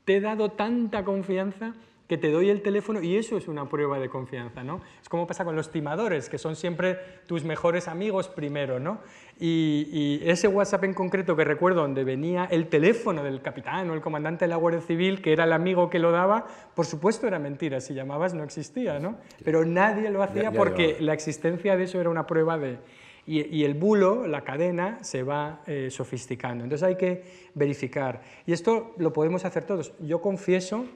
te 0.05 0.19
he 0.19 0.21
dado 0.21 0.53
tanta 0.53 1.05
confianza 1.05 1.75
que 2.11 2.19
te 2.19 2.33
doy 2.33 2.51
el 2.51 2.61
teléfono 2.61 3.01
y 3.01 3.17
eso 3.17 3.37
es 3.37 3.47
una 3.47 3.69
prueba 3.69 4.01
de 4.01 4.09
confianza, 4.09 4.65
¿no? 4.65 4.81
Es 5.01 5.09
como 5.09 5.29
pasa 5.29 5.45
con 5.45 5.55
los 5.55 5.71
timadores, 5.71 6.29
que 6.29 6.39
son 6.39 6.57
siempre 6.57 6.99
tus 7.29 7.45
mejores 7.45 7.87
amigos 7.87 8.27
primero, 8.27 8.81
¿no? 8.81 8.99
Y, 9.39 10.21
ese 10.25 10.49
WhatsApp 10.49 10.83
en 10.83 10.93
concreto 10.93 11.37
que 11.37 11.45
recuerdo 11.45 11.83
donde 11.83 12.03
venía 12.03 12.47
el 12.47 12.67
teléfono 12.67 13.23
del 13.23 13.43
capitán 13.43 13.89
o 13.91 13.95
el 13.95 14.01
comandante 14.01 14.47
de 14.47 14.49
la 14.49 14.57
Guardia 14.57 14.81
Civil, 14.81 15.23
que 15.23 15.33
era 15.33 15.45
el 15.45 15.53
amigo 15.53 15.89
que 15.89 16.01
lo 16.01 16.11
daba, 16.11 16.47
por 16.75 16.85
supuesto 16.85 17.29
era 17.29 17.39
mentira, 17.39 17.81
si 17.81 17.95
llamabas 17.95 18.35
no 18.35 18.43
existía, 18.43 18.99
¿no? 18.99 19.15
Pero 19.45 19.65
nadie 19.65 20.11
lo 20.11 20.25
hacía 20.25 20.51
porque 20.51 20.97
la 20.99 21.13
existencia 21.13 21.77
de 21.77 21.85
eso 21.85 22.01
era 22.01 22.11
una 22.11 22.27
prueba 22.27 22.59
de... 22.59 22.79
Y, 23.25 23.63
el 23.63 23.75
bulo, 23.75 24.27
la 24.27 24.43
cadena, 24.43 24.99
se 25.05 25.23
va 25.23 25.63
eh, 25.69 25.91
sofisticando. 25.93 26.65
Entonces 26.65 26.89
hay 26.89 26.97
que 26.97 27.23
verificar. 27.55 28.23
Y 28.47 28.53
esto 28.53 28.95
lo 28.99 29.13
podemos 29.13 29.45
hacer 29.45 29.63
todos. 29.63 29.93
Yo 30.01 30.21
confieso 30.21 30.87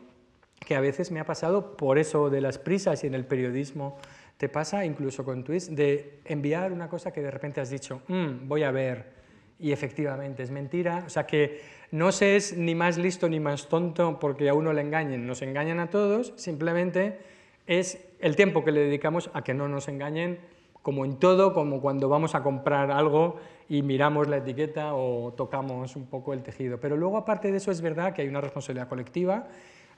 que 0.60 0.74
a 0.74 0.80
veces 0.80 1.10
me 1.10 1.20
ha 1.20 1.24
pasado 1.24 1.76
por 1.76 1.98
eso 1.98 2.30
de 2.30 2.40
las 2.40 2.58
prisas 2.58 3.04
y 3.04 3.06
en 3.06 3.14
el 3.14 3.24
periodismo 3.24 3.98
te 4.36 4.48
pasa 4.48 4.84
incluso 4.84 5.24
con 5.24 5.44
tweets 5.44 5.74
de 5.74 6.20
enviar 6.24 6.72
una 6.72 6.88
cosa 6.88 7.12
que 7.12 7.22
de 7.22 7.30
repente 7.30 7.60
has 7.60 7.70
dicho, 7.70 8.02
mm, 8.08 8.48
voy 8.48 8.62
a 8.62 8.70
ver, 8.70 9.14
y 9.58 9.72
efectivamente 9.72 10.42
es 10.42 10.50
mentira. 10.50 11.04
O 11.06 11.10
sea 11.10 11.26
que 11.26 11.60
no 11.90 12.12
se 12.12 12.36
es 12.36 12.56
ni 12.56 12.74
más 12.74 12.98
listo 12.98 13.28
ni 13.28 13.40
más 13.40 13.68
tonto 13.68 14.18
porque 14.18 14.48
a 14.48 14.54
uno 14.54 14.72
le 14.72 14.80
engañen, 14.80 15.26
nos 15.26 15.42
engañan 15.42 15.80
a 15.80 15.90
todos, 15.90 16.32
simplemente 16.36 17.18
es 17.66 18.04
el 18.20 18.36
tiempo 18.36 18.64
que 18.64 18.72
le 18.72 18.80
dedicamos 18.80 19.30
a 19.32 19.42
que 19.42 19.54
no 19.54 19.68
nos 19.68 19.88
engañen, 19.88 20.38
como 20.82 21.04
en 21.06 21.18
todo, 21.18 21.54
como 21.54 21.80
cuando 21.80 22.10
vamos 22.10 22.34
a 22.34 22.42
comprar 22.42 22.90
algo 22.90 23.36
y 23.70 23.82
miramos 23.82 24.28
la 24.28 24.38
etiqueta 24.38 24.94
o 24.94 25.32
tocamos 25.32 25.96
un 25.96 26.06
poco 26.06 26.34
el 26.34 26.42
tejido. 26.42 26.78
Pero 26.78 26.96
luego, 26.96 27.16
aparte 27.16 27.50
de 27.50 27.56
eso, 27.56 27.70
es 27.70 27.80
verdad 27.80 28.12
que 28.12 28.20
hay 28.20 28.28
una 28.28 28.42
responsabilidad 28.42 28.88
colectiva 28.88 29.48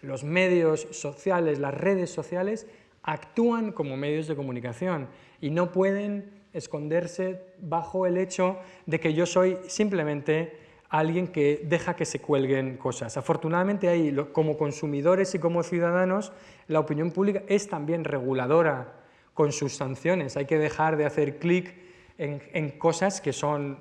los 0.07 0.25
medios 0.25 0.87
sociales, 0.91 1.59
las 1.59 1.75
redes 1.75 2.11
sociales, 2.11 2.67
actúan 3.03 3.73
como 3.73 3.97
medios 3.97 4.27
de 4.27 4.37
comunicación 4.37 5.09
y 5.41 5.51
no 5.51 5.73
pueden 5.73 6.31
esconderse 6.53 7.43
bajo 7.61 8.07
el 8.07 8.17
hecho 8.17 8.59
de 8.87 8.99
que 8.99 9.15
yo 9.15 9.27
soy 9.27 9.59
simplemente 9.69 10.59
alguien 10.89 11.29
que 11.29 11.63
deja 11.65 11.95
que 11.95 12.05
se 12.05 12.21
cuelguen 12.21 12.77
cosas. 12.77 13.17
Afortunadamente 13.17 13.89
ahí, 13.89 14.17
como 14.33 14.57
consumidores 14.57 15.35
y 15.35 15.39
como 15.39 15.63
ciudadanos, 15.63 16.33
la 16.69 16.81
opinión 16.81 17.11
pública 17.11 17.43
es 17.49 17.69
también 17.69 18.05
reguladora 18.05 18.95
con 19.35 19.53
sus 19.53 19.75
sanciones. 19.75 20.37
Hay 20.37 20.47
que 20.47 20.59
dejar 20.59 20.97
de 20.97 21.05
hacer 21.05 21.39
clic 21.39 21.75
en, 22.19 22.71
cosas 22.79 23.21
que 23.21 23.33
son 23.33 23.79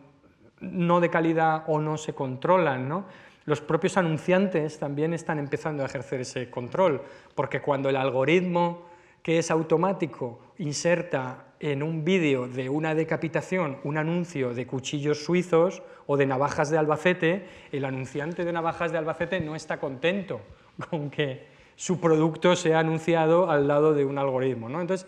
no 0.60 1.00
de 1.00 1.10
calidad 1.10 1.64
o 1.68 1.80
no 1.80 1.98
se 1.98 2.14
controlan. 2.14 2.90
¿no? 2.90 3.06
Los 3.46 3.62
propios 3.62 3.98
anunciantes 3.98 4.80
también 4.80 5.14
están 5.14 5.40
empezando 5.40 5.84
a 5.84 5.86
ejercer 5.86 6.22
ese 6.22 6.50
control, 6.50 7.02
porque 7.36 7.62
cuando 7.62 7.90
el 7.90 7.96
algoritmo 7.96 8.86
que 9.22 9.40
es 9.40 9.50
automático 9.50 10.40
inserta 10.58 11.46
en 11.60 11.82
un 11.82 12.04
vídeo 12.04 12.48
de 12.48 12.70
una 12.70 12.94
decapitación 12.94 13.78
un 13.84 13.98
anuncio 13.98 14.54
de 14.54 14.68
cuchillos 14.68 15.26
suizos 15.26 15.82
o 16.06 16.18
de 16.18 16.28
navajas 16.28 16.70
de 16.70 16.78
Albacete, 16.78 17.46
el 17.72 17.86
anunciante 17.86 18.46
de 18.46 18.54
navajas 18.54 18.92
de 18.92 19.00
Albacete 19.00 19.40
no 19.40 19.56
está 19.56 19.80
contento 19.80 20.42
con 20.90 21.10
que 21.10 21.48
su 21.76 22.00
producto 22.00 22.56
sea 22.56 22.80
anunciado 22.80 23.50
al 23.50 23.68
lado 23.68 23.94
de 23.94 24.06
un 24.06 24.18
algoritmo. 24.18 24.70
¿no? 24.70 24.80
Entonces, 24.80 25.08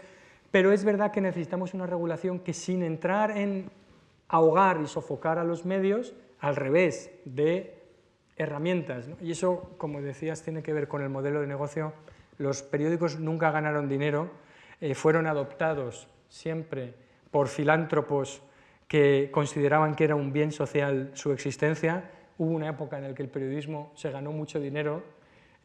pero 0.49 0.71
es 0.71 0.83
verdad 0.83 1.11
que 1.11 1.21
necesitamos 1.21 1.73
una 1.73 1.85
regulación 1.85 2.39
que 2.39 2.53
sin 2.53 2.81
entrar 2.81 3.37
en 3.37 3.69
ahogar 4.27 4.79
y 4.83 4.87
sofocar 4.87 5.37
a 5.37 5.43
los 5.43 5.65
medios, 5.65 6.13
al 6.39 6.55
revés 6.55 7.11
de 7.25 7.76
herramientas. 8.37 9.09
Y 9.21 9.31
eso, 9.31 9.73
como 9.77 10.01
decías, 10.01 10.43
tiene 10.43 10.63
que 10.63 10.73
ver 10.73 10.87
con 10.87 11.01
el 11.01 11.09
modelo 11.09 11.41
de 11.41 11.47
negocio. 11.47 11.93
Los 12.37 12.61
periódicos 12.63 13.19
nunca 13.19 13.51
ganaron 13.51 13.89
dinero, 13.89 14.29
eh, 14.79 14.95
fueron 14.95 15.27
adoptados 15.27 16.07
siempre 16.29 16.93
por 17.31 17.47
filántropos 17.47 18.41
que 18.87 19.29
consideraban 19.31 19.95
que 19.95 20.05
era 20.05 20.15
un 20.15 20.31
bien 20.31 20.51
social 20.51 21.11
su 21.13 21.31
existencia. 21.31 22.11
Hubo 22.37 22.51
una 22.51 22.69
época 22.69 22.97
en 22.97 23.03
la 23.03 23.13
que 23.13 23.23
el 23.23 23.29
periodismo 23.29 23.91
se 23.95 24.11
ganó 24.11 24.31
mucho 24.31 24.59
dinero 24.59 25.03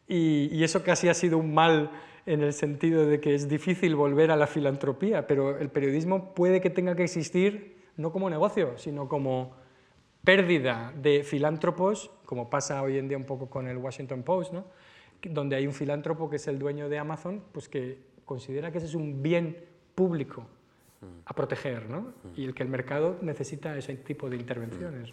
y 0.05 0.61
eso 0.63 0.83
casi 0.83 1.07
ha 1.07 1.13
sido 1.13 1.37
un 1.37 1.53
mal 1.53 1.89
en 2.25 2.41
el 2.41 2.53
sentido 2.53 3.05
de 3.05 3.19
que 3.19 3.35
es 3.35 3.49
difícil 3.49 3.95
volver 3.95 4.31
a 4.31 4.35
la 4.35 4.47
filantropía, 4.47 5.27
pero 5.27 5.57
el 5.57 5.69
periodismo 5.69 6.33
puede 6.33 6.61
que 6.61 6.69
tenga 6.69 6.95
que 6.95 7.03
existir 7.03 7.77
no 7.97 8.11
como 8.11 8.29
negocio, 8.29 8.77
sino 8.77 9.07
como 9.07 9.55
pérdida 10.23 10.93
de 10.95 11.23
filántropos, 11.23 12.11
como 12.25 12.49
pasa 12.49 12.81
hoy 12.81 12.97
en 12.97 13.07
día 13.07 13.17
un 13.17 13.25
poco 13.25 13.49
con 13.49 13.67
el 13.67 13.77
Washington 13.77 14.23
Post, 14.23 14.53
¿no? 14.53 14.65
donde 15.21 15.55
hay 15.55 15.67
un 15.67 15.73
filántropo 15.73 16.29
que 16.29 16.37
es 16.37 16.47
el 16.47 16.59
dueño 16.59 16.89
de 16.89 16.97
Amazon, 16.97 17.41
pues 17.51 17.69
que 17.69 17.99
considera 18.25 18.71
que 18.71 18.77
ese 18.77 18.87
es 18.87 18.95
un 18.95 19.21
bien 19.21 19.65
público 19.95 20.45
a 21.25 21.33
proteger, 21.33 21.89
¿no? 21.89 22.13
y 22.35 22.45
el 22.45 22.53
que 22.53 22.63
el 22.63 22.69
mercado 22.69 23.17
necesita 23.21 23.77
ese 23.77 23.95
tipo 23.95 24.29
de 24.29 24.37
intervenciones. 24.37 25.09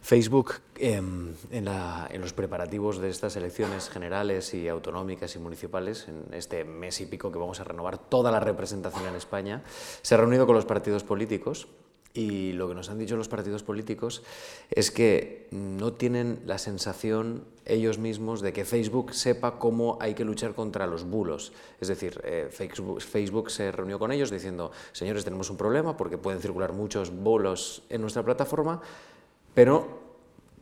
Facebook, 0.00 0.54
em, 0.76 1.34
en, 1.50 1.66
en, 1.66 2.20
los 2.20 2.32
preparativos 2.32 2.98
de 2.98 3.10
estas 3.10 3.34
elecciones 3.34 3.90
generales 3.90 4.54
y 4.54 4.68
autonómicas 4.68 5.34
y 5.34 5.40
municipales, 5.40 6.06
en 6.06 6.32
este 6.32 6.62
mes 6.62 7.00
y 7.00 7.06
pico 7.06 7.32
que 7.32 7.38
vamos 7.38 7.58
a 7.58 7.64
renovar 7.64 7.98
toda 7.98 8.30
la 8.30 8.38
representación 8.38 9.06
en 9.06 9.16
España, 9.16 9.62
se 10.02 10.14
ha 10.14 10.18
reunido 10.18 10.46
con 10.46 10.54
los 10.54 10.64
partidos 10.64 11.02
políticos 11.02 11.66
y 12.14 12.52
lo 12.52 12.68
que 12.68 12.74
nos 12.74 12.90
han 12.90 12.98
dicho 12.98 13.16
los 13.16 13.28
partidos 13.28 13.62
políticos 13.62 14.22
es 14.70 14.90
que 14.90 15.48
no 15.50 15.94
tienen 15.94 16.40
la 16.44 16.58
sensación 16.58 17.44
ellos 17.64 17.98
mismos 17.98 18.42
de 18.42 18.52
que 18.52 18.64
Facebook 18.64 19.14
sepa 19.14 19.58
cómo 19.58 19.96
hay 20.00 20.14
que 20.14 20.24
luchar 20.24 20.54
contra 20.54 20.86
los 20.86 21.04
bulos. 21.04 21.52
Es 21.80 21.88
decir, 21.88 22.20
eh, 22.24 22.48
Facebook, 22.50 23.50
se 23.50 23.72
reunió 23.72 23.98
con 23.98 24.12
ellos 24.12 24.30
diciendo, 24.30 24.72
señores, 24.92 25.24
tenemos 25.24 25.48
un 25.48 25.56
problema 25.56 25.96
porque 25.96 26.18
pueden 26.18 26.40
circular 26.40 26.72
muchos 26.72 27.10
bulos 27.10 27.82
en 27.88 28.00
nuestra 28.02 28.22
plataforma, 28.22 28.82
pero 29.54 30.02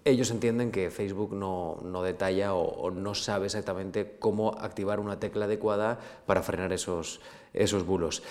ellos 0.04 0.30
entienden 0.30 0.70
que 0.70 0.90
Facebook 0.90 1.32
no, 1.32 2.02
detalla 2.02 2.54
o, 2.54 2.90
no 2.90 3.14
sabe 3.14 3.46
exactamente 3.46 4.16
cómo 4.18 4.56
activar 4.58 5.00
una 5.00 5.18
tecla 5.18 5.46
adecuada 5.46 5.98
para 6.26 6.42
frenar 6.42 6.72
esos, 6.72 7.20
esos 7.52 7.84
bulos. 7.84 8.22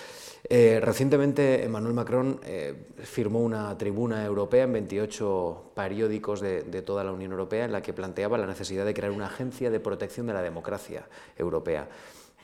Eh, 0.48 0.80
recientemente 0.82 1.64
Emmanuel 1.64 1.94
Macron 1.94 2.40
eh, 2.44 2.86
firmó 2.96 3.40
una 3.40 3.76
tribuna 3.76 4.24
europea 4.24 4.64
en 4.64 4.72
28 4.72 5.72
periódicos 5.74 6.40
de, 6.40 6.62
toda 6.82 7.04
la 7.04 7.12
Unión 7.12 7.32
Europea 7.32 7.66
en 7.66 7.72
la 7.72 7.82
que 7.82 7.92
planteaba 7.92 8.38
la 8.38 8.46
necesidad 8.46 8.84
de 8.84 8.94
crear 8.94 9.12
una 9.12 9.26
agencia 9.26 9.70
de 9.70 9.80
protección 9.80 10.26
de 10.26 10.32
la 10.32 10.42
democracia 10.42 11.06
europea. 11.36 11.88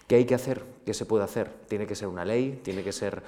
¿Qué 0.07 0.16
hay 0.16 0.24
que 0.24 0.34
hacer? 0.34 0.62
¿Qué 0.84 0.94
se 0.94 1.07
puede 1.07 1.24
hacer? 1.24 1.51
¿Tiene 1.68 1.86
que 1.86 1.94
ser 1.94 2.09
una 2.09 2.24
ley? 2.24 2.61
¿Tiene 2.62 2.84
que 2.84 2.92
ser 2.92 3.22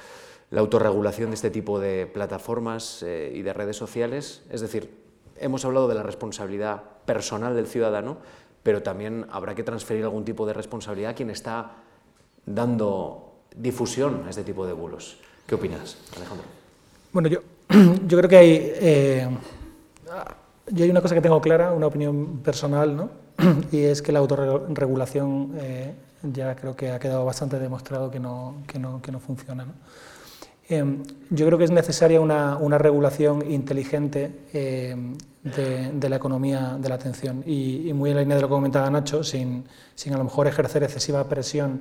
la 0.51 0.61
autorregulación 0.61 1.31
de 1.31 1.35
este 1.35 1.51
tipo 1.51 1.81
de 1.81 2.07
plataformas 2.07 3.03
eh, 3.03 3.33
y 3.35 3.43
de 3.43 3.53
redes 3.53 3.77
sociales? 3.77 4.43
Es 4.51 4.61
decir, 4.61 4.91
hemos 5.39 5.65
hablado 5.65 5.89
de 5.89 5.95
la 5.95 6.03
responsabilidad 6.03 6.83
personal 7.05 7.57
del 7.57 7.67
ciudadano, 7.67 8.19
pero 8.63 8.83
también 8.83 9.27
habrá 9.31 9.55
que 9.55 9.63
transferir 9.63 10.05
algún 10.05 10.25
tipo 10.25 10.47
de 10.47 10.53
responsabilidad 10.53 11.13
a 11.13 11.15
quien 11.15 11.31
está 11.31 11.73
dando 12.45 13.28
difusión 13.57 14.25
a 14.27 14.31
este 14.31 14.45
tipo 14.45 14.67
de 14.67 14.73
bulos. 14.73 15.19
¿Qué 15.47 15.55
opinas, 15.55 15.97
Alejandro? 16.17 16.47
Bueno, 17.13 17.29
yo, 17.29 17.41
yo 18.07 18.19
creo 18.19 18.29
que 18.29 18.37
hay, 18.37 18.73
eh, 18.75 19.29
yo 20.69 20.85
hay 20.85 20.91
una 20.91 21.01
cosa 21.01 21.15
que 21.15 21.21
tengo 21.21 21.41
clara, 21.41 21.73
una 21.73 21.87
opinión 21.87 22.41
personal, 22.45 22.97
¿no? 22.97 23.11
y 23.73 23.79
es 23.81 24.03
que 24.03 24.13
la 24.13 24.19
autorregulación 24.19 25.53
eh, 25.57 25.95
ya 26.23 26.55
creo 26.57 26.75
que 26.77 26.91
ha 26.91 26.99
quedado 26.99 27.25
bastante 27.25 27.59
demostrado 27.59 28.11
que 28.11 28.21
no, 28.21 28.63
que 28.67 28.79
no, 28.79 29.01
que 29.01 29.13
no 29.13 29.21
funciona. 29.21 29.65
¿no? 29.65 29.73
Em, 30.69 31.03
yo 31.31 31.47
creo 31.47 31.57
que 31.57 31.65
es 31.65 31.71
necesaria 31.71 32.21
una, 32.21 32.79
regulación 32.79 33.51
inteligente 33.51 34.41
em, 34.53 35.17
de, 35.43 36.09
la 36.09 36.17
economía 36.17 36.77
de 36.79 36.89
la 36.91 36.97
atención 36.97 37.43
y, 37.47 37.91
muy 37.95 38.11
en 38.11 38.17
la 38.17 38.23
línea 38.23 38.37
de 38.37 38.43
lo 38.43 38.49
que 38.49 38.55
comentaba 38.55 38.91
Nacho, 38.91 39.25
sin, 39.25 39.65
sin, 39.95 40.13
a 40.13 40.19
lo 40.19 40.25
mejor 40.25 40.47
ejercer 40.47 40.83
excesiva 40.83 41.25
presión 41.25 41.81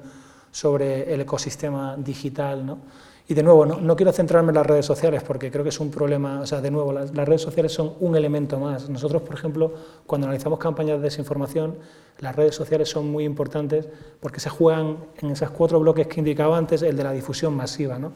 sobre 0.52 1.14
el 1.14 1.22
ecosistema 1.22 1.96
digital. 1.98 2.66
¿no? 2.66 2.80
Y 3.28 3.34
de 3.34 3.44
nuevo, 3.44 3.66
no, 3.66 3.96
quiero 3.96 4.12
centrarme 4.12 4.50
en 4.50 4.56
las 4.56 4.66
redes 4.66 4.86
sociales 4.86 5.24
porque 5.24 5.52
creo 5.52 5.64
que 5.64 5.70
es 5.70 5.80
un 5.80 5.92
problema, 5.92 6.42
o 6.42 6.46
sea, 6.48 6.62
de 6.62 6.72
nuevo, 6.72 6.94
las, 6.94 7.12
redes 7.14 7.42
sociales 7.42 7.74
son 7.74 7.94
un 8.00 8.16
elemento 8.16 8.60
más. 8.60 8.90
Nosotros, 8.90 9.22
por 9.22 9.36
ejemplo, 9.36 9.74
cuando 10.06 10.28
analizamos 10.28 10.60
campañas 10.60 10.98
de 10.98 11.04
desinformación, 11.04 11.76
las 12.20 12.36
redes 12.36 12.56
sociales 12.56 12.90
son 12.90 13.12
muy 13.12 13.26
importantes 13.26 13.88
porque 14.20 14.40
se 14.40 14.50
juegan 14.50 14.98
en 15.22 15.32
esos 15.32 15.50
cuatro 15.52 15.80
bloques 15.80 16.08
que 16.08 16.20
indicaba 16.20 16.58
antes, 16.58 16.82
el 16.82 16.96
de 16.96 17.04
la 17.04 17.12
difusión 17.12 17.56
masiva. 17.56 18.00
¿no? 18.00 18.12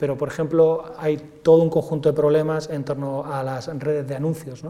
pero 0.00 0.16
por 0.16 0.28
ejemplo 0.28 0.94
hay 0.98 1.18
todo 1.42 1.62
un 1.62 1.68
conjunto 1.68 2.08
de 2.08 2.16
problemas 2.16 2.70
en 2.70 2.84
torno 2.84 3.22
a 3.26 3.44
las 3.44 3.66
redes 3.78 4.08
de 4.08 4.16
anuncios, 4.16 4.64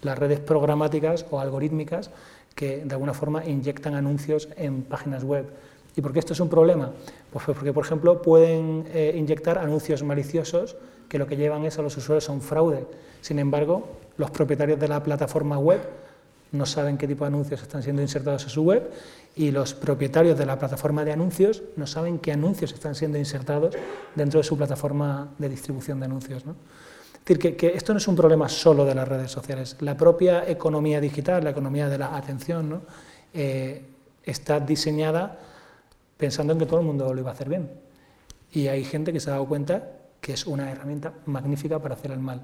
las 0.00 0.18
redes 0.18 0.40
programáticas 0.40 1.26
o 1.30 1.38
algorítmicas 1.38 2.10
que 2.54 2.82
de 2.84 2.94
alguna 2.94 3.12
forma 3.12 3.44
inyectan 3.44 3.94
anuncios 3.94 4.48
en 4.56 4.82
páginas 4.82 5.22
web. 5.22 5.46
¿Y 6.00 6.02
por 6.02 6.14
qué 6.14 6.18
esto 6.18 6.32
es 6.32 6.40
un 6.40 6.48
problema? 6.48 6.92
Pues 7.30 7.44
porque, 7.44 7.74
por 7.74 7.84
ejemplo, 7.84 8.22
pueden 8.22 8.86
eh, 8.94 9.12
inyectar 9.14 9.58
anuncios 9.58 10.02
maliciosos 10.02 10.74
que 11.10 11.18
lo 11.18 11.26
que 11.26 11.36
llevan 11.36 11.66
es 11.66 11.78
a 11.78 11.82
los 11.82 11.94
usuarios 11.94 12.26
a 12.30 12.32
un 12.32 12.40
fraude. 12.40 12.86
Sin 13.20 13.38
embargo, 13.38 13.86
los 14.16 14.30
propietarios 14.30 14.80
de 14.80 14.88
la 14.88 15.02
plataforma 15.02 15.58
web 15.58 15.82
no 16.52 16.64
saben 16.64 16.96
qué 16.96 17.06
tipo 17.06 17.24
de 17.24 17.28
anuncios 17.28 17.60
están 17.60 17.82
siendo 17.82 18.00
insertados 18.00 18.44
en 18.44 18.48
su 18.48 18.62
web 18.62 18.90
y 19.36 19.50
los 19.50 19.74
propietarios 19.74 20.38
de 20.38 20.46
la 20.46 20.58
plataforma 20.58 21.04
de 21.04 21.12
anuncios 21.12 21.62
no 21.76 21.86
saben 21.86 22.18
qué 22.18 22.32
anuncios 22.32 22.72
están 22.72 22.94
siendo 22.94 23.18
insertados 23.18 23.76
dentro 24.14 24.40
de 24.40 24.44
su 24.44 24.56
plataforma 24.56 25.34
de 25.36 25.50
distribución 25.50 26.00
de 26.00 26.06
anuncios. 26.06 26.44
Es 26.44 27.36
decir, 27.36 27.56
que, 27.58 27.74
esto 27.74 27.92
no 27.92 27.98
es 27.98 28.08
un 28.08 28.16
problema 28.16 28.48
solo 28.48 28.86
de 28.86 28.94
las 28.94 29.06
redes 29.06 29.30
sociales. 29.30 29.76
La 29.80 29.98
propia 29.98 30.48
economía 30.48 30.98
digital, 30.98 31.44
la 31.44 31.50
economía 31.50 31.90
de 31.90 31.98
la 31.98 32.16
atención, 32.16 32.80
eh, 33.34 33.84
está 34.24 34.60
diseñada 34.60 35.49
pensando 36.20 36.52
en 36.52 36.58
que 36.58 36.66
todo 36.66 36.80
el 36.80 36.86
mundo 36.86 37.12
lo 37.12 37.20
iba 37.20 37.30
a 37.30 37.32
hacer 37.32 37.48
bien. 37.48 37.70
Y 38.52 38.68
hay 38.68 38.84
gente 38.84 39.12
que 39.12 39.18
se 39.18 39.30
ha 39.30 39.32
dado 39.32 39.46
cuenta 39.46 39.96
que 40.20 40.34
es 40.34 40.46
una 40.46 40.70
herramienta 40.70 41.14
magnífica 41.26 41.78
para 41.80 41.94
hacer 41.94 42.10
el 42.12 42.20
mal. 42.20 42.42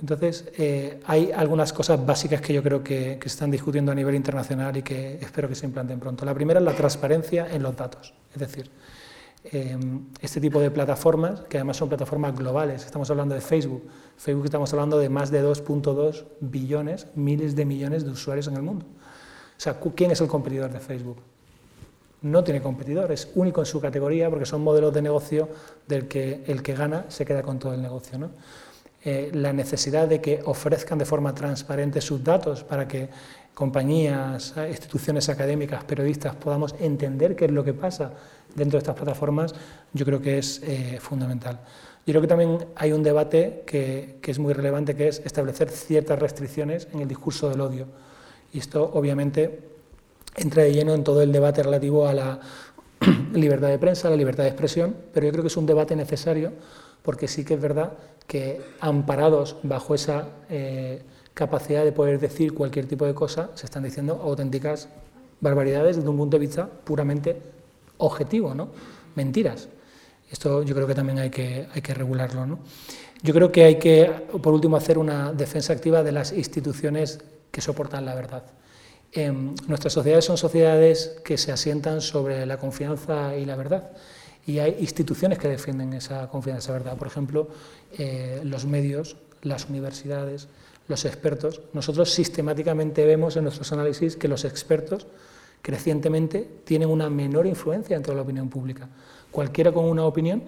Entonces, 0.00 0.48
eh, 0.56 1.00
hay 1.06 1.30
algunas 1.32 1.72
cosas 1.72 2.04
básicas 2.04 2.40
que 2.40 2.54
yo 2.54 2.62
creo 2.62 2.82
que, 2.82 3.18
se 3.20 3.28
están 3.28 3.50
discutiendo 3.50 3.92
a 3.92 3.94
nivel 3.94 4.14
internacional 4.14 4.76
y 4.76 4.82
que 4.82 5.18
espero 5.20 5.48
que 5.48 5.54
se 5.54 5.66
implanten 5.66 5.98
pronto. 5.98 6.24
La 6.24 6.34
primera 6.34 6.60
es 6.60 6.64
la 6.64 6.74
transparencia 6.74 7.48
en 7.52 7.62
los 7.62 7.76
datos, 7.76 8.14
es 8.32 8.38
decir, 8.38 8.70
em, 9.44 10.06
este 10.20 10.40
tipo 10.40 10.60
de 10.60 10.70
plataformas, 10.70 11.40
que 11.48 11.58
además 11.58 11.76
son 11.76 11.88
plataformas 11.88 12.36
globales, 12.36 12.84
estamos 12.84 13.10
hablando 13.10 13.34
de 13.34 13.40
Facebook, 13.40 13.88
Facebook 14.16 14.44
estamos 14.44 14.72
hablando 14.72 14.98
de 14.98 15.08
más 15.08 15.30
de 15.30 15.42
2.2 15.42 16.26
billones, 16.40 17.08
miles 17.14 17.56
de 17.56 17.64
millones 17.64 18.04
de 18.04 18.10
usuarios 18.10 18.46
en 18.46 18.54
el 18.54 18.62
mundo. 18.62 18.86
O 18.86 19.60
sea, 19.60 19.80
¿quién 19.96 20.12
es 20.12 20.20
el 20.20 20.28
competidor 20.28 20.72
de 20.72 20.78
Facebook? 20.78 21.18
No 22.22 22.42
tiene 22.42 22.60
competidor, 22.60 23.12
es 23.12 23.30
único 23.34 23.60
en 23.60 23.66
su 23.66 23.80
categoría 23.80 24.28
porque 24.28 24.46
son 24.46 24.62
modelos 24.62 24.92
de 24.92 25.02
negocio 25.02 25.48
del 25.86 26.08
que 26.08 26.42
el 26.46 26.62
que 26.62 26.74
gana 26.74 27.04
se 27.08 27.24
queda 27.24 27.42
con 27.42 27.58
todo 27.58 27.74
el 27.74 27.82
negocio. 27.82 28.18
¿no? 28.18 28.30
Eh, 29.04 29.30
la 29.32 29.52
necesidad 29.52 30.08
de 30.08 30.20
que 30.20 30.40
ofrezcan 30.44 30.98
de 30.98 31.04
forma 31.04 31.32
transparente 31.32 32.00
sus 32.00 32.22
datos 32.24 32.64
para 32.64 32.88
que 32.88 33.08
compañías, 33.54 34.54
instituciones 34.68 35.28
académicas, 35.28 35.84
periodistas 35.84 36.34
podamos 36.34 36.74
entender 36.80 37.36
qué 37.36 37.46
es 37.46 37.50
lo 37.52 37.62
que 37.64 37.74
pasa 37.74 38.12
dentro 38.54 38.78
de 38.78 38.78
estas 38.78 38.96
plataformas, 38.96 39.54
yo 39.92 40.04
creo 40.04 40.20
que 40.20 40.38
es 40.38 40.60
eh, 40.64 40.98
fundamental. 41.00 41.60
Yo 42.06 42.12
creo 42.12 42.22
que 42.22 42.28
también 42.28 42.66
hay 42.74 42.92
un 42.92 43.02
debate 43.02 43.62
que, 43.66 44.18
que, 44.20 44.30
es 44.30 44.38
muy 44.38 44.52
relevante, 44.52 44.96
que 44.96 45.08
es 45.08 45.20
establecer 45.24 45.70
ciertas 45.70 46.18
restricciones 46.18 46.88
en 46.92 47.00
el 47.00 47.08
discurso 47.08 47.48
del 47.48 47.60
odio. 47.60 47.86
Y 48.52 48.58
esto, 48.58 48.90
obviamente, 48.94 49.67
entra 50.36 50.62
de 50.62 50.72
lleno 50.72 50.94
en 50.94 51.04
todo 51.04 51.22
el 51.22 51.32
debate 51.32 51.62
relativo 51.62 52.06
a 52.06 52.14
la 52.14 52.40
libertad 53.32 53.68
de 53.68 53.78
prensa, 53.78 54.08
a 54.08 54.10
la 54.10 54.16
libertad 54.16 54.44
de 54.44 54.50
expresión, 54.50 54.94
pero 55.12 55.26
yo 55.26 55.32
creo 55.32 55.42
que 55.42 55.48
es 55.48 55.56
un 55.56 55.66
debate 55.66 55.96
necesario 55.96 56.52
porque 57.02 57.28
sí 57.28 57.44
que 57.44 57.54
es 57.54 57.60
verdad 57.60 57.92
que 58.26 58.60
amparados 58.80 59.56
bajo 59.62 59.94
esa 59.94 60.28
eh, 60.50 61.02
capacidad 61.34 61.84
de 61.84 61.92
poder 61.92 62.18
decir 62.20 62.52
cualquier 62.52 62.86
tipo 62.86 63.06
de 63.06 63.14
cosa, 63.14 63.50
se 63.54 63.66
están 63.66 63.84
diciendo 63.84 64.20
auténticas 64.22 64.88
barbaridades 65.40 65.96
desde 65.96 66.08
un 66.08 66.16
punto 66.16 66.36
de 66.36 66.40
vista 66.40 66.66
puramente 66.66 67.40
objetivo, 67.98 68.54
¿no? 68.54 68.68
mentiras. 69.14 69.68
Esto 70.30 70.62
yo 70.62 70.74
creo 70.74 70.86
que 70.86 70.94
también 70.94 71.18
hay 71.18 71.30
que, 71.30 71.66
hay 71.72 71.80
que 71.80 71.94
regularlo. 71.94 72.46
¿no? 72.46 72.58
Yo 73.22 73.32
creo 73.34 73.50
que 73.50 73.64
hay 73.64 73.78
que, 73.78 74.04
por 74.42 74.52
último, 74.52 74.76
hacer 74.76 74.98
una 74.98 75.32
defensa 75.32 75.72
activa 75.72 76.02
de 76.02 76.12
las 76.12 76.32
instituciones 76.32 77.20
que 77.50 77.60
soportan 77.60 78.04
la 78.04 78.14
verdad. 78.14 78.44
Nuestras 79.66 79.92
sociedades 79.92 80.24
son 80.24 80.36
sociedades 80.36 81.16
que 81.24 81.38
se 81.38 81.50
asientan 81.50 82.00
sobre 82.00 82.44
la 82.46 82.58
confianza 82.58 83.36
y 83.36 83.44
la 83.44 83.56
verdad 83.56 83.90
y 84.48 84.60
hay 84.60 84.76
instituciones 84.80 85.38
que 85.38 85.46
defienden 85.46 85.92
esa 85.92 86.26
confianza, 86.30 86.72
verdad. 86.72 86.96
Por 86.96 87.06
ejemplo, 87.06 87.48
eh, 87.98 88.40
los 88.44 88.64
medios, 88.64 89.18
las 89.42 89.68
universidades, 89.68 90.48
los 90.88 91.04
expertos. 91.04 91.60
Nosotros 91.74 92.10
sistemáticamente 92.10 93.04
vemos 93.04 93.36
en 93.36 93.44
nuestros 93.44 93.70
análisis 93.74 94.16
que 94.16 94.26
los 94.26 94.46
expertos 94.46 95.06
crecientemente 95.60 96.48
tienen 96.64 96.88
una 96.88 97.10
menor 97.10 97.46
influencia 97.46 97.94
entre 97.94 98.14
la 98.14 98.22
opinión 98.22 98.48
pública. 98.48 98.88
Cualquiera 99.30 99.70
con 99.70 99.84
una 99.84 100.06
opinión, 100.06 100.44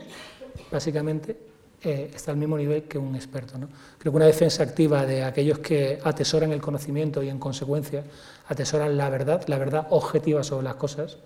básicamente, 0.72 1.36
eh, 1.82 2.10
está 2.14 2.32
al 2.32 2.36
mismo 2.36 2.58
nivel 2.58 2.82
que 2.82 2.98
un 2.98 3.14
experto. 3.14 3.56
¿no? 3.56 3.68
Creo 3.98 4.12
que 4.12 4.16
una 4.16 4.26
defensa 4.26 4.62
activa 4.62 5.06
de 5.06 5.24
aquellos 5.24 5.60
que 5.60 5.98
atesoran 6.04 6.52
el 6.52 6.60
conocimiento 6.60 7.22
y, 7.22 7.30
en 7.30 7.38
consecuencia, 7.38 8.04
atesoran 8.48 8.98
la 8.98 9.08
verdad, 9.08 9.44
la 9.46 9.56
verdad 9.56 9.86
objetiva 9.90 10.42
sobre 10.42 10.64
las 10.64 10.74
cosas, 10.74 11.16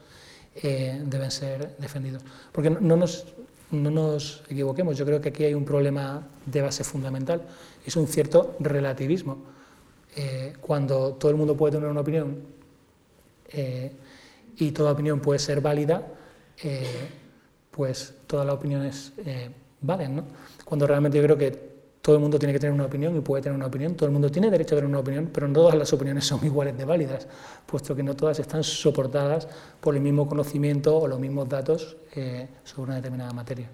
eh, 0.54 1.02
deben 1.06 1.32
ser 1.32 1.76
defendidos. 1.78 2.22
Porque 2.52 2.70
no 2.70 2.96
nos, 2.96 3.26
no 3.72 3.90
nos 3.90 4.44
equivoquemos, 4.48 4.96
yo 4.96 5.04
creo 5.04 5.20
que 5.20 5.30
aquí 5.30 5.42
hay 5.42 5.54
un 5.54 5.64
problema 5.64 6.24
de 6.46 6.62
base 6.62 6.84
fundamental, 6.84 7.42
es 7.84 7.96
un 7.96 8.06
cierto 8.06 8.54
relativismo. 8.60 9.38
Eh, 10.16 10.52
cuando 10.60 11.14
todo 11.14 11.32
el 11.32 11.36
mundo 11.36 11.56
puede 11.56 11.72
tener 11.72 11.88
una 11.88 12.00
opinión 12.00 12.54
y 14.56 14.72
toda 14.72 14.92
opinión 14.92 15.20
puede 15.20 15.38
ser 15.38 15.60
válida, 15.60 16.04
pues 17.70 18.14
todas 18.26 18.44
las 18.46 18.56
opiniones 18.56 19.12
valen. 19.84 20.16
¿no? 20.16 20.24
Cuando 20.64 20.86
realmente 20.86 21.18
yo 21.18 21.24
creo 21.24 21.38
que 21.38 21.74
todo 22.04 22.16
el 22.16 22.20
mundo 22.20 22.38
tiene 22.38 22.52
que 22.52 22.58
tener 22.58 22.74
una 22.74 22.84
opinión 22.84 23.16
y 23.16 23.20
puede 23.20 23.42
tener 23.42 23.56
una 23.56 23.66
opinión, 23.66 23.94
todo 23.94 24.06
el 24.06 24.12
mundo 24.12 24.30
tiene 24.30 24.50
derecho 24.50 24.74
a 24.74 24.76
tener 24.76 24.90
una 24.90 24.98
opinión, 24.98 25.30
pero 25.32 25.48
no 25.48 25.54
todas 25.54 25.74
las 25.74 25.90
opiniones 25.92 26.26
son 26.26 26.38
iguales 26.44 26.76
de 26.76 26.84
válidas, 26.84 27.26
puesto 27.64 27.96
que 27.96 28.02
no 28.02 28.14
todas 28.14 28.38
están 28.38 28.62
soportadas 28.62 29.48
por 29.80 29.94
el 29.94 30.02
mismo 30.02 30.28
conocimiento 30.28 30.98
o 30.98 31.08
los 31.08 31.18
mismos 31.18 31.48
datos 31.48 31.96
eh, 32.14 32.48
sobre 32.62 32.88
una 32.88 32.96
determinada 32.96 33.32
materia. 33.32 33.70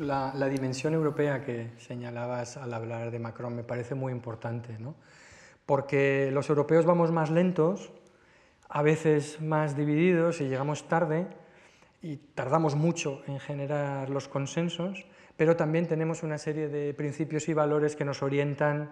la, 0.00 0.48
dimensión 0.48 0.94
europea 0.94 1.44
que 1.44 1.70
señalabas 1.78 2.56
al 2.56 2.74
hablar 2.74 3.12
de 3.12 3.18
Macron 3.20 3.54
me 3.54 3.62
parece 3.62 3.94
muy 3.94 4.12
importante, 4.12 4.76
¿no? 4.80 4.96
porque 5.64 6.30
los 6.32 6.48
europeos 6.48 6.86
vamos 6.86 7.12
más 7.12 7.30
lentos, 7.30 7.92
a 8.68 8.82
veces 8.82 9.40
más 9.40 9.76
divididos 9.76 10.40
y 10.40 10.48
llegamos 10.48 10.88
tarde 10.88 11.26
y 12.06 12.18
tardamos 12.36 12.76
mucho 12.76 13.22
en 13.26 13.40
generar 13.40 14.10
los 14.10 14.28
consensos, 14.28 15.06
pero 15.36 15.56
también 15.56 15.88
tenemos 15.88 16.22
una 16.22 16.38
serie 16.38 16.68
de 16.68 16.94
principios 16.94 17.48
y 17.48 17.52
valores 17.52 17.96
que 17.96 18.04
nos 18.04 18.22
orientan 18.22 18.90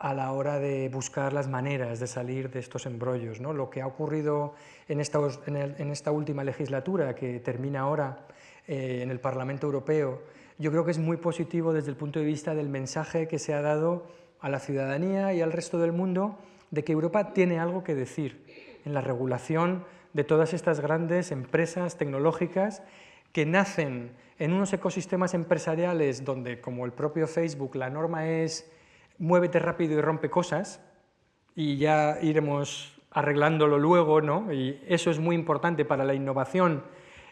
a 0.00 0.12
la 0.12 0.32
hora 0.32 0.58
de 0.58 0.88
buscar 0.88 1.32
las 1.32 1.46
maneras 1.46 2.00
de 2.00 2.08
salir 2.08 2.50
de 2.50 2.58
estos 2.58 2.86
embrollos. 2.86 3.40
¿no? 3.40 3.52
Lo 3.52 3.70
que 3.70 3.80
ha 3.80 3.86
ocurrido 3.86 4.54
en 4.88 4.98
esta, 5.00 6.10
última 6.10 6.42
legislatura, 6.42 7.14
que 7.14 7.38
termina 7.38 7.80
ahora 7.80 8.26
eh, 8.66 9.02
en 9.02 9.12
el 9.12 9.20
Parlamento 9.20 9.66
Europeo, 9.66 10.22
yo 10.58 10.72
creo 10.72 10.84
que 10.84 10.90
es 10.90 10.98
muy 10.98 11.16
positivo 11.16 11.72
desde 11.72 11.90
el 11.90 11.96
punto 11.96 12.18
de 12.18 12.24
vista 12.24 12.56
del 12.56 12.68
mensaje 12.68 13.28
que 13.28 13.38
se 13.38 13.54
ha 13.54 13.62
dado 13.62 14.08
a 14.40 14.48
la 14.48 14.58
ciudadanía 14.58 15.32
y 15.32 15.42
al 15.42 15.52
resto 15.52 15.78
del 15.78 15.92
mundo 15.92 16.36
de 16.72 16.82
que 16.82 16.90
Europa 16.90 17.32
tiene 17.32 17.60
algo 17.60 17.84
que 17.84 17.94
decir 17.94 18.44
en 18.84 18.94
la 18.94 19.00
regulación 19.00 19.84
de 20.12 20.24
todas 20.24 20.54
estas 20.54 20.80
grandes 20.80 21.32
empresas 21.32 21.96
tecnológicas 21.96 22.82
que 23.32 23.46
nacen 23.46 24.12
en 24.38 24.52
unos 24.52 24.72
ecosistemas 24.72 25.34
empresariales 25.34 26.24
donde, 26.24 26.60
como 26.60 26.84
el 26.84 26.92
propio 26.92 27.26
Facebook, 27.26 27.76
la 27.76 27.90
norma 27.90 28.26
es 28.28 28.70
muévete 29.18 29.58
rápido 29.58 29.98
y 29.98 30.00
rompe 30.00 30.30
cosas 30.30 30.80
y 31.54 31.76
ya 31.76 32.18
iremos 32.22 32.98
arreglándolo 33.10 33.78
luego, 33.78 34.20
¿no? 34.20 34.52
Y 34.52 34.80
eso 34.86 35.10
es 35.10 35.18
muy 35.18 35.34
importante 35.34 35.84
para 35.84 36.04
la 36.04 36.14
innovación 36.14 36.84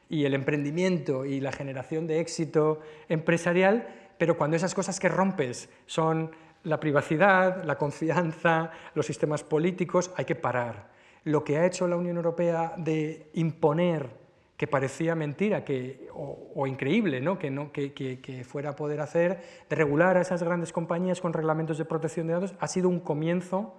y 0.09 0.25
el 0.25 0.35
emprendimiento 0.35 1.25
y 1.25 1.41
la 1.41 1.53
generación 1.53 2.07
de 2.07 2.21
éxito 2.21 2.81
empresarial, 3.09 3.89
pero 4.19 4.37
cuando 4.37 4.57
esas 4.57 4.75
cosas 4.75 4.99
que 5.01 5.09
rompes 5.09 5.69
son 5.87 6.33
la 6.65 6.81
privacidad, 6.81 7.65
la 7.65 7.79
confianza, 7.79 8.73
los 8.95 9.07
sistemas 9.07 9.45
políticos, 9.45 10.11
hay 10.17 10.25
que 10.25 10.35
parar. 10.35 10.96
Lo 11.27 11.43
que 11.43 11.59
ha 11.59 11.67
hecho 11.67 11.89
la 11.89 11.97
Unión 11.97 12.19
Europea 12.19 12.75
de 12.77 13.31
imponer 13.35 14.11
que 14.57 14.69
parecía 14.69 15.17
mentira 15.17 15.65
que, 15.65 16.09
o, 16.15 16.67
increíble 16.69 17.21
¿no? 17.21 17.37
Que, 17.37 17.51
no, 17.51 17.73
que, 17.73 17.93
que, 17.93 18.45
fuera 18.45 18.71
a 18.71 18.77
poder 18.77 19.01
hacer, 19.01 19.43
de 19.69 19.75
regular 19.75 20.17
a 20.17 20.21
esas 20.21 20.45
grandes 20.45 20.73
compañías 20.73 21.21
con 21.21 21.33
reglamentos 21.33 21.79
de 21.79 21.85
protección 21.85 22.29
de 22.29 22.35
datos, 22.35 22.55
ha 22.61 22.69
sido 22.69 22.89
un 22.89 23.01
comienzo 23.01 23.75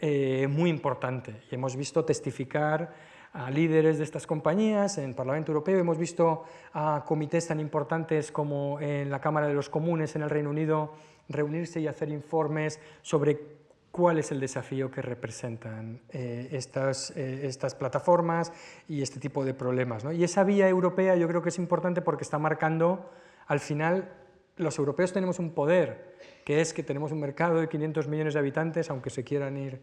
eh, 0.00 0.48
muy 0.50 0.70
importante. 0.70 1.40
Y 1.48 1.54
hemos 1.54 1.76
visto 1.76 2.04
testificar 2.04 2.92
a 3.32 3.48
líderes 3.48 3.98
de 3.98 4.04
estas 4.04 4.26
compañías 4.26 4.98
en 4.98 5.04
el 5.04 5.14
Parlamento 5.14 5.52
Europeo, 5.52 5.78
hemos 5.78 5.98
visto 5.98 6.46
a 6.72 7.04
comités 7.06 7.46
tan 7.46 7.60
importantes 7.60 8.32
como 8.32 8.80
en 8.80 9.08
la 9.08 9.20
Cámara 9.20 9.46
de 9.46 9.54
los 9.54 9.70
Comunes 9.70 10.16
en 10.16 10.22
el 10.22 10.30
Reino 10.30 10.50
Unido 10.50 10.94
reunirse 11.28 11.78
y 11.78 11.86
hacer 11.86 12.08
informes 12.08 12.80
sobre 13.02 13.57
cuál 13.90 14.18
es 14.18 14.30
el 14.32 14.40
desafío 14.40 14.90
que 14.90 15.02
representan 15.02 16.00
eh, 16.10 16.48
estas, 16.52 17.10
eh, 17.16 17.46
estas, 17.46 17.74
plataformas 17.74 18.52
y 18.88 19.02
este 19.02 19.18
tipo 19.18 19.44
de 19.44 19.54
problemas. 19.54 20.04
Y 20.12 20.24
esa 20.24 20.44
vía 20.44 20.68
europea 20.68 21.16
yo 21.16 21.26
creo 21.28 21.42
que 21.42 21.48
es 21.48 21.58
importante 21.58 22.02
porque 22.02 22.24
está 22.24 22.38
marcando, 22.38 23.10
al 23.46 23.60
final, 23.60 24.12
los 24.56 24.78
europeos 24.78 25.12
tenemos 25.12 25.38
un 25.38 25.52
poder, 25.52 26.16
que 26.44 26.60
es 26.60 26.72
que 26.72 26.82
tenemos 26.82 27.12
un 27.12 27.20
mercado 27.20 27.60
de 27.60 27.68
500 27.68 28.08
millones 28.08 28.34
de 28.34 28.40
habitantes, 28.40 28.90
aunque 28.90 29.10
se 29.10 29.24
quieran 29.24 29.56
ir 29.56 29.80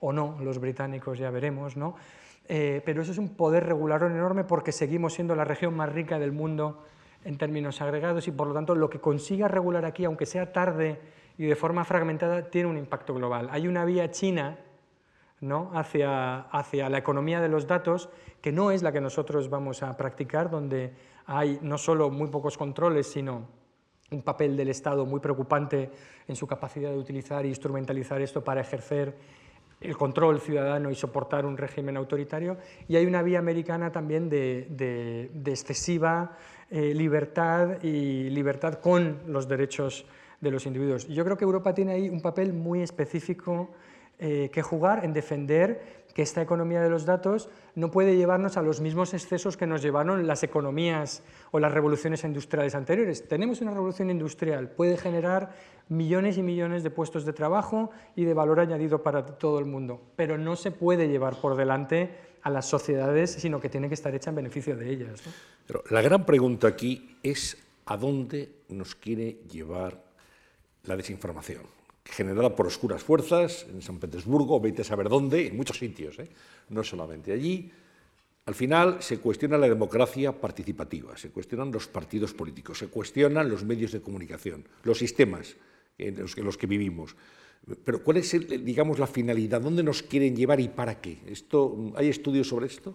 o 0.00 0.12
no, 0.12 0.36
los 0.40 0.58
británicos 0.58 1.18
ya 1.18 1.30
veremos, 1.30 1.76
¿no? 1.76 1.94
Eh, 2.46 2.82
pero 2.84 3.00
eso 3.00 3.12
es 3.12 3.18
un 3.18 3.30
poder 3.36 3.64
regulador 3.64 4.10
enorme 4.10 4.44
porque 4.44 4.70
seguimos 4.70 5.14
siendo 5.14 5.34
la 5.34 5.44
región 5.44 5.74
más 5.74 5.90
rica 5.90 6.18
del 6.18 6.32
mundo 6.32 6.84
en 7.24 7.38
términos 7.38 7.80
agregados 7.80 8.28
y 8.28 8.32
por 8.32 8.48
lo 8.48 8.52
tanto 8.52 8.74
lo 8.74 8.90
que 8.90 9.00
consiga 9.00 9.48
regular 9.48 9.86
aquí, 9.86 10.04
aunque 10.04 10.26
sea 10.26 10.52
tarde, 10.52 11.00
y 11.36 11.46
de 11.46 11.56
forma 11.56 11.84
fragmentada 11.84 12.50
tiene 12.50 12.68
un 12.68 12.78
impacto 12.78 13.14
global. 13.14 13.48
Hay 13.50 13.66
una 13.66 13.84
vía 13.84 14.10
china 14.10 14.58
¿no? 15.40 15.70
hacia, 15.74 16.40
hacia 16.40 16.88
la 16.88 16.98
economía 16.98 17.40
de 17.40 17.48
los 17.48 17.66
datos 17.66 18.08
que 18.40 18.52
no 18.52 18.70
es 18.70 18.82
la 18.82 18.92
que 18.92 19.00
nosotros 19.00 19.48
vamos 19.48 19.82
a 19.82 19.96
practicar, 19.96 20.50
donde 20.50 20.92
hay 21.26 21.58
no 21.62 21.78
solo 21.78 22.10
muy 22.10 22.28
pocos 22.28 22.58
controles, 22.58 23.06
sino 23.06 23.48
un 24.10 24.22
papel 24.22 24.56
del 24.56 24.68
Estado 24.68 25.06
muy 25.06 25.20
preocupante 25.20 25.90
en 26.28 26.36
su 26.36 26.46
capacidad 26.46 26.90
de 26.90 26.98
utilizar 26.98 27.44
e 27.44 27.48
instrumentalizar 27.48 28.20
esto 28.20 28.44
para 28.44 28.60
ejercer 28.60 29.16
el 29.80 29.96
control 29.96 30.40
ciudadano 30.40 30.90
y 30.90 30.94
soportar 30.94 31.44
un 31.44 31.56
régimen 31.56 31.96
autoritario. 31.96 32.56
Y 32.88 32.96
hay 32.96 33.06
una 33.06 33.22
vía 33.22 33.38
americana 33.38 33.92
también 33.92 34.28
de, 34.28 34.66
de, 34.70 35.50
excesiva 35.50 36.36
eh, 36.70 36.94
libertad 36.94 37.82
y 37.82 38.30
libertad 38.30 38.74
con 38.74 39.20
los 39.26 39.48
derechos 39.48 40.06
de 40.44 40.50
los 40.52 40.66
individuos. 40.66 41.08
Yo 41.08 41.24
creo 41.24 41.36
que 41.36 41.44
Europa 41.44 41.74
tiene 41.74 41.92
ahí 41.92 42.08
un 42.08 42.20
papel 42.20 42.52
muy 42.52 42.82
específico 42.82 43.70
eh, 44.20 44.50
que 44.52 44.62
jugar 44.62 45.04
en 45.04 45.12
defender 45.12 46.04
que 46.14 46.22
esta 46.22 46.40
economía 46.40 46.80
de 46.80 46.88
los 46.88 47.04
datos 47.04 47.48
no 47.74 47.90
puede 47.90 48.16
llevarnos 48.16 48.56
a 48.56 48.62
los 48.62 48.80
mismos 48.80 49.12
excesos 49.12 49.56
que 49.56 49.66
nos 49.66 49.82
llevaron 49.82 50.24
las 50.28 50.44
economías 50.44 51.24
o 51.50 51.58
las 51.58 51.72
revoluciones 51.72 52.22
industriales 52.22 52.76
anteriores. 52.76 53.26
Tenemos 53.26 53.60
una 53.60 53.72
revolución 53.72 54.10
industrial, 54.10 54.70
puede 54.70 54.96
generar 54.96 55.50
millones 55.88 56.38
y 56.38 56.44
millones 56.44 56.84
de 56.84 56.90
puestos 56.90 57.24
de 57.24 57.32
trabajo 57.32 57.90
y 58.14 58.24
de 58.24 58.34
valor 58.34 58.60
añadido 58.60 59.02
para 59.02 59.26
todo 59.26 59.58
el 59.58 59.64
mundo, 59.64 60.00
pero 60.14 60.38
no 60.38 60.54
se 60.54 60.70
puede 60.70 61.08
llevar 61.08 61.34
por 61.40 61.56
delante 61.56 62.10
a 62.42 62.50
las 62.50 62.66
sociedades, 62.66 63.32
sino 63.32 63.60
que 63.60 63.68
tiene 63.68 63.88
que 63.88 63.94
estar 63.94 64.14
hecha 64.14 64.30
en 64.30 64.36
beneficio 64.36 64.76
de 64.76 64.90
ellas. 64.90 65.22
Pero 65.66 65.82
la 65.90 66.02
gran 66.02 66.24
pregunta 66.24 66.68
aquí 66.68 67.18
es 67.22 67.58
a 67.86 67.96
dónde 67.96 68.60
nos 68.68 68.94
quiere 68.94 69.38
llevar 69.50 70.00
la 70.84 70.96
desinformación, 70.96 71.62
generada 72.04 72.54
por 72.54 72.66
oscuras 72.66 73.02
fuerzas 73.02 73.66
en 73.68 73.82
San 73.82 73.98
Petersburgo, 73.98 74.60
vete 74.60 74.82
a 74.82 74.84
saber 74.84 75.08
dónde, 75.08 75.48
en 75.48 75.56
muchos 75.56 75.78
sitios, 75.78 76.18
¿eh? 76.18 76.28
no 76.68 76.84
solamente 76.84 77.32
allí. 77.32 77.70
Al 78.46 78.54
final 78.54 79.02
se 79.02 79.18
cuestiona 79.18 79.56
la 79.56 79.68
democracia 79.68 80.32
participativa, 80.38 81.16
se 81.16 81.30
cuestionan 81.30 81.72
los 81.72 81.88
partidos 81.88 82.34
políticos, 82.34 82.78
se 82.78 82.88
cuestionan 82.88 83.48
los 83.48 83.64
medios 83.64 83.92
de 83.92 84.02
comunicación, 84.02 84.64
los 84.82 84.98
sistemas 84.98 85.56
en 85.96 86.20
los 86.20 86.34
que, 86.34 86.42
los 86.42 86.58
que 86.58 86.66
vivimos. 86.66 87.16
Pero 87.84 88.02
¿cuál 88.02 88.18
es, 88.18 88.30
digamos, 88.64 88.98
la 88.98 89.06
finalidad? 89.06 89.62
¿Dónde 89.62 89.82
nos 89.82 90.02
quieren 90.02 90.36
llevar 90.36 90.60
y 90.60 90.68
para 90.68 91.00
qué? 91.00 91.20
Esto, 91.26 91.94
¿Hay 91.96 92.08
estudios 92.08 92.48
sobre 92.48 92.66
esto? 92.66 92.94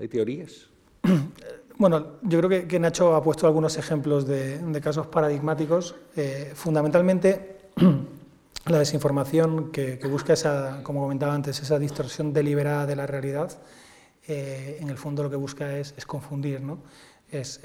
¿Hay 0.00 0.08
teorías? 0.08 0.66
Bueno, 1.80 2.18
yo 2.20 2.42
creo 2.42 2.68
que, 2.68 2.78
Nacho 2.78 3.14
ha 3.14 3.22
puesto 3.22 3.46
algunos 3.46 3.78
ejemplos 3.78 4.26
de, 4.26 4.80
casos 4.82 5.06
paradigmáticos. 5.06 5.94
Eh, 6.14 6.52
fundamentalmente, 6.54 7.56
la 8.66 8.78
desinformación 8.80 9.72
que, 9.72 9.96
busca 10.06 10.34
esa, 10.34 10.82
como 10.82 11.00
comentaba 11.00 11.32
antes, 11.32 11.58
esa 11.62 11.78
distorsión 11.78 12.34
deliberada 12.34 12.84
de 12.84 12.96
la 12.96 13.06
realidad, 13.06 13.62
eh, 14.28 14.76
en 14.78 14.90
el 14.90 14.98
fondo 14.98 15.22
lo 15.22 15.30
que 15.30 15.36
busca 15.36 15.78
es, 15.78 15.94
confundir, 16.04 16.60
¿no? 16.60 16.80
es, 17.30 17.62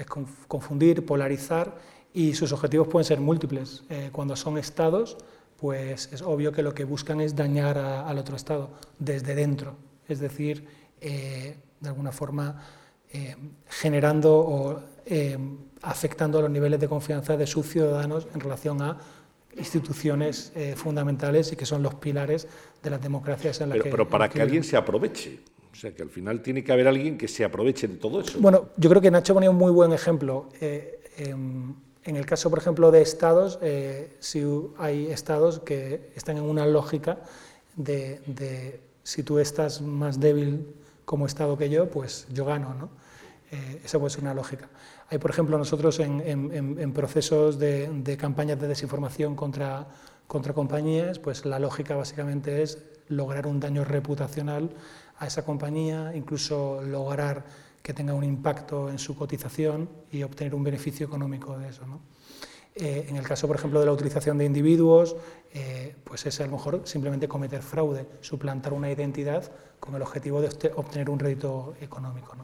confundir, 0.48 1.04
polarizar 1.04 1.74
y 2.14 2.32
sus 2.32 2.52
objetivos 2.52 2.88
pueden 2.88 3.04
ser 3.04 3.20
múltiples. 3.20 3.84
Eh, 3.90 4.08
cuando 4.12 4.34
son 4.34 4.56
estados, 4.56 5.18
pues 5.58 6.08
es 6.10 6.22
obvio 6.22 6.52
que 6.52 6.62
lo 6.62 6.72
que 6.72 6.84
buscan 6.84 7.20
es 7.20 7.36
dañar 7.36 7.76
al 7.76 8.16
otro 8.16 8.34
estado 8.34 8.70
desde 8.98 9.34
dentro, 9.34 9.76
es 10.08 10.20
decir, 10.20 10.66
de 11.02 11.58
alguna 11.88 12.12
forma 12.12 12.62
eh, 13.16 13.34
generando 13.70 14.36
o 14.36 14.78
eh, 15.06 15.38
afectando 15.80 16.42
los 16.42 16.50
niveles 16.50 16.78
de 16.78 16.86
confianza 16.86 17.34
de 17.34 17.46
sus 17.46 17.66
ciudadanos 17.66 18.26
en 18.34 18.40
relación 18.40 18.82
a 18.82 18.98
instituciones 19.56 20.52
eh, 20.54 20.74
fundamentales 20.76 21.50
y 21.50 21.56
que 21.56 21.64
son 21.64 21.82
los 21.82 21.94
pilares 21.94 22.46
de 22.82 22.90
las 22.90 23.00
democracias 23.00 23.58
en 23.62 23.70
las 23.70 23.76
pero, 23.76 23.84
que... 23.84 23.90
Pero 23.90 24.08
para 24.08 24.28
que, 24.28 24.42
alguien 24.42 24.62
se 24.62 24.76
aproveche. 24.76 25.38
O 25.72 25.74
sea, 25.74 25.94
que 25.94 26.02
al 26.02 26.10
final 26.10 26.42
tiene 26.42 26.62
que 26.62 26.72
haber 26.72 26.86
alguien 26.88 27.16
que 27.16 27.26
se 27.26 27.42
aproveche 27.42 27.88
de 27.88 27.96
todo 27.96 28.20
eso. 28.20 28.38
Bueno, 28.38 28.68
yo 28.76 28.90
creo 28.90 29.00
que 29.00 29.10
Nacho 29.10 29.32
ponía 29.32 29.50
un 29.50 29.56
muy 29.56 29.72
buen 29.72 29.94
ejemplo. 29.94 30.50
Em, 30.60 31.74
en 32.04 32.16
el 32.16 32.26
caso, 32.26 32.50
por 32.50 32.58
ejemplo, 32.58 32.90
de 32.90 33.00
estados, 33.00 33.58
si 34.20 34.44
hay 34.78 35.06
estados 35.06 35.60
que 35.60 36.10
están 36.14 36.36
en 36.36 36.44
una 36.44 36.66
lógica 36.66 37.18
de, 37.76 38.20
de 38.26 38.80
si 39.02 39.22
tú 39.22 39.38
estás 39.38 39.80
más 39.80 40.20
débil 40.20 40.66
como 41.06 41.24
Estado 41.24 41.56
que 41.56 41.70
yo, 41.70 41.88
pues 41.88 42.26
yo 42.30 42.44
gano. 42.44 42.74
¿no? 42.74 43.05
Eh, 43.50 43.80
esa 43.84 43.98
puede 43.98 44.10
ser 44.10 44.22
una 44.22 44.34
lógica. 44.34 44.68
Hay, 45.08 45.18
por 45.18 45.30
ejemplo, 45.30 45.56
nosotros 45.56 46.00
en, 46.00 46.92
procesos 46.92 47.58
de, 47.58 48.16
campañas 48.18 48.60
de 48.60 48.68
desinformación 48.68 49.36
contra, 49.36 49.86
contra 50.26 50.52
compañías, 50.52 51.18
pues 51.18 51.44
la 51.44 51.58
lógica 51.58 51.94
básicamente 51.94 52.62
es 52.62 52.78
lograr 53.08 53.46
un 53.46 53.60
daño 53.60 53.84
reputacional 53.84 54.70
a 55.18 55.26
esa 55.26 55.44
compañía, 55.44 56.12
incluso 56.14 56.82
lograr 56.82 57.44
que 57.82 57.94
tenga 57.94 58.14
un 58.14 58.24
impacto 58.24 58.90
en 58.90 58.98
su 58.98 59.14
cotización 59.14 59.88
y 60.10 60.24
obtener 60.24 60.54
un 60.56 60.64
beneficio 60.64 61.06
económico 61.06 61.56
de 61.56 61.68
eso. 61.68 61.86
¿no? 61.86 62.00
Eh, 62.74 63.06
en 63.08 63.16
el 63.16 63.26
caso, 63.26 63.46
por 63.46 63.56
ejemplo, 63.56 63.78
de 63.80 63.86
la 63.86 63.92
utilización 63.92 64.36
de 64.38 64.44
individuos, 64.44 65.16
eh, 65.54 65.94
pues 66.04 66.26
es 66.26 66.40
a 66.40 66.46
lo 66.46 66.52
mejor 66.52 66.82
simplemente 66.84 67.28
cometer 67.28 67.62
fraude, 67.62 68.06
suplantar 68.20 68.72
una 68.72 68.90
identidad 68.90 69.50
con 69.80 69.94
el 69.94 70.02
objetivo 70.02 70.42
de 70.42 70.48
obtener 70.74 71.08
un 71.08 71.18
rédito 71.18 71.74
económico. 71.80 72.34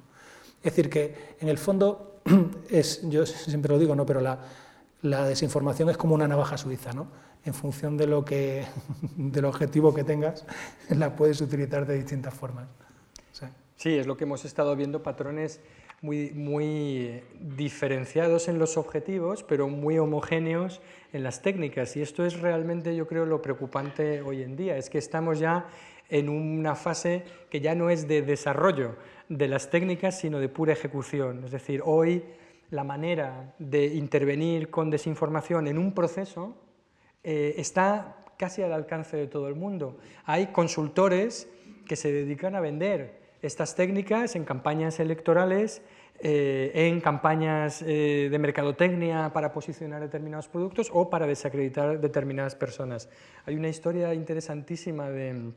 Es 0.62 0.76
decir, 0.76 0.88
que 0.88 1.36
en 1.40 1.48
el 1.48 1.58
fondo, 1.58 2.20
es, 2.70 3.00
yo 3.08 3.26
siempre 3.26 3.72
lo 3.72 3.78
digo, 3.78 3.94
¿no? 3.94 4.06
pero 4.06 4.20
la, 4.20 4.38
la 5.02 5.26
desinformación 5.26 5.90
es 5.90 5.96
como 5.96 6.14
una 6.14 6.28
navaja 6.28 6.56
suiza, 6.56 6.92
¿no? 6.92 7.08
En 7.44 7.54
función 7.54 7.96
de 7.96 8.06
lo 8.06 8.24
que, 8.24 8.64
del 9.16 9.44
objetivo 9.44 9.92
que 9.92 10.04
tengas, 10.04 10.46
la 10.88 11.16
puedes 11.16 11.40
utilizar 11.40 11.86
de 11.86 11.94
distintas 11.96 12.34
formas. 12.34 12.68
Sí, 13.76 13.98
es 13.98 14.06
lo 14.06 14.16
que 14.16 14.22
hemos 14.22 14.44
estado 14.44 14.76
viendo, 14.76 15.02
patrones 15.02 15.60
muy, 16.02 16.30
muy 16.30 17.20
diferenciados 17.40 18.46
en 18.46 18.60
los 18.60 18.76
objetivos, 18.76 19.42
pero 19.42 19.66
muy 19.66 19.98
homogéneos 19.98 20.80
en 21.12 21.24
las 21.24 21.42
técnicas. 21.42 21.96
Y 21.96 22.02
esto 22.02 22.24
es 22.24 22.38
realmente, 22.38 22.94
yo 22.94 23.08
creo, 23.08 23.26
lo 23.26 23.42
preocupante 23.42 24.22
hoy 24.22 24.44
en 24.44 24.54
día, 24.54 24.76
es 24.76 24.88
que 24.88 24.98
estamos 24.98 25.40
ya 25.40 25.66
en 26.12 26.28
una 26.28 26.74
fase 26.74 27.24
que 27.48 27.60
ya 27.60 27.74
no 27.74 27.88
es 27.88 28.06
de 28.06 28.20
desarrollo 28.20 28.96
de 29.30 29.48
las 29.48 29.70
técnicas, 29.70 30.20
sino 30.20 30.38
de 30.40 30.50
pura 30.50 30.74
ejecución. 30.74 31.44
Es 31.44 31.52
decir, 31.52 31.80
hoy 31.84 32.22
la 32.70 32.84
manera 32.84 33.54
de 33.58 33.86
intervenir 33.86 34.70
con 34.70 34.90
desinformación 34.90 35.66
en 35.66 35.78
un 35.78 35.94
proceso 35.94 36.54
eh, 37.24 37.54
está 37.56 38.16
casi 38.36 38.60
al 38.60 38.74
alcance 38.74 39.16
de 39.16 39.26
todo 39.26 39.48
el 39.48 39.54
mundo. 39.54 39.96
Hay 40.26 40.48
consultores 40.48 41.48
que 41.86 41.96
se 41.96 42.12
dedican 42.12 42.54
a 42.56 42.60
vender 42.60 43.22
estas 43.40 43.74
técnicas 43.74 44.36
en 44.36 44.44
campañas 44.44 45.00
electorales, 45.00 45.80
eh, 46.20 46.72
en 46.74 47.00
campañas 47.00 47.82
eh, 47.82 48.28
de 48.30 48.38
mercadotecnia 48.38 49.32
para 49.32 49.50
posicionar 49.50 50.02
determinados 50.02 50.46
productos 50.46 50.90
o 50.92 51.08
para 51.08 51.26
desacreditar 51.26 52.00
determinadas 52.00 52.54
personas. 52.54 53.08
Hay 53.46 53.56
una 53.56 53.68
historia 53.68 54.12
interesantísima 54.12 55.08
de, 55.08 55.52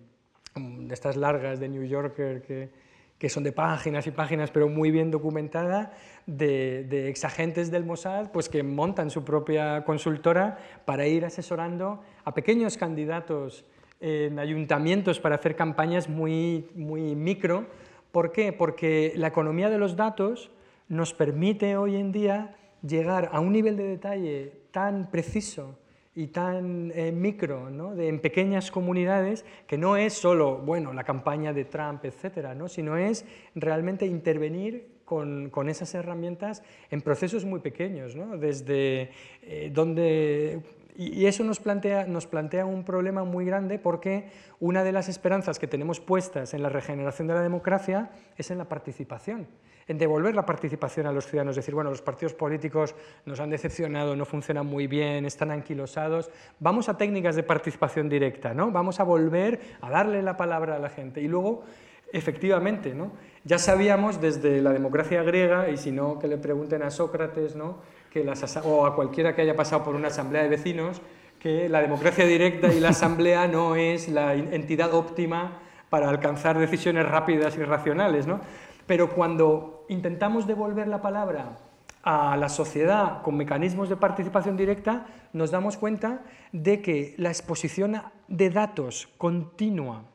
de 0.56 0.94
estas 0.94 1.18
largas 1.18 1.60
de 1.60 1.68
New 1.68 1.84
Yorker 1.84 2.42
que, 2.42 2.70
que 3.18 3.28
son 3.28 3.44
de 3.44 3.52
páginas 3.52 4.08
y 4.08 4.12
páginas, 4.12 4.52
pero 4.52 4.70
muy 4.70 4.90
bien 4.90 5.12
documentada, 5.12 5.92
de, 6.26 6.86
de 6.86 7.10
exagentes 7.10 7.72
del 7.72 7.84
Mossad 7.84 8.32
pues 8.32 8.48
que 8.48 8.64
montan 8.64 9.10
su 9.10 9.26
propia 9.26 9.84
consultora 9.84 10.58
para 10.86 11.08
ir 11.08 11.26
asesorando 11.26 12.02
a 12.24 12.34
pequeños 12.34 12.78
candidatos 12.78 13.66
en 14.00 14.40
ayuntamientos 14.40 15.20
para 15.20 15.36
hacer 15.36 15.56
campañas 15.56 16.08
muy, 16.08 16.70
muy 16.74 17.16
micro. 17.16 17.66
¿Por 18.12 18.32
qué? 18.32 18.54
Porque 18.54 19.14
la 19.18 19.28
economía 19.28 19.70
de 19.70 19.78
los 19.78 19.98
datos 19.98 20.52
nos 20.88 21.14
permite 21.14 21.76
hoy 21.76 21.98
en 21.98 22.12
día 22.14 22.56
llegar 22.82 23.30
a 23.34 23.42
un 23.42 23.52
nivel 23.52 23.76
de 23.76 23.88
detalle 23.88 24.54
tan 24.72 25.12
preciso 25.12 25.78
y 26.16 26.28
tan 26.28 26.92
eh, 26.96 27.12
micro, 27.12 27.70
¿no? 27.70 27.94
de, 27.94 28.08
en 28.08 28.20
pequeñas 28.20 28.72
comunidades, 28.72 29.46
que 29.68 29.78
no 29.78 29.98
es 29.98 30.14
solo 30.14 30.58
bueno, 30.58 30.94
la 30.94 31.04
campaña 31.04 31.52
de 31.52 31.66
Trump, 31.66 32.06
etcétera, 32.06 32.56
¿no? 32.56 32.70
sino 32.70 32.96
es 32.96 33.26
realmente 33.54 34.06
intervenir 34.06 34.96
con, 35.04 35.50
con, 35.50 35.70
esas 35.70 35.94
herramientas 35.94 36.64
en 36.90 37.02
procesos 37.02 37.44
muy 37.44 37.60
pequeños, 37.60 38.16
¿no? 38.16 38.38
desde 38.38 39.12
eh, 39.42 39.70
donde... 39.74 40.62
Y 40.98 41.26
eso 41.26 41.44
nos 41.44 41.60
plantea, 41.60 42.66
un 42.66 42.84
problema 42.86 43.26
muy 43.26 43.44
grande 43.44 43.80
porque 43.80 44.30
una 44.62 44.84
de 44.84 44.94
las 44.94 45.10
esperanzas 45.10 45.60
que 45.60 45.68
tenemos 45.68 46.00
puestas 46.00 46.54
en 46.54 46.64
la 46.64 46.70
regeneración 46.70 47.28
de 47.28 47.34
la 47.34 47.42
democracia 47.42 48.12
es 48.38 48.50
en 48.50 48.58
la 48.58 48.70
participación 48.70 49.48
en 49.88 50.00
devolver 50.00 50.34
la 50.34 50.46
participación 50.46 51.06
a 51.06 51.12
los 51.12 51.28
ciudadanos, 51.28 51.56
decir, 51.56 51.76
bueno, 51.76 51.92
los 51.92 52.02
partidos 52.02 52.34
políticos 52.34 52.96
nos 53.26 53.40
han 53.40 53.52
decepcionado, 53.52 54.16
no 54.16 54.26
funcionan 54.26 54.66
muy 54.66 54.88
bien, 54.88 55.26
están 55.26 55.52
anquilosados, 55.52 56.32
vamos 56.60 56.90
a 56.90 56.98
técnicas 56.98 57.36
de 57.36 57.44
participación 57.44 58.10
directa, 58.10 58.56
¿no? 58.56 58.72
vamos 58.72 59.00
a 59.00 59.04
volver 59.04 59.60
a 59.82 59.92
darle 59.92 60.24
la 60.24 60.38
palabra 60.38 60.78
a 60.78 60.80
la 60.80 60.90
gente. 60.90 61.22
Y 61.22 61.28
luego, 61.28 61.66
efectivamente, 62.12 62.96
¿no? 62.96 63.12
ya 63.44 63.60
sabíamos 63.60 64.20
desde 64.20 64.60
la 64.60 64.74
democracia 64.74 65.22
griega, 65.22 65.70
y 65.70 65.78
si 65.78 65.92
no, 65.92 66.18
que 66.18 66.28
le 66.28 66.38
pregunten 66.38 66.82
a 66.82 66.90
Sócrates, 66.90 67.56
¿no? 67.56 67.78
Que 68.16 68.24
las, 68.24 68.56
o 68.64 68.86
a 68.86 68.96
cualquiera 68.96 69.36
que 69.36 69.42
haya 69.42 69.58
pasado 69.58 69.84
por 69.84 69.94
una 69.94 70.08
asamblea 70.08 70.42
de 70.42 70.48
vecinos, 70.48 71.02
que 71.38 71.68
la 71.68 71.82
democracia 71.82 72.26
directa 72.26 72.74
y 72.74 72.80
la 72.80 72.90
asamblea 72.92 73.46
no 73.46 73.76
es 73.76 74.08
la 74.08 74.34
entidad 74.36 74.94
óptima 74.94 75.60
para 75.90 76.08
alcanzar 76.08 76.58
decisiones 76.58 77.06
rápidas 77.06 77.58
y 77.58 77.64
racionales. 77.64 78.26
¿no? 78.26 78.40
Pero 78.88 79.10
cuando 79.10 79.86
intentamos 79.90 80.48
devolver 80.48 80.88
la 80.88 81.02
palabra 81.02 81.58
a 82.04 82.38
la 82.38 82.48
sociedad 82.48 83.22
con 83.22 83.36
mecanismos 83.36 83.90
de 83.90 83.98
participación 83.98 84.56
directa, 84.56 85.08
nos 85.34 85.52
damos 85.52 85.76
cuenta 85.76 86.24
de 86.54 86.82
que 86.82 87.16
la 87.18 87.28
exposición 87.28 88.02
de 88.30 88.50
datos 88.50 89.10
continua 89.18 90.06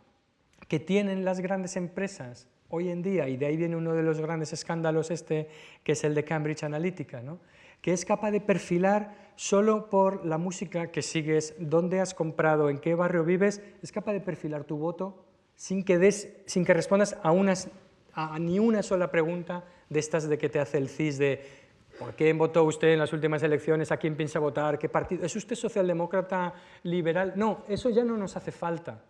que 0.69 0.81
tienen 0.81 1.27
las 1.27 1.41
grandes 1.41 1.77
empresas 1.77 2.49
hoy 2.71 2.89
en 2.89 3.03
día, 3.03 3.29
y 3.29 3.37
de 3.37 3.45
ahí 3.45 3.59
viene 3.59 3.77
uno 3.77 3.93
de 3.93 4.03
los 4.03 4.23
grandes 4.23 4.55
escándalos 4.55 5.11
este, 5.11 5.51
que 5.85 5.93
es 5.93 6.05
el 6.05 6.15
de 6.15 6.25
Cambridge 6.25 6.63
Analytica, 6.63 7.21
que 7.81 7.93
es 7.93 8.05
capaz 8.05 8.31
de 8.31 8.41
perfilar 8.41 9.33
solo 9.37 9.89
por 9.89 10.25
la 10.27 10.39
música 10.39 10.91
que 10.91 11.03
sigues, 11.03 11.55
dónde 11.59 12.01
has 12.01 12.15
comprado, 12.15 12.69
en 12.69 12.79
qué 12.79 12.95
barrio 12.95 13.25
vives, 13.25 13.63
es 13.83 13.93
capaz 13.93 14.13
de 14.13 14.21
perfilar 14.21 14.65
tu 14.65 14.77
voto 14.77 15.25
sin 15.57 15.85
que, 15.85 15.99
des, 15.99 16.29
sin 16.47 16.65
que 16.65 16.75
respondas 16.75 17.17
a 17.23 17.31
unas 17.33 17.69
a, 18.13 18.39
ni 18.39 18.59
una 18.59 18.83
sola 18.83 19.11
pregunta 19.11 19.65
de 19.89 20.01
estas 20.01 20.29
de 20.29 20.39
que 20.39 20.49
te 20.49 20.59
hace 20.59 20.79
el 20.79 20.89
CIS 20.89 21.19
de 21.19 21.43
¿por 21.99 22.15
qué 22.15 22.33
votó 22.33 22.65
usted 22.65 22.89
en 22.89 22.99
las 22.99 23.13
últimas 23.13 23.43
elecciones? 23.43 23.93
¿A 23.93 23.97
quién 23.97 24.17
piensa 24.17 24.39
votar? 24.39 24.79
¿Qué 24.79 24.89
partido? 24.89 25.25
¿Es 25.25 25.37
usted 25.37 25.57
socialdemócrata 25.57 26.55
liberal? 26.83 27.35
No, 27.37 27.65
eso 27.69 27.91
ya 27.91 28.05
no 28.05 28.17
nos 28.17 28.37
hace 28.37 28.53
falta. 28.53 29.03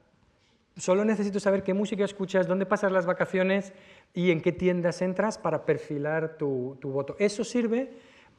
Solo 0.77 1.05
necesito 1.05 1.41
saber 1.41 1.63
qué 1.63 1.75
música 1.75 2.05
escuchas, 2.05 2.47
dónde 2.47 2.65
pasas 2.65 2.93
las 2.93 3.05
vacaciones 3.05 3.73
y 4.15 4.31
en 4.31 4.41
qué 4.41 4.53
tiendas 4.53 5.03
entras 5.03 5.37
para 5.37 5.65
perfilar 5.65 6.37
tu, 6.39 6.79
voto. 6.83 7.17
Eso 7.19 7.45
sirve 7.45 7.91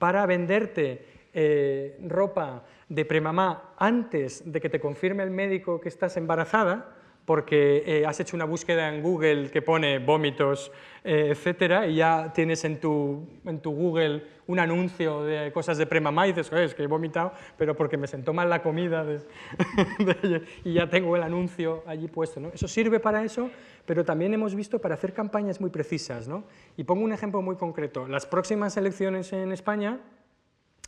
para 0.02 0.26
venderte 0.26 1.06
eh, 1.32 1.95
ropa 2.10 2.66
de 2.89 3.06
premamá 3.06 3.76
antes 3.78 4.41
de 4.52 4.60
que 4.60 4.68
te 4.68 4.80
confirme 4.80 5.22
el 5.22 5.30
médico 5.30 5.80
que 5.80 5.89
estás 5.89 6.18
embarazada 6.18 6.97
porque 7.32 7.82
eh, 7.86 8.06
has 8.06 8.20
hecho 8.20 8.36
una 8.36 8.44
búsqueda 8.44 8.94
en 8.94 9.02
Google 9.02 9.50
que 9.52 9.62
pone 9.62 10.00
vómitos, 10.00 10.70
eh, 11.02 11.30
etcétera, 11.32 11.88
y 11.88 11.96
ya 11.96 12.34
tienes 12.36 12.66
en 12.66 12.82
tu, 12.82 13.26
en 13.46 13.62
tu 13.62 13.72
Google 13.72 14.26
un 14.48 14.60
anuncio 14.60 15.24
de 15.24 15.50
cosas 15.54 15.78
de 15.78 15.86
premamá 15.86 16.28
y 16.28 16.34
dices, 16.34 16.52
es 16.52 16.76
que 16.76 16.84
he 16.84 16.88
vomitado, 16.88 17.32
pero 17.58 17.74
porque 17.74 17.96
me 17.96 18.06
sentó 18.06 18.34
mal 18.34 18.50
la 18.50 18.62
comida 18.62 19.06
y 20.66 20.74
ya 20.74 20.90
tengo 20.90 21.16
el 21.16 21.24
anuncio 21.24 21.86
allí 21.88 22.10
puesto. 22.10 22.42
¿no? 22.42 22.50
Eso 22.50 22.68
sirve 22.68 23.00
para 23.00 23.24
eso, 23.24 23.50
pero 23.86 24.04
también 24.04 24.34
hemos 24.34 24.54
visto 24.54 24.82
para 24.82 24.96
hacer 24.96 25.14
campañas 25.14 25.62
muy 25.62 25.70
precisas. 25.70 26.28
¿no? 26.28 26.44
Y 26.76 26.84
pongo 26.84 27.06
un 27.06 27.14
ejemplo 27.14 27.42
muy 27.42 27.56
concreto. 27.56 28.10
Las 28.10 28.26
próximas 28.26 28.76
elecciones 28.76 29.32
en 29.32 29.54
España, 29.54 30.02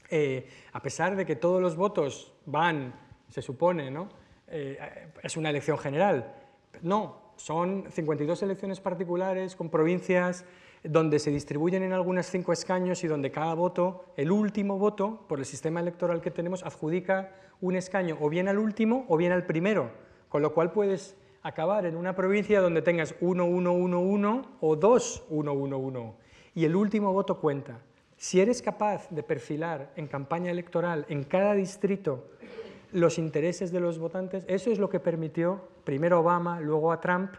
eh, 0.09 0.49
a 0.73 0.81
pesar 0.81 1.15
de 1.15 1.25
que 1.25 1.37
todos 1.37 1.61
los 1.61 1.77
votos 1.77 2.33
van, 2.45 2.93
se 3.29 3.41
supone, 3.41 3.89
¿no? 3.89 4.22
Eh, 4.47 4.77
es 5.21 5.37
una 5.37 5.49
elección 5.49 5.77
general. 5.77 6.33
No, 6.81 7.23
son 7.37 7.85
52 7.91 8.43
elecciones 8.43 8.79
particulares 8.79 9.55
con 9.55 9.69
provincias 9.69 10.45
donde 10.83 11.19
se 11.19 11.31
distribuyen 11.31 11.83
en 11.83 11.93
algunas 11.93 12.25
cinco 12.27 12.51
escaños 12.51 13.03
y 13.03 13.07
donde 13.07 13.31
cada 13.31 13.53
voto, 13.53 14.05
el 14.17 14.31
último 14.31 14.77
voto, 14.77 15.25
por 15.27 15.39
el 15.39 15.45
sistema 15.45 15.79
electoral 15.79 16.21
que 16.21 16.31
tenemos, 16.31 16.63
adjudica 16.63 17.31
un 17.61 17.75
escaño 17.75 18.17
o 18.19 18.29
bien 18.29 18.49
al 18.49 18.57
último 18.57 19.05
o 19.07 19.15
bien 19.15 19.31
al 19.31 19.45
primero, 19.45 19.91
con 20.27 20.41
lo 20.41 20.53
cual 20.53 20.71
puedes 20.71 21.15
acabar 21.41 21.85
en 21.85 21.95
una 21.95 22.15
provincia 22.15 22.61
donde 22.61 22.81
tengas 22.81 23.15
1, 23.21 23.45
1, 23.45 23.73
1, 23.73 23.99
1 23.99 24.41
o 24.59 24.75
2, 24.75 25.23
1, 25.29 25.53
1, 25.53 25.77
1, 25.77 26.15
y 26.55 26.65
el 26.65 26.75
último 26.75 27.13
voto 27.13 27.39
cuenta. 27.39 27.79
Si 28.17 28.39
eres 28.39 28.61
capaz 28.61 29.09
de 29.09 29.23
perfilar 29.23 29.91
en 29.95 30.07
campaña 30.07 30.51
electoral 30.51 31.05
en 31.09 31.23
cada 31.23 31.53
distrito 31.53 32.25
los 32.93 33.17
intereses 33.17 33.71
de 33.71 33.79
los 33.79 33.99
votantes. 33.99 34.45
Eso 34.47 34.71
es 34.71 34.79
lo 34.79 34.89
que 34.89 34.99
permitió 34.99 35.67
primero 35.83 36.17
a 36.17 36.19
Obama, 36.19 36.61
luego 36.61 36.91
a 36.91 37.01
Trump, 37.01 37.31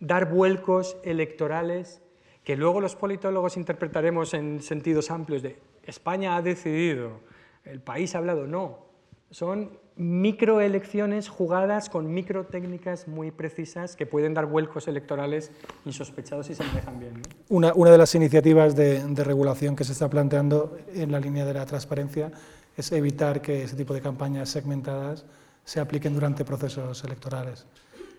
dar 0.00 0.30
vuelcos 0.30 0.96
electorales 1.04 2.02
que 2.44 2.56
luego 2.56 2.80
los 2.80 2.96
politólogos 2.96 3.56
interpretaremos 3.56 4.34
en 4.34 4.60
sentidos 4.62 5.10
amplios 5.10 5.42
de 5.42 5.58
España 5.84 6.36
ha 6.36 6.42
decidido, 6.42 7.20
el 7.64 7.80
país 7.80 8.14
ha 8.14 8.18
hablado. 8.18 8.46
No, 8.46 8.86
son 9.30 9.78
microelecciones 9.96 11.28
jugadas 11.28 11.88
con 11.88 12.12
micro 12.12 12.46
técnicas 12.46 13.06
muy 13.06 13.30
precisas 13.30 13.94
que 13.94 14.06
pueden 14.06 14.34
dar 14.34 14.46
vuelcos 14.46 14.88
electorales 14.88 15.52
insospechados 15.84 16.48
y 16.50 16.54
se 16.54 16.64
manejan 16.64 16.98
bien. 16.98 17.22
Una, 17.48 17.72
una, 17.74 17.90
de 17.90 17.98
las 17.98 18.14
iniciativas 18.14 18.74
de, 18.74 19.06
de 19.06 19.24
regulación 19.24 19.76
que 19.76 19.84
se 19.84 19.92
está 19.92 20.08
planteando 20.08 20.76
en 20.94 21.12
la 21.12 21.20
línea 21.20 21.44
de 21.44 21.54
la 21.54 21.66
transparencia 21.66 22.32
es 22.76 22.92
evitar 22.92 23.40
que 23.42 23.64
ese 23.64 23.76
tipo 23.76 23.94
de 23.94 24.00
campañas 24.00 24.48
segmentadas 24.48 25.24
se 25.64 25.80
apliquen 25.80 26.14
durante 26.14 26.44
procesos 26.44 27.04
electorales. 27.04 27.66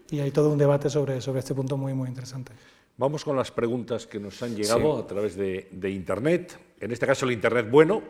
Y 0.09 0.19
hay 0.19 0.31
todo 0.31 0.51
un 0.51 0.57
debate 0.57 0.89
sobre, 0.89 1.21
sobre 1.21 1.39
este 1.39 1.55
punto 1.55 1.77
muy, 1.77 1.93
muy 1.93 2.07
interesante. 2.07 2.53
Vamos 2.97 3.23
con 3.25 3.35
las 3.35 3.49
preguntas 3.51 4.05
que 4.05 4.19
nos 4.19 4.41
han 4.43 4.55
llegado 4.55 4.99
a 4.99 5.07
través 5.07 5.35
de, 5.35 5.89
Internet. 5.89 6.57
En 6.83 6.91
este 6.91 7.07
caso, 7.07 7.25
el 7.25 7.31
Internet 7.31 7.69
bueno. 7.71 8.03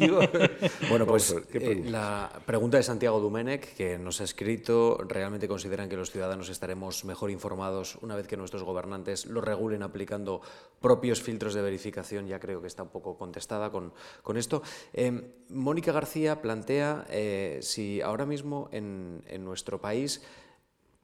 bueno, 0.90 1.06
pues 1.06 1.32
eh, 1.52 1.84
la 1.86 2.28
pregunta 2.44 2.76
de 2.76 2.82
Santiago 2.82 3.20
Dumenec, 3.20 3.76
que 3.76 3.98
nos 3.98 4.20
ha 4.20 4.24
escrito, 4.24 4.98
¿realmente 5.08 5.46
consideran 5.46 5.88
que 5.88 5.96
los 5.96 6.10
ciudadanos 6.10 6.48
estaremos 6.48 7.04
mejor 7.04 7.30
informados 7.30 7.96
una 8.02 8.16
vez 8.16 8.26
que 8.26 8.36
nuestros 8.36 8.64
gobernantes 8.64 9.26
lo 9.26 9.40
regulen 9.40 9.84
aplicando 9.84 10.40
propios 10.80 11.22
filtros 11.22 11.54
de 11.54 11.62
verificación? 11.62 12.26
Ya 12.26 12.40
creo 12.40 12.60
que 12.60 12.66
está 12.66 12.82
un 12.82 12.88
poco 12.88 13.16
contestada 13.16 13.70
con, 13.70 13.92
con 14.24 14.36
esto. 14.36 14.60
Eh, 14.92 15.30
Mónica 15.50 15.92
García 15.92 16.42
plantea 16.42 17.06
eh, 17.08 17.60
si 17.62 18.00
ahora 18.00 18.26
mismo 18.26 18.68
en, 18.72 19.22
en 19.28 19.44
nuestro 19.44 19.80
país 19.80 20.20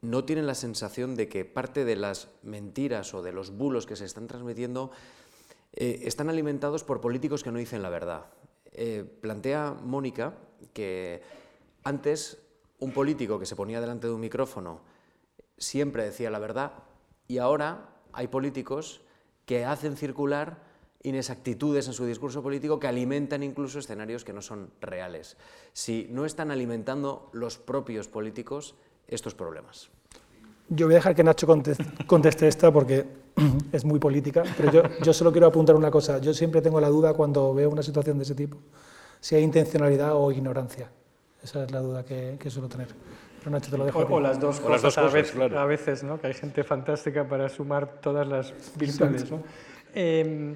no 0.01 0.25
tienen 0.25 0.45
la 0.45 0.55
sensación 0.55 1.15
de 1.15 1.29
que 1.29 1.45
parte 1.45 1.85
de 1.85 1.95
las 1.95 2.27
mentiras 2.43 3.13
o 3.13 3.23
de 3.23 3.31
los 3.31 3.51
bulos 3.51 3.85
que 3.85 3.95
se 3.95 4.03
están 4.03 4.27
transmitiendo 4.27 4.91
eh, 5.73 6.01
están 6.03 6.29
alimentados 6.29 6.83
por 6.83 7.01
políticos 7.01 7.43
que 7.43 7.51
no 7.51 7.59
dicen 7.59 7.81
la 7.81 7.89
verdad. 7.89 8.25
Eh, 8.71 9.03
plantea 9.21 9.75
Mónica 9.81 10.35
que 10.73 11.21
antes 11.83 12.39
un 12.79 12.91
político 12.91 13.39
que 13.39 13.45
se 13.45 13.55
ponía 13.55 13.81
delante 13.81 14.07
de 14.07 14.13
un 14.13 14.21
micrófono 14.21 14.81
siempre 15.57 16.03
decía 16.03 16.29
la 16.29 16.39
verdad 16.39 16.73
y 17.27 17.37
ahora 17.37 17.89
hay 18.11 18.27
políticos 18.27 19.01
que 19.45 19.65
hacen 19.65 19.97
circular 19.97 20.63
inexactitudes 21.03 21.87
en 21.87 21.93
su 21.93 22.05
discurso 22.05 22.41
político 22.41 22.79
que 22.79 22.87
alimentan 22.87 23.43
incluso 23.43 23.79
escenarios 23.79 24.23
que 24.23 24.33
no 24.33 24.41
son 24.41 24.71
reales. 24.79 25.37
Si 25.73 26.07
no 26.09 26.25
están 26.25 26.49
alimentando 26.49 27.29
los 27.33 27.57
propios 27.57 28.07
políticos, 28.07 28.75
estos 29.07 29.35
problemas? 29.35 29.89
Yo 30.69 30.87
voy 30.87 30.95
a 30.95 30.97
dejar 30.97 31.15
que 31.15 31.23
Nacho 31.23 31.47
conteste 32.07 32.47
esta 32.47 32.71
porque 32.71 33.05
es 33.71 33.85
muy 33.85 33.99
política, 33.99 34.43
pero 34.57 34.71
yo, 34.71 34.83
yo, 35.03 35.13
solo 35.13 35.31
quiero 35.31 35.47
apuntar 35.47 35.75
una 35.75 35.91
cosa. 35.91 36.19
Yo 36.19 36.33
siempre 36.33 36.61
tengo 36.61 36.79
la 36.79 36.89
duda 36.89 37.13
cuando 37.13 37.53
veo 37.53 37.69
una 37.69 37.83
situación 37.83 38.17
de 38.17 38.23
ese 38.23 38.35
tipo, 38.35 38.57
si 39.19 39.35
hay 39.35 39.43
intencionalidad 39.43 40.15
o 40.15 40.31
ignorancia. 40.31 40.89
Esa 41.43 41.65
es 41.65 41.71
la 41.71 41.81
duda 41.81 42.05
que, 42.05 42.37
suelo 42.49 42.69
tener. 42.69 42.87
Pero 43.39 43.51
Nacho, 43.51 43.69
te 43.69 43.77
lo 43.77 43.85
dejo. 43.85 43.99
O, 43.99 44.19
las 44.19 44.39
dos 44.39 44.59
cosas, 44.61 44.97
a, 44.97 45.03
veces, 45.07 45.35
a, 45.39 45.65
veces, 45.65 46.03
¿no? 46.03 46.19
que 46.19 46.27
hay 46.27 46.33
gente 46.33 46.63
fantástica 46.63 47.27
para 47.27 47.49
sumar 47.49 47.99
todas 47.99 48.25
las 48.25 48.53
virtudes. 48.77 49.29
¿no? 49.29 49.43
Em, 49.93 50.55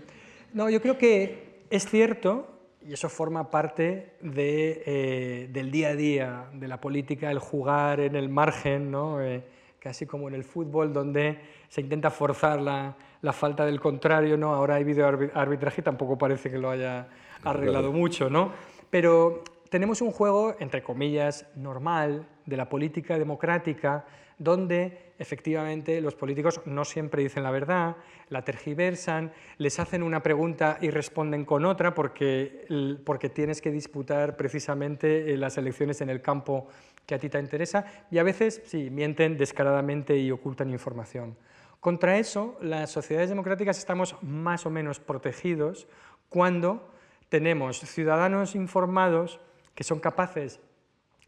no, 0.53 0.69
yo 0.69 0.81
creo 0.81 0.97
que 0.97 1.65
es 1.69 1.85
cierto 1.85 2.47
y 2.87 2.93
eso 2.93 3.09
forma 3.09 3.51
parte 3.51 4.13
de, 4.21 4.83
eh, 4.85 5.49
del 5.51 5.71
día 5.71 5.89
a 5.89 5.95
día 5.95 6.45
de 6.53 6.67
la 6.69 6.79
política, 6.79 7.29
el 7.29 7.39
jugar 7.39 7.99
en 7.99 8.15
el 8.15 8.29
margen, 8.29 8.89
¿no? 8.89 9.21
Eh, 9.21 9.43
casi 9.87 10.05
como 10.05 10.27
en 10.27 10.33
el 10.33 10.43
fútbol, 10.43 10.91
donde 10.91 11.39
se 11.69 11.79
intenta 11.79 12.09
forzar 12.09 12.59
la, 12.59 12.97
la 13.21 13.31
falta 13.31 13.65
del 13.65 13.79
contrario. 13.79 14.35
¿no? 14.35 14.53
Ahora 14.53 14.75
hay 14.75 14.83
videoarbitraje 14.83 15.79
y 15.79 15.83
tampoco 15.85 16.17
parece 16.17 16.51
que 16.51 16.57
lo 16.57 16.69
haya 16.69 17.07
arreglado 17.41 17.93
mucho. 17.93 18.29
¿no? 18.29 18.51
Pero 18.89 19.45
tenemos 19.69 20.01
un 20.01 20.11
juego, 20.11 20.55
entre 20.59 20.83
comillas, 20.83 21.45
normal 21.55 22.27
de 22.45 22.57
la 22.57 22.67
política 22.67 23.17
democrática, 23.17 24.05
donde 24.37 25.13
efectivamente 25.17 25.99
los 25.99 26.15
políticos 26.15 26.61
no 26.65 26.85
siempre 26.85 27.23
dicen 27.23 27.43
la 27.43 27.51
verdad, 27.51 27.97
la 28.29 28.43
tergiversan, 28.43 29.31
les 29.57 29.79
hacen 29.79 30.03
una 30.03 30.21
pregunta 30.21 30.77
y 30.81 30.91
responden 30.91 31.43
con 31.43 31.65
otra 31.65 31.93
porque, 31.93 32.99
porque 33.03 33.29
tienes 33.29 33.61
que 33.61 33.71
disputar 33.71 34.37
precisamente 34.37 35.33
eh, 35.33 35.37
las 35.37 35.57
elecciones 35.57 36.01
en 36.01 36.09
el 36.09 36.21
campo 36.21 36.67
que 37.05 37.15
a 37.15 37.19
ti 37.19 37.29
te 37.29 37.39
interesa 37.39 37.85
y 38.11 38.19
a 38.19 38.23
veces 38.23 38.61
sí, 38.65 38.89
mienten 38.89 39.37
descaradamente 39.37 40.17
y 40.17 40.29
ocultan 40.29 40.69
información. 40.69 41.35
Contra 41.79 42.17
eso, 42.17 42.57
las 42.61 42.91
sociedades 42.91 43.29
democráticas 43.29 43.77
estamos 43.77 44.15
más 44.21 44.65
o 44.65 44.69
menos 44.69 44.99
protegidos 44.99 45.87
cuando 46.29 46.91
tenemos 47.29 47.79
ciudadanos 47.79 48.55
informados 48.55 49.39
que 49.73 49.83
son 49.83 49.99
capaces 49.99 50.59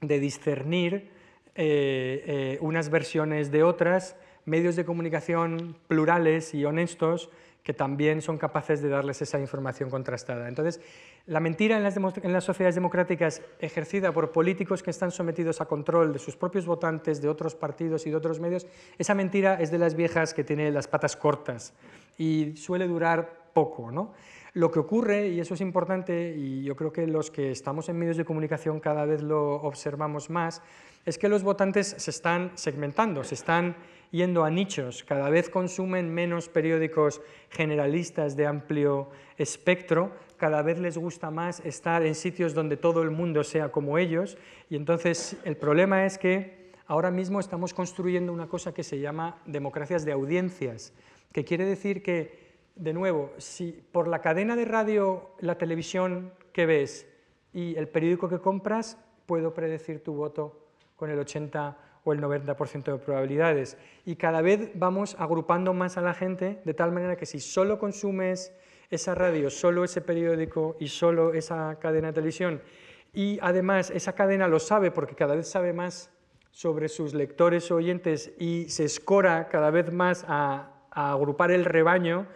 de 0.02 0.20
discernir 0.20 1.19
eh, 1.56 2.24
eh, 2.26 2.58
unas 2.62 2.90
versiones 2.90 3.52
de 3.52 3.64
otras, 3.64 4.16
medios 4.46 4.76
de 4.76 4.86
comunicación 4.86 5.76
plurales 5.88 6.54
y 6.54 6.66
honestos 6.66 7.30
que 7.64 7.74
también 7.74 8.22
son 8.22 8.38
capaces 8.38 8.82
de 8.82 8.90
darles 8.90 9.22
esa 9.22 9.40
información 9.40 9.90
contrastada. 9.90 10.48
Entonces, 10.48 10.82
la 11.28 11.40
mentira 11.40 11.78
en 11.78 11.84
las, 11.84 11.98
en 11.98 12.34
las, 12.34 12.44
sociedades 12.44 12.76
democráticas 12.76 13.42
ejercida 13.60 14.12
por 14.12 14.32
políticos 14.32 14.82
que 14.82 14.90
están 14.90 15.12
sometidos 15.12 15.62
a 15.62 15.66
control 15.66 16.14
de 16.14 16.20
sus 16.20 16.36
propios 16.36 16.66
votantes, 16.66 17.22
de 17.22 17.30
otros 17.30 17.56
partidos 17.56 18.08
y 18.08 18.10
de 18.10 18.16
otros 18.16 18.40
medios, 18.40 18.66
esa 18.98 19.14
mentira 19.14 19.62
es 19.62 19.70
de 19.72 19.78
las 19.78 19.96
viejas 19.96 20.34
que 20.34 20.44
tiene 20.44 20.72
las 20.72 20.88
patas 20.88 21.16
cortas 21.16 21.74
y 22.18 22.56
suele 22.56 22.88
durar 22.88 23.52
poco. 23.54 23.92
¿no? 23.92 24.14
Lo 24.60 24.72
que 24.72 24.80
ocurre, 24.80 25.30
y 25.30 25.40
eso 25.40 25.54
es 25.54 25.62
importante, 25.62 26.36
y 26.36 26.64
yo 26.64 26.76
creo 26.76 26.92
que 26.92 27.08
los 27.08 27.32
que 27.32 27.50
estamos 27.50 27.88
en 27.88 27.98
medios 27.98 28.18
de 28.18 28.26
comunicación 28.26 28.82
cada 28.82 29.06
vez 29.06 29.22
lo 29.24 29.54
observamos 29.62 30.30
más, 30.30 30.62
es 31.06 31.18
que 31.18 31.30
los 31.30 31.44
votantes 31.44 31.96
se 31.98 32.12
están 32.12 32.52
segmentando, 32.56 33.24
se 33.24 33.36
están 33.36 33.78
yendo 34.12 34.44
a 34.44 34.50
nichos, 34.50 35.06
cada 35.06 35.30
vez 35.30 35.50
consumen 35.50 36.14
menos 36.14 36.50
periódicos 36.50 37.22
generalistas 37.52 38.36
de 38.36 38.48
amplio 38.48 39.08
espectro, 39.38 40.12
cada 40.36 40.62
vez 40.62 40.78
les 40.78 40.98
gusta 40.98 41.32
más 41.32 41.62
estar 41.62 42.06
en 42.06 42.14
sitios 42.14 42.54
donde 42.54 42.76
todo 42.76 43.02
el 43.02 43.12
mundo 43.12 43.46
sea 43.46 43.72
como 43.72 43.98
ellos, 43.98 44.38
y 44.70 44.76
entonces 44.76 45.38
el 45.46 45.56
problema 45.56 46.06
es 46.06 46.18
que 46.18 46.74
ahora 46.86 47.12
mismo 47.12 47.40
estamos 47.40 47.74
construyendo 47.74 48.34
una 48.34 48.50
cosa 48.50 48.74
que 48.74 48.84
se 48.84 49.00
llama 49.00 49.42
democracias 49.46 50.04
de 50.04 50.12
audiencias, 50.12 50.92
que 51.32 51.46
quiere 51.46 51.64
decir 51.64 52.04
que, 52.04 52.39
de 52.80 52.94
nuevo, 52.94 53.32
si 53.38 53.84
por 53.92 54.08
la 54.08 54.22
cadena 54.22 54.56
de 54.56 54.66
radio, 54.66 55.32
la 55.40 55.58
televisión 55.58 56.34
que 56.54 56.66
ves 56.66 57.08
y 57.54 57.76
el 57.76 57.88
periódico 57.88 58.30
que 58.30 58.40
compras, 58.40 58.98
puedo 59.26 59.54
predecir 59.54 60.04
tu 60.04 60.14
voto 60.14 60.68
con 60.96 61.10
el 61.10 61.20
80 61.20 61.78
o 62.04 62.14
el 62.14 62.22
90% 62.22 62.84
de 62.92 62.98
probabilidades. 62.98 63.78
Y 64.06 64.16
cada 64.16 64.42
vez 64.42 64.72
vamos 64.74 65.16
agrupando 65.20 65.74
más 65.74 65.98
a 65.98 66.02
la 66.02 66.14
gente 66.14 66.62
de 66.64 66.74
tal 66.74 66.92
manera 66.92 67.16
que 67.16 67.26
si 67.26 67.40
solo 67.40 67.78
consumes 67.78 68.54
esa 68.90 69.14
radio, 69.14 69.50
solo 69.50 69.84
ese 69.84 70.02
periódico 70.02 70.76
y 70.80 70.88
solo 70.88 71.34
esa 71.34 71.78
cadena 71.80 72.08
de 72.08 72.14
televisión, 72.14 72.62
y 73.14 73.40
además 73.42 73.90
esa 73.90 74.14
cadena 74.14 74.48
lo 74.48 74.60
sabe 74.60 74.92
porque 74.92 75.16
cada 75.16 75.36
vez 75.36 75.48
sabe 75.50 75.74
más 75.74 76.12
sobre 76.52 76.90
sus 76.90 77.14
lectores 77.14 77.72
o 77.72 77.76
oyentes 77.76 78.32
y 78.40 78.70
se 78.70 78.86
escora 78.86 79.48
cada 79.50 79.72
vez 79.72 79.92
más 79.92 80.26
a, 80.28 80.76
agrupar 80.92 81.52
el 81.52 81.66
rebaño, 81.66 82.28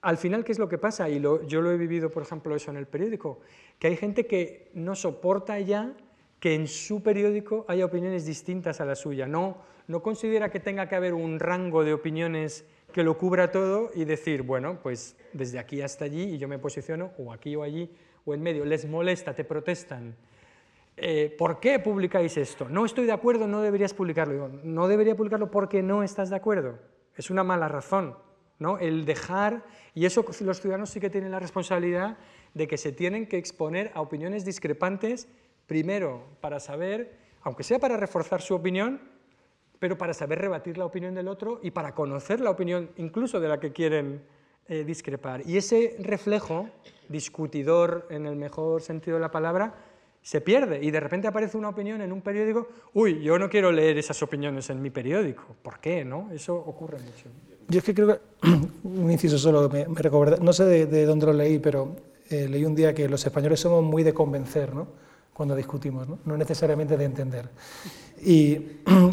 al 0.00 0.16
final, 0.16 0.44
¿qué 0.44 0.52
es 0.52 0.58
lo 0.58 0.68
que 0.68 0.78
pasa? 0.78 1.08
Y 1.08 1.20
yo 1.20 1.60
lo 1.60 1.70
he 1.70 1.76
vivido, 1.76 2.10
por 2.10 2.22
ejemplo, 2.22 2.54
eso 2.54 2.70
en 2.70 2.76
el 2.76 2.86
periódico, 2.86 3.40
que 3.78 3.88
hay 3.88 3.96
gente 3.96 4.26
que 4.26 4.70
no 4.74 4.94
soporta 4.94 5.58
ya 5.58 5.94
que 6.40 6.54
en 6.54 6.68
su 6.68 7.02
periódico 7.02 7.64
haya 7.68 7.84
opiniones 7.84 8.24
distintas 8.24 8.80
a 8.80 8.84
la 8.84 8.94
suya. 8.94 9.26
No, 9.26 9.58
no 9.88 10.02
considera 10.02 10.50
que 10.50 10.60
tenga 10.60 10.88
que 10.88 10.94
haber 10.94 11.14
un 11.14 11.40
rango 11.40 11.84
de 11.84 11.92
opiniones 11.92 12.64
que 12.92 13.02
lo 13.02 13.18
cubra 13.18 13.50
todo 13.50 13.90
y 13.94 14.04
decir, 14.04 14.42
bueno, 14.42 14.78
pues 14.82 15.16
desde 15.32 15.58
aquí 15.58 15.82
hasta 15.82 16.04
allí 16.04 16.34
y 16.34 16.38
yo 16.38 16.48
me 16.48 16.58
posiciono 16.58 17.10
o 17.18 17.32
aquí 17.32 17.56
o 17.56 17.62
allí 17.62 17.90
o 18.24 18.34
en 18.34 18.42
medio. 18.42 18.64
Les 18.64 18.88
molesta, 18.88 19.34
te 19.34 19.44
protestan. 19.44 20.14
Eh, 20.96 21.34
¿Por 21.36 21.60
qué 21.60 21.78
publicáis 21.78 22.36
esto? 22.36 22.68
No 22.68 22.84
estoy 22.84 23.06
de 23.06 23.12
acuerdo, 23.12 23.46
no 23.46 23.62
deberías 23.62 23.94
publicarlo. 23.94 24.50
no 24.62 24.88
debería 24.88 25.16
publicarlo 25.16 25.50
porque 25.50 25.82
no 25.82 26.02
estás 26.02 26.30
de 26.30 26.36
acuerdo. 26.36 26.78
Es 27.16 27.30
una 27.30 27.42
mala 27.42 27.68
razón. 27.68 28.16
¿No? 28.58 28.78
El 28.78 29.04
dejar, 29.04 29.64
y 29.94 30.06
eso 30.06 30.24
los 30.40 30.60
ciudadanos 30.60 30.90
sí 30.90 31.00
que 31.00 31.10
tienen 31.10 31.30
la 31.30 31.40
responsabilidad 31.40 32.18
de 32.54 32.66
que 32.66 32.78
se 32.78 32.92
tienen 32.92 33.26
que 33.26 33.38
exponer 33.38 33.90
a 33.94 34.00
opiniones 34.00 34.44
discrepantes 34.44 35.28
Primero, 35.68 36.22
para 36.40 36.60
saber, 36.60 37.14
aunque 37.42 37.62
sea 37.62 37.78
para 37.78 37.98
reforzar 37.98 38.40
su 38.40 38.54
opinión, 38.54 39.02
pero 39.78 39.98
para 39.98 40.14
saber 40.14 40.38
rebatir 40.38 40.78
la 40.78 40.86
opinión 40.86 41.14
del 41.14 41.28
otro 41.28 41.60
y 41.62 41.70
para 41.72 41.94
conocer 41.94 42.40
la 42.40 42.48
opinión 42.48 42.90
incluso 42.96 43.38
de 43.38 43.48
la 43.48 43.60
que 43.60 43.70
quieren 43.70 44.22
eh, 44.66 44.82
discrepar. 44.82 45.46
Y 45.46 45.58
ese 45.58 45.94
reflejo, 46.00 46.70
discutidor 47.10 48.06
en 48.08 48.24
el 48.24 48.34
mejor 48.34 48.80
sentido 48.80 49.18
de 49.18 49.20
la 49.20 49.30
palabra, 49.30 49.74
se 50.22 50.40
pierde 50.40 50.82
y 50.82 50.90
de 50.90 51.00
repente 51.00 51.28
aparece 51.28 51.58
una 51.58 51.68
opinión 51.68 52.00
en 52.00 52.12
un 52.12 52.22
periódico, 52.22 52.68
uy, 52.94 53.22
yo 53.22 53.38
no 53.38 53.50
quiero 53.50 53.70
leer 53.70 53.98
esas 53.98 54.22
opiniones 54.22 54.70
en 54.70 54.80
mi 54.80 54.88
periódico. 54.88 55.54
¿Por 55.60 55.80
qué? 55.80 56.02
No? 56.02 56.30
Eso 56.32 56.56
ocurre 56.56 56.96
mucho. 56.98 57.28
Yo 57.68 57.78
es 57.78 57.84
que 57.84 57.94
creo 57.94 58.08
que, 58.08 58.20
un 58.84 59.10
inciso 59.10 59.38
solo, 59.38 59.68
me, 59.68 59.84
recuerda, 59.84 60.38
no 60.40 60.52
sé 60.52 60.64
de, 60.64 61.06
dónde 61.06 61.26
lo 61.26 61.32
leí, 61.32 61.58
pero 61.58 61.96
eh, 62.30 62.48
leí 62.48 62.64
un 62.64 62.74
día 62.74 62.94
que 62.94 63.08
los 63.08 63.24
españoles 63.24 63.60
somos 63.60 63.84
muy 63.84 64.02
de 64.02 64.14
convencer, 64.14 64.74
¿no? 64.74 64.86
cuando 65.34 65.54
discutimos, 65.54 66.08
no, 66.24 66.36
necesariamente 66.36 66.96
de 66.96 67.04
entender. 67.04 67.48
Y, 68.24 68.58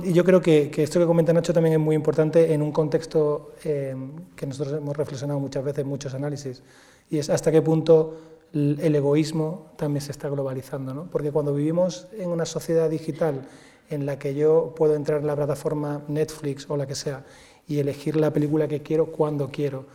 yo 0.12 0.24
creo 0.24 0.42
que, 0.42 0.72
esto 0.76 1.00
que 1.00 1.06
comenta 1.06 1.32
Nacho 1.34 1.54
también 1.54 1.74
es 1.74 1.80
muy 1.80 1.96
importante 1.96 2.52
en 2.52 2.64
un 2.64 2.72
contexto 2.72 3.52
eh, 3.64 3.96
que 4.36 4.48
nosotros 4.48 4.76
hemos 4.76 4.98
reflexionado 4.98 5.40
muchas 5.40 5.64
veces 5.64 5.86
muchos 5.86 6.16
análisis, 6.16 6.64
y 7.12 7.20
es 7.20 7.30
hasta 7.30 7.52
qué 7.52 7.62
punto 7.62 8.16
el 8.54 8.96
egoísmo 8.96 9.74
también 9.76 10.02
se 10.02 10.12
está 10.12 10.30
globalizando. 10.30 10.94
¿no? 10.94 11.06
Porque 11.12 11.32
cuando 11.32 11.54
vivimos 11.54 12.08
en 12.18 12.30
una 12.30 12.46
sociedad 12.46 12.90
digital 12.90 13.42
en 13.90 14.06
la 14.06 14.18
que 14.18 14.34
yo 14.34 14.74
puedo 14.76 14.96
entrar 14.96 15.20
en 15.22 15.28
la 15.28 15.36
plataforma 15.36 16.04
Netflix 16.08 16.66
o 16.70 16.78
la 16.78 16.88
que 16.88 16.96
sea 16.96 17.24
y 17.68 17.80
elegir 17.80 18.16
la 18.16 18.32
película 18.32 18.68
que 18.68 18.82
quiero 18.82 19.08
cuando 19.08 19.50
quiero. 19.50 19.86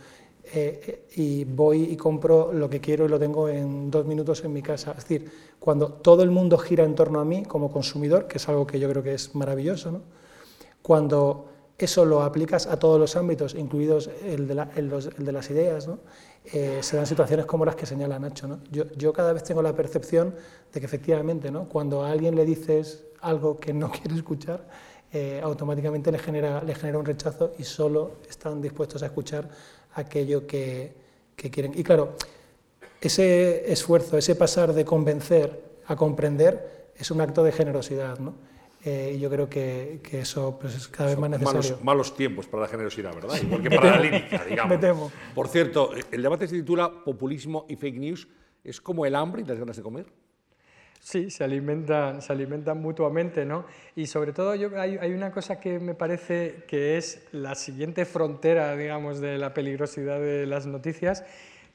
Eh, 0.53 1.05
y 1.15 1.45
voy 1.45 1.83
y 1.83 1.95
compro 1.95 2.51
lo 2.51 2.69
que 2.69 2.81
quiero 2.81 3.05
y 3.05 3.07
lo 3.07 3.19
tengo 3.19 3.47
en 3.47 3.89
dos 3.89 4.05
minutos 4.05 4.43
en 4.43 4.51
mi 4.51 4.61
casa. 4.61 4.91
Es 4.97 5.07
decir, 5.07 5.31
cuando 5.59 5.87
todo 5.93 6.23
el 6.23 6.31
mundo 6.31 6.57
gira 6.57 6.83
en 6.83 6.95
torno 6.95 7.19
a 7.19 7.25
mí 7.25 7.43
como 7.43 7.71
consumidor, 7.71 8.27
que 8.27 8.37
es 8.37 8.49
algo 8.49 8.67
que 8.67 8.79
yo 8.79 8.89
creo 8.89 9.03
que 9.03 9.13
es 9.13 9.33
maravilloso, 9.35 9.91
¿no? 9.91 10.01
cuando 10.81 11.47
eso 11.77 12.05
lo 12.05 12.21
aplicas 12.21 12.67
a 12.67 12.77
todos 12.77 12.99
los 12.99 13.15
ámbitos, 13.15 13.55
incluidos 13.55 14.09
el 14.23 14.47
de, 14.47 15.31
las 15.31 15.49
ideas, 15.49 15.87
¿no? 15.87 15.99
Eh, 16.45 16.79
se 16.81 16.97
dan 16.97 17.05
situaciones 17.05 17.45
como 17.45 17.65
las 17.65 17.75
que 17.75 17.85
señala 17.85 18.19
Nacho. 18.19 18.47
¿no? 18.47 18.59
Yo, 18.71 18.85
yo, 18.97 19.13
cada 19.13 19.33
vez 19.33 19.43
tengo 19.43 19.61
la 19.61 19.73
percepción 19.73 20.35
de 20.73 20.79
que 20.79 20.85
efectivamente, 20.85 21.51
¿no? 21.51 21.69
cuando 21.69 22.03
a 22.03 22.11
alguien 22.11 22.35
le 22.35 22.45
dices 22.45 23.05
algo 23.21 23.59
que 23.59 23.73
no 23.73 23.91
quiere 23.91 24.15
escuchar, 24.15 24.67
eh, 25.13 25.41
automáticamente 25.43 26.09
le 26.11 26.19
genera, 26.19 26.63
le 26.63 26.73
genera 26.73 26.97
un 26.97 27.05
rechazo 27.05 27.53
y 27.59 27.63
solo 27.63 28.19
están 28.29 28.61
dispuestos 28.61 29.03
a 29.03 29.07
escuchar 29.07 29.49
aquello 29.95 30.47
que, 30.47 30.93
quieren. 31.35 31.73
Y 31.75 31.83
claro, 31.83 32.15
ese 33.01 33.71
esfuerzo, 33.71 34.17
ese 34.17 34.35
pasar 34.35 34.73
de 34.73 34.85
convencer 34.85 35.79
a 35.87 35.95
comprender 35.95 36.91
es 36.95 37.11
un 37.11 37.19
acto 37.19 37.43
de 37.43 37.51
generosidad, 37.51 38.19
¿no? 38.19 38.35
Eh, 38.83 39.13
y 39.15 39.19
yo 39.19 39.29
creo 39.29 39.49
que, 39.49 39.99
eso 40.13 40.57
pues, 40.59 40.75
es 40.75 40.87
cada 40.87 41.09
vez 41.09 41.19
más 41.19 41.29
necesario. 41.29 41.79
Malos, 41.83 42.15
tiempos 42.15 42.47
para 42.47 42.63
la 42.63 42.69
generosidad, 42.69 43.13
¿verdad? 43.13 43.35
Igual 43.41 43.61
que 43.61 43.69
para 43.69 43.91
la 43.91 43.99
lírica, 44.01 44.45
digamos. 44.45 44.71
Me 44.71 44.77
temo. 44.77 45.11
Por 45.35 45.49
cierto, 45.49 45.91
el 46.09 46.21
debate 46.21 46.47
se 46.47 46.55
titula 46.55 47.03
Populismo 47.03 47.65
y 47.67 47.75
Fake 47.75 47.97
News. 47.97 48.27
¿Es 48.63 48.79
como 48.79 49.05
el 49.05 49.15
hambre 49.15 49.41
y 49.41 49.45
las 49.45 49.59
ganas 49.59 49.75
de 49.75 49.83
comer? 49.83 50.05
Sí, 51.01 51.31
se 51.31 51.43
alimentan, 51.43 52.21
se 52.21 52.31
alimentan 52.31 52.79
mutuamente, 52.79 53.43
¿no? 53.43 53.65
Y 53.95 54.05
sobre 54.05 54.33
todo 54.33 54.53
yo, 54.53 54.69
hay, 54.79 55.11
una 55.11 55.31
cosa 55.31 55.59
que 55.59 55.79
me 55.79 55.95
parece 55.95 56.63
que 56.67 56.95
es 56.95 57.27
la 57.31 57.55
siguiente 57.55 58.05
frontera, 58.05 58.75
digamos, 58.77 59.19
de 59.19 59.39
la 59.39 59.51
peligrosidad 59.51 60.19
de 60.19 60.45
las 60.45 60.67
noticias, 60.67 61.25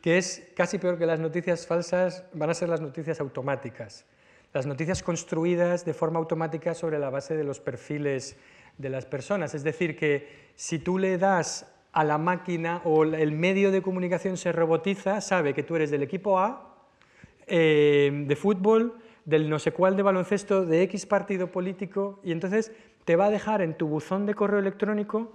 que 0.00 0.16
es 0.16 0.48
casi 0.54 0.78
peor 0.78 0.96
que 0.96 1.06
las 1.06 1.18
noticias 1.18 1.66
falsas, 1.66 2.24
van 2.34 2.50
a 2.50 2.54
ser 2.54 2.68
las 2.68 2.80
noticias 2.80 3.18
automáticas. 3.18 4.04
Las 4.52 4.64
noticias 4.64 5.02
construidas 5.02 5.84
de 5.84 5.92
forma 5.92 6.20
automática 6.20 6.72
sobre 6.72 7.00
la 7.00 7.10
base 7.10 7.36
de 7.36 7.42
los 7.42 7.58
perfiles 7.58 8.36
de 8.78 8.90
las 8.90 9.06
personas. 9.06 9.56
Es 9.56 9.64
decir, 9.64 9.98
que 9.98 10.52
si 10.54 10.78
tú 10.78 10.98
le 10.98 11.18
das 11.18 11.66
a 11.90 12.04
la 12.04 12.16
máquina 12.16 12.80
o 12.84 13.02
el 13.02 13.32
medio 13.32 13.72
de 13.72 13.82
comunicación 13.82 14.36
se 14.36 14.52
robotiza, 14.52 15.20
sabe 15.20 15.52
que 15.52 15.64
tú 15.64 15.74
eres 15.74 15.90
del 15.90 16.04
equipo 16.04 16.38
A, 16.38 16.76
eh, 17.48 18.24
de 18.26 18.36
fútbol, 18.36 18.98
del 19.26 19.50
no 19.50 19.58
sé 19.58 19.72
cuál 19.72 19.96
de 19.96 20.02
baloncesto, 20.02 20.64
de 20.64 20.82
X 20.82 21.04
partido 21.04 21.48
político, 21.48 22.20
y 22.24 22.32
entonces 22.32 22.72
te 23.04 23.16
va 23.16 23.26
a 23.26 23.30
dejar 23.30 23.60
en 23.60 23.76
tu 23.76 23.88
buzón 23.88 24.24
de 24.24 24.34
correo 24.34 24.60
electrónico 24.60 25.32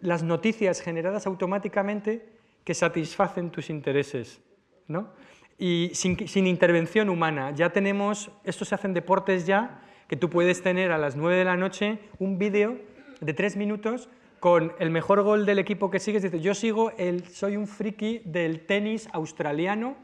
las 0.00 0.22
noticias 0.22 0.80
generadas 0.80 1.26
automáticamente 1.26 2.28
que 2.64 2.74
satisfacen 2.74 3.50
tus 3.50 3.70
intereses. 3.70 4.40
¿no? 4.88 5.10
Y 5.58 5.90
sin, 5.94 6.46
intervención 6.46 7.08
humana. 7.08 7.52
Ya 7.52 7.70
tenemos, 7.70 8.30
esto 8.44 8.64
se 8.64 8.74
hacen 8.74 8.94
deportes 8.94 9.46
ya, 9.46 9.82
que 10.08 10.16
tú 10.16 10.30
puedes 10.30 10.62
tener 10.62 10.90
a 10.90 10.98
las 10.98 11.16
9 11.16 11.36
de 11.36 11.44
la 11.44 11.56
noche 11.56 11.98
un 12.18 12.38
vídeo 12.38 12.78
de 13.20 13.34
tres 13.34 13.56
minutos 13.56 14.08
con 14.40 14.72
el 14.78 14.90
mejor 14.90 15.22
gol 15.22 15.46
del 15.46 15.58
equipo 15.58 15.90
que 15.90 15.98
sigues. 15.98 16.22
Dices, 16.22 16.42
yo 16.42 16.54
sigo, 16.54 16.92
el, 16.98 17.26
soy 17.28 17.56
un 17.56 17.66
friki 17.66 18.22
del 18.24 18.66
tenis 18.66 19.08
australiano 19.12 19.96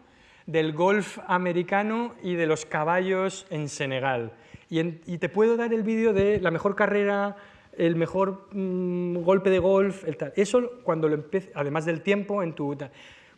del 0.46 0.72
golf 0.72 1.18
americano 1.26 2.14
y 2.22 2.34
de 2.34 2.46
los 2.46 2.66
caballos 2.66 3.46
en 3.50 3.68
Senegal. 3.68 4.32
Y, 4.68 5.18
te 5.18 5.28
puedo 5.28 5.56
dar 5.56 5.74
el 5.74 5.82
vídeo 5.82 6.12
de 6.12 6.40
la 6.40 6.50
mejor 6.50 6.74
carrera, 6.74 7.36
el 7.76 7.94
mejor 7.94 8.48
mm, 8.52 9.18
golpe 9.18 9.50
de 9.50 9.58
golf, 9.58 10.04
tal. 10.16 10.32
Eso 10.34 10.82
cuando 10.82 11.08
lo 11.08 11.14
empiece, 11.14 11.52
además 11.54 11.84
del 11.84 12.00
tiempo, 12.00 12.42
en 12.42 12.54
tu... 12.54 12.76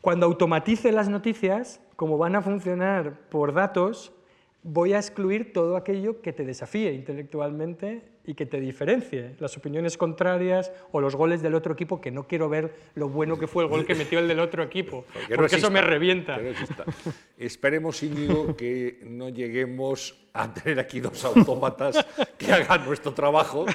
Cuando 0.01 0.27
automatice 0.27 0.93
las 0.93 1.09
noticias, 1.09 1.81
como 1.97 2.19
van 2.19 2.37
a 2.37 2.43
funcionar 2.43 3.19
por 3.31 3.53
datos, 3.53 4.13
voy 4.63 4.93
a 4.93 4.99
excluir 4.99 5.53
todo 5.53 5.77
aquello 5.77 6.21
que 6.21 6.33
te 6.33 6.45
desafíe 6.45 6.93
intelectualmente 6.93 8.14
y 8.27 8.35
que 8.35 8.47
te 8.47 8.61
diferencie. 8.61 9.35
Las 9.39 9.57
opiniones 9.57 9.97
contrarias 9.97 10.73
o 10.93 11.01
los 11.01 11.15
goles 11.15 11.43
del 11.43 11.55
otro 11.55 11.75
equipo, 11.75 12.01
que 12.01 12.11
no 12.11 12.27
quiero 12.27 12.49
ver 12.49 12.75
lo 12.95 13.09
bueno 13.09 13.39
que 13.39 13.47
fue 13.47 13.65
el 13.65 13.69
gol 13.69 13.87
que 13.87 13.95
metió 13.95 14.19
el 14.19 14.29
del 14.29 14.41
otro 14.41 14.63
equipo, 14.63 15.05
porque, 15.35 15.57
eso 15.57 15.71
me 15.71 15.81
revienta. 15.81 16.39
Esperemos, 17.39 18.03
Íñigo, 18.03 18.57
que 18.57 19.01
no 19.05 19.29
lleguemos 19.29 20.24
a 20.37 20.53
tener 20.53 20.81
aquí 20.81 20.99
dos 20.99 21.25
autómatas 21.25 22.05
que 22.39 22.53
hagan 22.53 22.85
nuestro 22.85 23.15
trabajo 23.15 23.67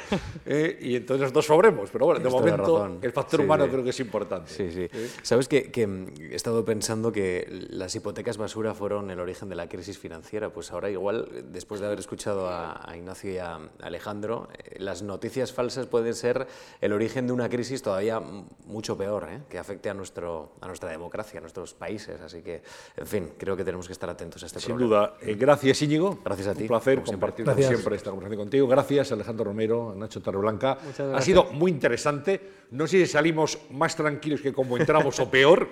eh, 0.45 0.77
y 0.81 0.97
entonces 0.97 1.21
nosotros 1.21 1.45
sobremos. 1.45 1.89
Pero 1.89 2.05
bueno, 2.05 2.19
de 2.19 2.29
momento 2.29 2.99
el 3.01 3.11
factor 3.13 3.39
humano 3.39 3.65
creo 3.69 3.81
que 3.81 3.91
es 3.91 3.99
importante. 4.01 4.51
Sí, 4.51 4.69
sí. 4.69 4.89
Sabes 5.21 5.47
que, 5.47 5.71
he 5.73 6.35
estado 6.35 6.65
pensando 6.65 7.13
que 7.13 7.47
las 7.69 7.95
hipotecas 7.95 8.37
basura 8.37 8.73
fueron 8.73 9.09
el 9.09 9.21
origen 9.21 9.47
de 9.47 9.55
la 9.55 9.69
crisis 9.69 9.97
financiera. 9.97 10.49
Pues 10.51 10.73
ahora 10.73 10.89
igual, 10.89 11.29
después 11.45 11.79
de 11.79 11.87
haber 11.87 11.99
escuchado 11.99 12.49
a, 12.49 12.93
Ignacio 12.93 13.31
y 13.31 13.37
a 13.37 13.57
Alejandro, 13.81 14.49
eh, 14.57 14.75
las 14.79 15.01
noticias 15.01 15.53
falsas 15.53 15.85
pueden 15.85 16.13
ser 16.13 16.45
el 16.81 16.91
origen 16.91 17.25
de 17.25 17.31
una 17.31 17.47
crisis 17.47 17.81
todavía 17.81 18.19
mucho 18.65 18.97
peor, 18.97 19.29
eh, 19.29 19.39
que 19.47 19.57
afecte 19.57 19.89
a, 19.89 19.93
nuestro, 19.93 20.51
a 20.59 20.67
nuestra 20.67 20.89
democracia, 20.89 21.37
a 21.37 21.41
nuestros 21.41 21.73
países. 21.73 22.19
Así 22.19 22.41
que, 22.41 22.61
en 22.97 23.07
fin, 23.07 23.31
creo 23.37 23.55
que 23.55 23.63
tenemos 23.63 23.87
que 23.87 23.93
estar 23.93 24.09
atentos 24.09 24.43
a 24.43 24.47
este 24.47 24.59
Sin 24.59 24.77
duda. 24.77 25.13
gracias, 25.21 25.81
Íñigo. 25.83 26.19
Gracias 26.25 26.48
un 26.57 26.67
placer 26.67 27.03
compartir 27.03 27.45
siempre. 27.57 27.95
esta 27.95 28.09
conversación 28.09 28.39
contigo. 28.39 28.67
Gracias, 28.67 29.11
Alejandro 29.11 29.45
Romero, 29.45 29.93
Nacho 29.95 30.21
Torreblanca. 30.21 30.77
Ha 31.13 31.21
sido 31.21 31.45
muy 31.51 31.71
interesante. 31.71 32.41
No 32.71 32.87
sé 32.87 33.05
si 33.05 33.11
salimos 33.11 33.57
más 33.71 33.95
tranquilos 33.95 34.41
que 34.41 34.53
como 34.53 34.77
entramos 34.77 35.19
o 35.19 35.29
peor, 35.29 35.69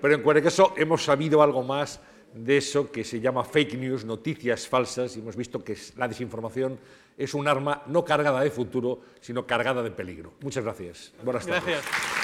pero 0.00 0.14
en 0.14 0.22
cualquier 0.22 0.44
caso 0.44 0.74
hemos 0.76 1.04
sabido 1.04 1.42
algo 1.42 1.62
más 1.62 2.00
de 2.34 2.58
eso 2.58 2.90
que 2.90 3.04
se 3.04 3.20
llama 3.20 3.44
fake 3.44 3.74
news, 3.74 4.04
noticias 4.04 4.68
falsas, 4.68 5.16
y 5.16 5.20
hemos 5.20 5.36
visto 5.36 5.64
que 5.64 5.76
la 5.96 6.08
desinformación 6.08 6.78
es 7.16 7.34
un 7.34 7.48
arma 7.48 7.82
no 7.86 8.04
cargada 8.04 8.40
de 8.40 8.50
futuro, 8.50 9.00
sino 9.20 9.46
cargada 9.46 9.82
de 9.82 9.90
peligro. 9.90 10.34
Muchas 10.40 10.64
gracias. 10.64 11.12
Buenas 11.24 11.46
tardes. 11.46 11.64
Gracias. 11.64 12.17